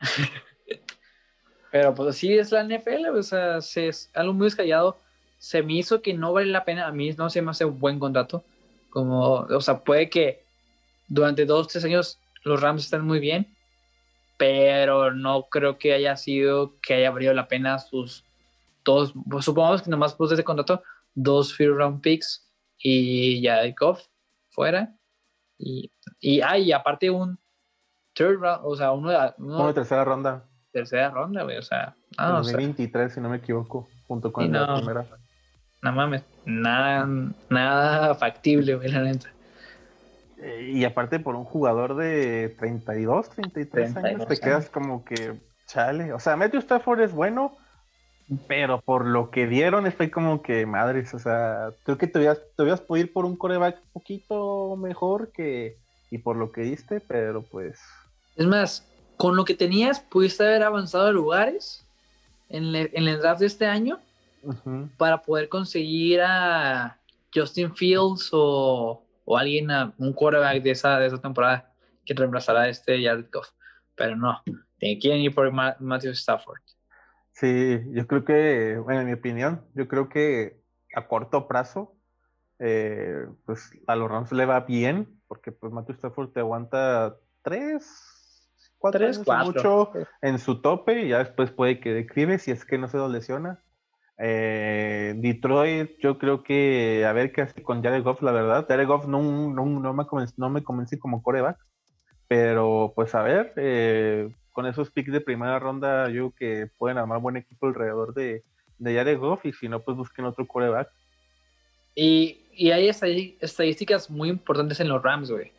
pero 1.70 1.94
pues 1.94 2.16
sí 2.16 2.36
es 2.36 2.52
la 2.52 2.62
NFL, 2.62 3.06
o 3.14 3.22
sea, 3.22 3.56
es 3.58 4.10
algo 4.12 4.34
muy 4.34 4.46
descallado 4.46 4.98
se 5.42 5.60
me 5.64 5.72
hizo 5.72 6.02
que 6.02 6.14
no 6.14 6.32
vale 6.32 6.46
la 6.46 6.64
pena, 6.64 6.86
a 6.86 6.92
mí 6.92 7.10
no 7.18 7.28
se 7.28 7.42
me 7.42 7.50
hace 7.50 7.64
un 7.64 7.80
buen 7.80 7.98
contrato. 7.98 8.44
Como, 8.90 9.40
o 9.40 9.60
sea, 9.60 9.80
puede 9.80 10.08
que 10.08 10.44
durante 11.08 11.46
dos, 11.46 11.66
tres 11.66 11.84
años 11.84 12.20
los 12.44 12.60
Rams 12.60 12.84
estén 12.84 13.04
muy 13.04 13.18
bien, 13.18 13.52
pero 14.38 15.12
no 15.12 15.48
creo 15.50 15.78
que 15.78 15.94
haya 15.94 16.16
sido 16.16 16.78
que 16.80 16.94
haya 16.94 17.10
valido 17.10 17.34
la 17.34 17.48
pena 17.48 17.80
sus 17.80 18.24
dos, 18.84 19.14
pues, 19.28 19.44
supongamos 19.44 19.82
que 19.82 19.90
nomás 19.90 20.14
puse 20.14 20.34
ese 20.34 20.44
contrato, 20.44 20.80
dos 21.12 21.52
first 21.52 21.76
round 21.76 22.02
picks 22.02 22.48
y 22.78 23.40
ya 23.40 23.62
el 23.62 23.74
Goff 23.74 24.06
fuera. 24.48 24.94
Y, 25.58 25.90
y, 26.20 26.40
ah, 26.40 26.54
aparte 26.76 27.10
un 27.10 27.36
third 28.12 28.38
round, 28.38 28.60
o 28.62 28.76
sea, 28.76 28.92
uno 28.92 29.10
de, 29.10 29.34
uno, 29.38 29.66
de 29.66 29.74
tercera 29.74 30.04
ronda. 30.04 30.44
Tercera 30.70 31.10
ronda, 31.10 31.42
güey, 31.42 31.56
o 31.56 31.62
sea. 31.62 31.96
Ah, 32.16 32.30
2023, 32.30 33.12
si 33.12 33.20
no 33.20 33.28
me 33.28 33.38
equivoco, 33.38 33.88
junto 34.06 34.32
con 34.32 34.52
la 34.52 34.76
primera 34.76 35.04
no 35.82 35.92
mames, 35.92 36.22
nada, 36.44 37.08
nada 37.50 38.14
factible, 38.14 38.76
güey, 38.76 38.88
la 38.88 39.02
neta. 39.02 39.28
Eh, 40.40 40.70
y 40.74 40.84
aparte 40.84 41.18
por 41.18 41.34
un 41.34 41.44
jugador 41.44 41.96
de 41.96 42.54
32, 42.58 43.30
33 43.30 43.96
años, 43.96 44.28
te 44.28 44.36
quedas 44.36 44.68
como 44.70 45.04
que, 45.04 45.34
chale. 45.66 46.12
O 46.12 46.20
sea, 46.20 46.36
Matthew 46.36 46.60
Stafford 46.60 47.00
es 47.00 47.12
bueno, 47.12 47.56
pero 48.46 48.80
por 48.80 49.06
lo 49.06 49.30
que 49.30 49.48
dieron 49.48 49.86
estoy 49.88 50.08
como 50.08 50.40
que, 50.40 50.66
madres, 50.66 51.14
o 51.14 51.18
sea, 51.18 51.70
creo 51.82 51.98
que 51.98 52.06
te 52.06 52.20
hubieras, 52.20 52.38
te 52.56 52.76
podido 52.76 53.06
ir 53.06 53.12
por 53.12 53.24
un 53.24 53.36
coreback 53.36 53.78
un 53.78 53.92
poquito 53.92 54.76
mejor 54.76 55.32
que, 55.32 55.78
y 56.10 56.18
por 56.18 56.36
lo 56.36 56.52
que 56.52 56.62
diste, 56.62 57.00
pero 57.00 57.42
pues... 57.42 57.80
Es 58.36 58.46
más, 58.46 58.86
con 59.16 59.34
lo 59.34 59.44
que 59.44 59.54
tenías, 59.54 59.98
pudiste 59.98 60.44
haber 60.44 60.62
avanzado 60.62 61.08
a 61.08 61.12
lugares 61.12 61.84
en, 62.48 62.74
en 62.74 63.08
el 63.08 63.18
draft 63.18 63.40
de 63.40 63.46
este 63.46 63.66
año 63.66 63.98
para 64.96 65.22
poder 65.22 65.48
conseguir 65.48 66.20
a 66.20 66.98
Justin 67.34 67.74
Fields 67.74 68.30
o, 68.32 69.04
o 69.24 69.38
alguien, 69.38 69.70
a, 69.70 69.94
un 69.98 70.12
quarterback 70.12 70.62
de 70.62 70.70
esa, 70.70 70.98
de 70.98 71.06
esa 71.06 71.20
temporada 71.20 71.72
que 72.04 72.14
reemplazará 72.14 72.62
a 72.62 72.68
este 72.68 73.02
Jared 73.02 73.26
Goff. 73.32 73.50
Pero 73.94 74.16
no, 74.16 74.42
quieren 74.78 75.20
ir 75.20 75.34
por 75.34 75.50
Matthew 75.52 76.12
Stafford. 76.12 76.60
Sí, 77.32 77.80
yo 77.90 78.06
creo 78.06 78.24
que, 78.24 78.78
bueno, 78.78 79.00
en 79.00 79.06
mi 79.06 79.12
opinión, 79.14 79.64
yo 79.74 79.88
creo 79.88 80.08
que 80.08 80.60
a 80.94 81.06
corto 81.06 81.48
plazo, 81.48 81.96
eh, 82.58 83.26
pues 83.46 83.70
a 83.86 83.96
los 83.96 84.10
Rams 84.10 84.32
le 84.32 84.46
va 84.46 84.60
bien, 84.60 85.20
porque 85.26 85.52
pues 85.52 85.72
Matthew 85.72 85.94
Stafford 85.94 86.32
te 86.32 86.40
aguanta 86.40 87.16
tres, 87.42 88.48
cuatro, 88.78 89.04
años 89.04 89.26
mucho 89.44 89.92
en 90.20 90.38
su 90.38 90.60
tope 90.60 91.02
y 91.02 91.08
ya 91.08 91.18
después 91.18 91.50
puede 91.50 91.80
que 91.80 91.94
declive 91.94 92.38
si 92.38 92.50
es 92.50 92.64
que 92.64 92.78
no 92.78 92.88
se 92.88 92.98
lo 92.98 93.08
lesiona. 93.08 93.62
Eh, 94.24 95.14
Detroit, 95.16 95.98
yo 95.98 96.16
creo 96.16 96.44
que 96.44 97.04
a 97.04 97.12
ver 97.12 97.32
qué 97.32 97.42
hace 97.42 97.60
con 97.60 97.82
Jared 97.82 98.04
Goff, 98.04 98.22
la 98.22 98.30
verdad. 98.30 98.66
Jared 98.68 98.86
Goff 98.86 99.06
no, 99.08 99.20
no, 99.20 99.66
no 99.66 99.92
me, 99.92 100.06
convence, 100.06 100.34
no 100.36 100.48
me 100.48 100.62
convence 100.62 100.96
como 100.96 101.24
coreback, 101.24 101.58
pero 102.28 102.92
pues 102.94 103.16
a 103.16 103.22
ver, 103.22 103.52
eh, 103.56 104.32
con 104.52 104.66
esos 104.66 104.92
picks 104.92 105.10
de 105.10 105.20
primera 105.20 105.58
ronda, 105.58 106.08
yo 106.08 106.30
creo 106.30 106.66
que 106.66 106.70
pueden 106.78 106.98
armar 106.98 107.20
buen 107.20 107.36
equipo 107.36 107.66
alrededor 107.66 108.14
de, 108.14 108.44
de 108.78 108.94
Jared 108.94 109.18
Goff 109.18 109.44
y 109.44 109.52
si 109.52 109.68
no, 109.68 109.80
pues 109.80 109.96
busquen 109.96 110.24
otro 110.24 110.46
coreback. 110.46 110.88
Y, 111.96 112.44
y 112.54 112.70
hay 112.70 112.88
estadísticas 112.88 114.08
muy 114.08 114.28
importantes 114.28 114.78
en 114.78 114.88
los 114.88 115.02
Rams, 115.02 115.32
güey. 115.32 115.50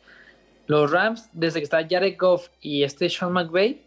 Los 0.68 0.90
Rams, 0.90 1.28
desde 1.34 1.60
que 1.60 1.64
está 1.64 1.86
Jared 1.86 2.16
Goff 2.18 2.48
y 2.62 2.82
este 2.82 3.10
Sean 3.10 3.32
McVay, 3.32 3.82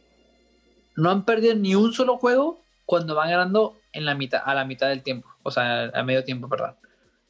no 0.95 1.09
han 1.09 1.25
perdido 1.25 1.55
ni 1.55 1.73
un 1.73 1.93
solo 1.93 2.17
juego 2.17 2.61
cuando 2.85 3.15
van 3.15 3.31
ganando 3.31 3.76
en 3.91 4.05
la 4.05 4.15
mitad, 4.15 4.41
a 4.43 4.53
la 4.53 4.65
mitad 4.65 4.89
del 4.89 5.03
tiempo, 5.03 5.29
o 5.43 5.51
sea, 5.51 5.91
a 5.93 6.03
medio 6.03 6.23
tiempo, 6.23 6.49
perdón. 6.49 6.75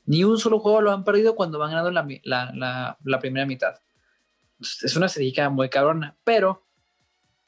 Ni 0.05 0.23
un 0.23 0.37
solo 0.37 0.59
juego 0.59 0.81
lo 0.81 0.91
han 0.91 1.03
perdido 1.03 1.35
cuando 1.35 1.59
van 1.59 1.71
ganando 1.71 1.91
la, 1.91 2.07
la, 2.23 2.97
la, 3.03 3.19
primera 3.19 3.45
mitad. 3.45 3.75
Es 4.59 4.95
una 4.95 5.09
serie 5.09 5.49
muy 5.49 5.69
cabrona, 5.69 6.15
pero 6.23 6.65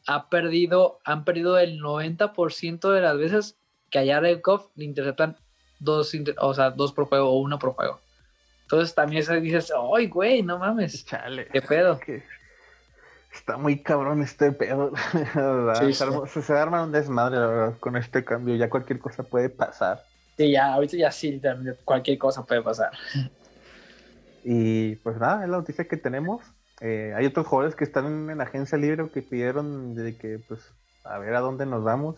ha 0.07 0.29
perdido, 0.29 0.99
han 1.05 1.23
perdido 1.23 1.57
el 1.57 1.79
90% 1.79 2.91
de 2.91 3.01
las 3.01 3.17
veces 3.17 3.57
que 3.89 3.99
a 3.99 4.05
Jared 4.05 4.41
Goff 4.43 4.67
le 4.75 4.85
interceptan 4.85 5.37
dos, 5.79 6.13
o 6.37 6.53
sea, 6.53 6.71
dos 6.71 6.91
por 6.91 7.05
juego 7.05 7.29
o 7.29 7.39
uno 7.39 7.57
por 7.59 7.71
juego. 7.71 8.01
Entonces 8.63 8.93
también 8.93 9.25
dices, 9.41 9.73
¡ay, 9.95 10.07
güey, 10.07 10.43
no 10.43 10.59
mames! 10.59 11.05
Chale. 11.05 11.47
¿Qué 11.47 11.61
pedo? 11.61 11.99
Está 13.33 13.57
muy 13.57 13.81
cabrón 13.81 14.21
este 14.21 14.51
pedo. 14.51 14.91
Se, 16.41 16.53
arma 16.53 16.83
un 16.83 16.91
desmadre, 16.91 17.37
la 17.39 17.47
verdad, 17.47 17.79
con 17.79 17.95
este 17.95 18.23
cambio. 18.25 18.55
Ya 18.55 18.69
cualquier 18.69 18.99
cosa 18.99 19.23
puede 19.23 19.49
pasar. 19.49 20.03
Sí, 20.37 20.51
ya, 20.51 20.73
ahorita 20.73 20.97
ya 20.97 21.11
sí, 21.11 21.41
cualquier 21.83 22.17
cosa 22.17 22.43
puede 22.45 22.61
pasar. 22.61 22.91
Y 24.43 24.95
pues 24.97 25.17
nada, 25.17 25.43
es 25.43 25.49
la 25.49 25.57
noticia 25.57 25.85
que 25.85 25.97
tenemos. 25.97 26.41
Eh, 26.81 27.13
hay 27.15 27.25
otros 27.25 27.45
jugadores 27.45 27.75
que 27.75 27.83
están 27.83 28.29
en, 28.29 28.37
la 28.37 28.45
agencia 28.45 28.77
libre 28.77 29.09
que 29.09 29.21
pidieron 29.21 29.95
de 29.95 30.17
que, 30.17 30.39
pues, 30.39 30.61
a 31.03 31.17
ver 31.19 31.35
a 31.35 31.41
dónde 31.41 31.65
nos 31.65 31.83
vamos. 31.83 32.15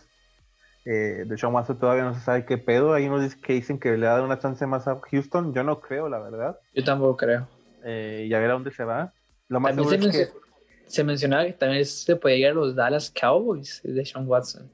Eh, 0.86 1.26
de 1.28 1.38
Sean 1.38 1.54
Watson 1.54 1.78
todavía 1.78 2.04
no 2.04 2.14
se 2.14 2.22
sabe 2.22 2.46
qué 2.46 2.58
pedo. 2.58 2.94
Hay 2.94 3.08
unos 3.08 3.36
que 3.36 3.54
dicen 3.54 3.80
que 3.80 3.98
le 3.98 4.08
ha 4.08 4.12
dado 4.12 4.26
una 4.26 4.40
chance 4.40 4.66
más 4.66 4.88
a 4.88 5.00
Houston. 5.00 5.54
Yo 5.54 5.64
no 5.64 5.80
creo, 5.80 6.10
la 6.10 6.20
verdad. 6.20 6.60
Yo 6.74 6.84
tampoco 6.84 7.18
creo. 7.18 7.48
Eh, 7.84 8.26
y 8.28 8.34
a 8.34 8.40
ver 8.40 8.52
a 8.52 8.54
dónde 8.54 8.72
se 8.72 8.84
va. 8.84 9.14
Lo 9.48 9.60
más 9.60 9.76
También 9.76 9.90
seguro 9.90 10.12
se, 10.12 10.22
es 10.22 10.30
que 10.30 10.38
se 10.92 11.04
mencionaba 11.04 11.46
que 11.46 11.54
también 11.54 11.86
se 11.86 12.16
podía 12.16 12.38
ir 12.38 12.48
a 12.48 12.54
los 12.54 12.76
Dallas 12.76 13.12
Cowboys 13.20 13.82
de 13.84 14.06
Sean 14.06 14.28
Watson. 14.28 14.70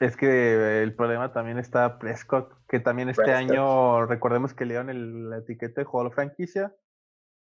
Es 0.00 0.16
que 0.16 0.82
el 0.82 0.94
problema 0.94 1.32
también 1.32 1.58
está 1.58 1.98
Prescott, 1.98 2.52
que 2.68 2.80
también 2.80 3.08
este 3.10 3.22
Prescott. 3.24 3.50
año, 3.50 4.06
recordemos 4.06 4.54
que 4.54 4.64
le 4.64 4.74
dieron 4.74 4.90
el- 4.90 5.30
la 5.30 5.38
etiqueta 5.38 5.80
de 5.80 5.84
jugador 5.84 6.12
franquicia 6.12 6.74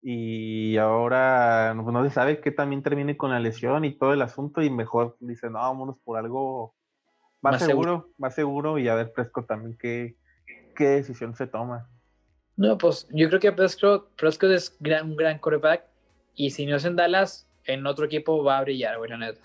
y 0.02 0.78
ahora 0.78 1.74
no, 1.74 1.90
no 1.92 2.04
se 2.04 2.10
sabe 2.14 2.42
que 2.42 2.52
también 2.52 2.84
termine 2.84 3.18
con 3.18 3.32
la 3.32 3.40
lesión 3.40 3.86
y 3.86 3.98
todo 3.98 4.14
el 4.14 4.22
asunto 4.22 4.62
y 4.62 4.70
mejor 4.70 5.16
dicen, 5.20 5.54
no, 5.54 5.60
vámonos 5.60 5.98
por 6.04 6.18
algo 6.20 6.76
más, 7.42 7.54
Más 7.54 7.66
seguro, 7.66 8.10
más 8.18 8.36
seguro 8.36 8.78
y 8.78 8.88
a 8.90 8.96
ver 8.96 9.12
Prescott 9.14 9.48
también 9.48 9.78
qué, 9.80 10.18
qué 10.76 10.88
decisión 10.90 11.34
se 11.36 11.48
toma. 11.48 11.90
No, 12.58 12.78
pues 12.78 13.08
yo 13.12 13.28
creo 13.30 13.40
que 13.40 13.52
Prescott, 13.52 14.12
Prescott 14.16 14.52
es 14.52 14.78
gran, 14.80 15.10
un 15.10 15.16
gran 15.16 15.40
quarterback 15.40 15.84
y 16.36 16.52
si 16.52 16.66
no 16.68 16.76
es 16.76 16.86
en 16.86 16.96
Dallas, 16.96 17.48
en 17.66 17.86
otro 17.86 18.06
equipo 18.06 18.44
va 18.44 18.58
a 18.58 18.62
brillar, 18.62 18.98
güey, 18.98 19.10
la 19.10 19.18
neta. 19.18 19.42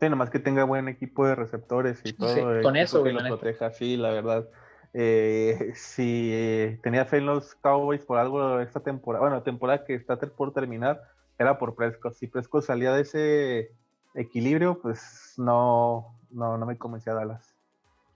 Sí, 0.00 0.08
nomás 0.08 0.30
que 0.30 0.38
tenga 0.38 0.64
buen 0.64 0.88
equipo 0.88 1.26
de 1.26 1.34
receptores 1.34 2.00
y 2.04 2.12
todo. 2.12 2.32
Sí, 2.34 2.62
con 2.62 2.76
eso, 2.76 2.98
que 2.98 3.00
güey, 3.00 3.12
lo 3.14 3.18
la 3.20 3.24
neta. 3.24 3.36
proteja, 3.40 3.70
sí, 3.72 3.96
la 3.96 4.10
verdad. 4.10 4.48
Eh, 4.94 5.72
si 5.74 6.78
tenía 6.82 7.04
fe 7.04 7.18
en 7.18 7.26
los 7.26 7.54
Cowboys 7.56 8.04
por 8.04 8.18
algo 8.18 8.60
esta 8.60 8.80
temporada, 8.80 9.24
bueno, 9.24 9.42
temporada 9.42 9.84
que 9.84 9.94
está 9.94 10.16
por 10.18 10.52
terminar, 10.52 11.02
era 11.38 11.58
por 11.58 11.74
Prescott. 11.74 12.14
Si 12.14 12.26
Prescott 12.26 12.64
salía 12.64 12.92
de 12.92 13.02
ese 13.02 13.72
equilibrio, 14.14 14.80
pues 14.80 15.34
no, 15.36 16.18
no, 16.30 16.58
no 16.58 16.66
me 16.66 16.78
convencía 16.78 17.14
Dallas. 17.14 17.54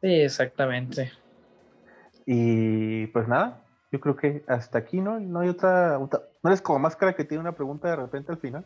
Sí, 0.01 0.21
exactamente. 0.23 1.13
Y 2.27 3.07
pues 3.09 3.29
nada, 3.29 3.65
yo 3.93 4.01
creo 4.01 4.17
que 4.17 4.43
hasta 4.49 4.79
aquí, 4.79 5.01
¿no? 5.01 5.21
No 5.21 5.41
hay 5.41 5.51
otra. 5.51 5.99
otra- 5.99 6.23
¿No 6.43 6.51
eres 6.51 6.63
como 6.63 6.79
máscara 6.79 7.15
que 7.15 7.25
tiene 7.25 7.43
una 7.43 7.53
pregunta 7.53 7.89
de 7.89 7.97
repente 7.97 8.33
al 8.33 8.39
final? 8.39 8.65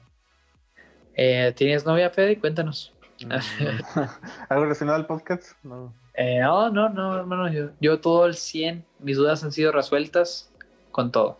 Eh, 1.15 1.53
¿Tienes 1.57 1.85
novia, 1.85 2.09
Fede? 2.11 2.39
Cuéntanos. 2.39 2.95
Mm, 3.25 3.33
¿Algo 4.49 4.63
relacionado 4.65 4.97
al 4.97 5.07
podcast? 5.07 5.53
No. 5.65 5.93
Eh, 6.15 6.39
no, 6.41 6.71
no, 6.71 6.89
no, 6.89 7.19
hermano. 7.19 7.51
Yo, 7.51 7.71
yo 7.81 8.01
todo 8.01 8.27
el 8.27 8.35
100, 8.37 8.85
mis 9.01 9.17
dudas 9.17 9.43
han 9.43 9.53
sido 9.53 9.73
resueltas 9.73 10.51
con 10.93 11.11
todo. 11.11 11.39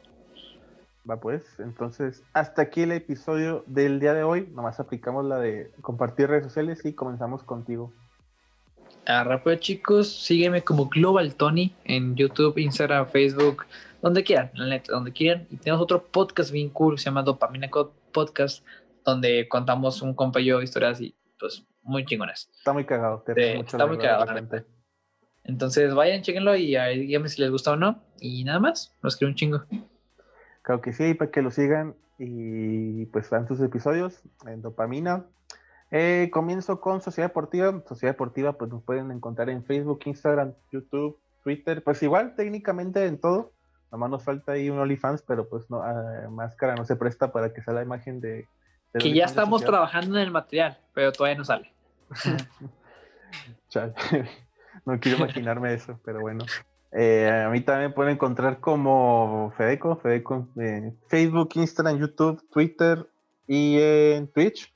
Va 1.09 1.21
pues, 1.21 1.45
entonces 1.61 2.25
hasta 2.33 2.63
aquí 2.63 2.83
el 2.83 2.91
episodio 2.91 3.63
del 3.67 4.01
día 4.01 4.13
de 4.13 4.25
hoy. 4.25 4.49
Nomás 4.53 4.81
aplicamos 4.81 5.25
la 5.25 5.39
de 5.39 5.71
compartir 5.81 6.29
redes 6.29 6.45
sociales 6.45 6.85
y 6.85 6.93
comenzamos 6.95 7.45
contigo. 7.45 7.93
Ah, 9.09 9.23
rápido, 9.23 9.55
chicos, 9.55 10.09
sígueme 10.09 10.63
como 10.63 10.89
Global 10.89 11.37
Tony 11.37 11.73
en 11.85 12.17
YouTube, 12.17 12.59
Instagram, 12.59 13.07
Facebook, 13.07 13.65
donde 14.03 14.25
quieran, 14.25 14.51
la 14.55 14.67
neta, 14.67 14.93
donde 14.93 15.13
quieran. 15.13 15.47
Y 15.49 15.59
tenemos 15.59 15.81
otro 15.81 16.03
podcast 16.03 16.51
bien 16.51 16.71
cool 16.71 16.97
que 16.97 17.03
se 17.03 17.05
llama 17.05 17.23
Dopamina 17.23 17.71
Podcast, 18.11 18.67
donde 19.05 19.47
contamos 19.49 20.03
un 20.03 20.13
compañero 20.13 20.61
historias 20.61 21.01
y 21.01 21.15
pues 21.39 21.65
muy 21.83 22.05
chingones. 22.05 22.51
Está 22.59 22.73
muy 22.73 22.85
cagado. 22.85 23.23
Te 23.25 23.61
está 23.61 23.87
muy 23.87 23.97
cagado, 23.97 24.25
repente. 24.25 24.65
Entonces 25.45 25.95
vayan, 25.95 26.23
chéquenlo 26.23 26.57
y 26.57 26.75
ahí 26.75 26.99
díganme 26.99 27.29
si 27.29 27.41
les 27.41 27.53
gusta 27.53 27.73
o 27.73 27.77
no. 27.77 28.03
Y 28.19 28.43
nada 28.43 28.59
más, 28.59 28.93
los 29.03 29.17
quiero 29.17 29.31
un 29.31 29.37
chingo. 29.37 29.63
Claro 30.63 30.81
que 30.81 30.93
sí, 30.93 31.15
para 31.15 31.31
que 31.31 31.43
lo 31.43 31.53
sigan 31.53 31.95
y 32.19 33.07
pues 33.07 33.31
vean 33.31 33.47
sus 33.47 33.61
episodios 33.61 34.21
en 34.47 34.63
Dopamina. 34.63 35.27
Eh, 35.99 36.29
comienzo 36.31 36.79
con 36.79 37.01
Sociedad 37.01 37.31
Deportiva. 37.31 37.83
Sociedad 37.89 38.13
Deportiva, 38.13 38.53
pues 38.53 38.71
nos 38.71 38.83
pueden 38.83 39.11
encontrar 39.11 39.49
en 39.49 39.65
Facebook, 39.65 40.01
Instagram, 40.05 40.53
YouTube, 40.71 41.19
Twitter. 41.43 41.83
Pues 41.83 42.03
igual, 42.03 42.35
técnicamente 42.37 43.07
en 43.07 43.19
todo. 43.19 43.53
Nomás 43.91 44.11
nos 44.11 44.23
falta 44.23 44.53
ahí 44.53 44.69
un 44.69 44.79
OnlyFans, 44.79 45.23
pero 45.23 45.49
pues 45.49 45.71
no, 45.71 45.81
ah, 45.83 46.29
máscara 46.29 46.75
no 46.75 46.85
se 46.85 46.97
presta 46.97 47.33
para 47.33 47.55
que 47.55 47.63
sea 47.63 47.73
la 47.73 47.83
imagen 47.83 48.21
de. 48.21 48.47
Que 48.93 49.15
ya 49.15 49.25
estamos 49.25 49.63
Sociedad. 49.63 49.79
trabajando 49.79 50.19
en 50.19 50.25
el 50.25 50.31
material, 50.31 50.79
pero 50.93 51.13
todavía 51.13 51.39
no 51.39 51.45
sale. 51.47 51.73
Chale. 53.71 53.95
No 54.85 55.01
quiero 55.01 55.19
imaginarme 55.19 55.75
eso, 55.75 55.99
pero 56.05 56.21
bueno. 56.21 56.45
Eh, 56.93 57.29
a 57.45 57.49
mí 57.49 57.61
también 57.63 57.93
pueden 57.93 58.13
encontrar 58.13 58.61
como 58.61 59.53
Fedeco, 59.57 59.97
Fedeco 59.97 60.47
en 60.55 60.97
Facebook, 61.09 61.49
Instagram, 61.55 61.99
YouTube, 61.99 62.41
Twitter 62.53 63.05
y 63.49 63.81
en 63.81 64.29
Twitch. 64.29 64.76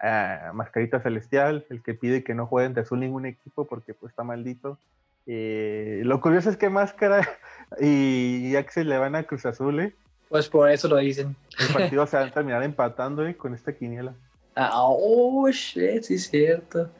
Ah, 0.00 0.52
Mascarita 0.54 1.00
Celestial, 1.00 1.66
el 1.70 1.82
que 1.82 1.94
pide 1.94 2.22
que 2.22 2.34
no 2.34 2.46
jueguen 2.46 2.74
de 2.74 2.82
azul 2.82 3.00
ningún 3.00 3.26
equipo 3.26 3.66
porque 3.66 3.94
pues 3.94 4.10
está 4.10 4.22
maldito. 4.22 4.78
Eh, 5.26 6.02
lo 6.04 6.20
curioso 6.20 6.48
es 6.50 6.56
que 6.56 6.70
Máscara 6.70 7.28
y 7.80 8.54
Axel 8.56 8.88
le 8.88 8.98
van 8.98 9.16
a 9.16 9.24
Cruz 9.24 9.44
Azul, 9.44 9.80
¿eh? 9.80 9.94
Pues 10.28 10.48
por 10.48 10.70
eso 10.70 10.88
lo 10.88 10.96
dicen. 10.96 11.34
El 11.58 11.72
partido 11.72 12.06
se 12.06 12.16
va 12.16 12.24
a 12.24 12.30
terminar 12.32 12.62
empatando 12.62 13.26
¿eh? 13.26 13.36
con 13.36 13.54
esta 13.54 13.72
quiniela. 13.72 14.14
Ah, 14.54 14.70
oh, 14.74 15.48
shit, 15.50 16.02
sí 16.02 16.14
es 16.14 16.28
cierto. 16.28 16.90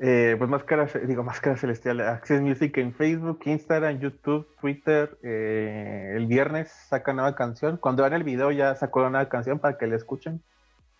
Eh, 0.00 0.34
pues 0.38 0.50
Máscara, 0.50 0.88
digo 1.06 1.22
Máscara 1.22 1.56
Celestial, 1.56 2.00
Access 2.00 2.40
Music 2.40 2.76
en 2.78 2.92
Facebook, 2.92 3.40
Instagram, 3.44 4.00
YouTube, 4.00 4.46
Twitter. 4.60 5.16
el 5.22 6.26
viernes 6.26 6.70
saca 6.70 7.12
nueva 7.12 7.34
canción. 7.34 7.76
Cuando 7.76 8.02
vean 8.02 8.14
el 8.14 8.24
video 8.24 8.52
ya 8.52 8.74
sacó 8.74 9.02
la 9.02 9.10
nueva 9.10 9.28
canción 9.28 9.58
para 9.58 9.78
que 9.78 9.86
la 9.86 9.96
escuchen. 9.96 10.42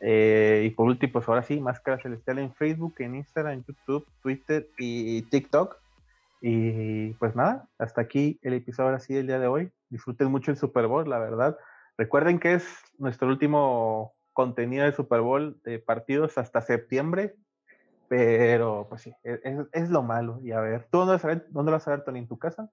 Eh, 0.07 0.65
y 0.67 0.71
por 0.71 0.87
último, 0.87 1.15
pues 1.15 1.27
ahora 1.29 1.43
sí, 1.43 1.59
Máscara 1.61 1.99
Celestial 1.99 2.39
en 2.39 2.53
Facebook, 2.55 2.95
en 2.99 3.15
Instagram, 3.15 3.65
YouTube, 3.67 4.07
Twitter 4.21 4.69
y 4.77 5.23
TikTok. 5.23 5.77
Y 6.43 7.15
pues 7.15 7.35
nada, 7.35 7.67
hasta 7.79 8.03
aquí 8.03 8.39
el 8.43 8.53
episodio 8.53 8.89
ahora 8.91 9.01
sí 9.01 9.15
del 9.15 9.27
día 9.29 9.39
de 9.39 9.47
hoy. 9.47 9.73
Disfruten 9.89 10.31
mucho 10.31 10.51
el 10.51 10.59
Super 10.59 10.89
Bowl, 10.89 11.09
la 11.09 11.19
verdad. 11.19 11.57
Recuerden 11.97 12.39
que 12.39 12.53
es 12.55 12.67
nuestro 12.99 13.29
último 13.29 14.15
contenido 14.35 14.85
de 14.85 14.93
Super 14.93 15.23
Bowl 15.23 15.59
de 15.65 15.79
partidos 15.79 16.37
hasta 16.37 16.61
septiembre. 16.61 17.37
Pero, 18.09 18.87
pues 18.91 19.01
sí, 19.03 19.15
es, 19.23 19.41
es- 19.43 19.67
es 19.73 19.89
lo 19.89 20.03
malo. 20.03 20.39
Y 20.43 20.53
a 20.53 20.61
ver, 20.61 20.87
¿tú 20.91 20.99
dónde 20.99 21.15
vas 21.15 21.25
a 21.25 21.29
ver, 21.29 21.47
dónde 21.49 21.73
vas 21.73 21.89
a 21.89 21.93
ver, 21.93 22.05
Tony? 22.05 22.19
¿En 22.19 22.29
tu 22.29 22.39
casa? 22.39 22.69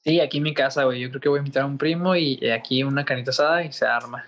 Sí, 0.00 0.18
aquí 0.20 0.38
en 0.38 0.42
mi 0.42 0.54
casa, 0.54 0.82
güey. 0.82 1.00
Yo 1.00 1.08
creo 1.10 1.20
que 1.20 1.28
voy 1.28 1.38
a 1.38 1.42
invitar 1.42 1.62
a 1.62 1.66
un 1.66 1.78
primo 1.78 2.16
y 2.16 2.50
aquí 2.50 2.82
una 2.82 3.04
canita 3.04 3.30
asada 3.30 3.62
y 3.62 3.70
se 3.72 3.86
arma. 3.86 4.24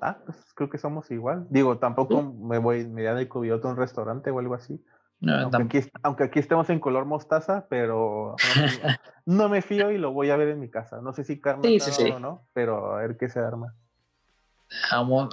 Ah, 0.00 0.16
pues 0.24 0.43
creo 0.54 0.70
que 0.70 0.78
somos 0.78 1.10
igual. 1.10 1.46
Digo, 1.50 1.78
tampoco 1.78 2.22
me 2.22 2.58
voy, 2.58 2.86
me 2.86 3.02
da 3.02 3.14
de 3.14 3.28
cubierto 3.28 3.68
a 3.68 3.72
un 3.72 3.76
restaurante 3.76 4.30
o 4.30 4.38
algo 4.38 4.54
así. 4.54 4.82
No, 5.20 5.34
Aunque 5.40 5.62
aquí, 5.62 5.80
aunque 6.02 6.24
aquí 6.24 6.38
estemos 6.38 6.68
en 6.70 6.80
color 6.80 7.04
mostaza, 7.06 7.66
pero 7.68 8.36
no 8.42 8.54
me, 8.54 8.98
no 9.26 9.48
me 9.48 9.62
fío 9.62 9.90
y 9.90 9.98
lo 9.98 10.12
voy 10.12 10.30
a 10.30 10.36
ver 10.36 10.48
en 10.48 10.60
mi 10.60 10.70
casa. 10.70 11.00
No 11.00 11.12
sé 11.12 11.24
si 11.24 11.40
carne 11.40 11.68
Sí, 11.68 11.80
sí, 11.80 11.92
sí. 11.92 12.10
o 12.10 12.18
no, 12.18 12.46
pero 12.52 12.94
a 12.94 12.98
ver 13.00 13.16
qué 13.16 13.28
se 13.28 13.40
arma. 13.40 13.74
amo- 14.90 15.28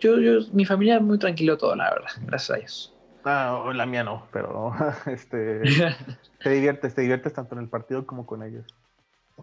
yo, 0.00 0.18
yo- 0.18 0.40
mi 0.52 0.64
familia 0.64 0.96
es 0.96 1.02
muy 1.02 1.18
tranquilo 1.18 1.56
todo, 1.56 1.74
la 1.76 1.90
verdad. 1.90 2.10
Gracias 2.22 2.50
a 2.50 2.60
Dios. 2.60 2.92
Ah, 3.24 3.70
la 3.74 3.86
mía 3.86 4.04
no, 4.04 4.28
pero 4.32 4.72
este, 5.06 5.62
te 6.42 6.50
diviertes, 6.50 6.94
te 6.94 7.02
diviertes 7.02 7.32
tanto 7.32 7.54
en 7.54 7.62
el 7.62 7.68
partido 7.68 8.06
como 8.06 8.26
con 8.26 8.42
ellos. 8.42 8.64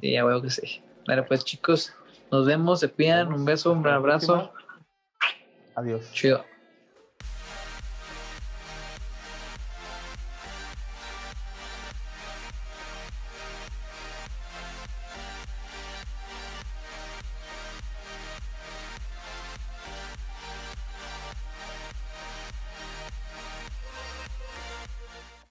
sí, 0.01 0.11
ya 0.11 0.23
veo 0.23 0.41
que 0.41 0.49
sí. 0.49 0.81
Vale, 1.07 1.23
pues 1.23 1.43
chicos, 1.43 1.93
nos 2.31 2.45
vemos, 2.45 2.79
se 2.79 2.89
cuidan. 2.89 3.31
Un 3.31 3.45
beso, 3.45 3.73
un 3.73 3.85
abrazo. 3.87 4.51
Adiós. 5.75 6.09
Chido. 6.13 6.43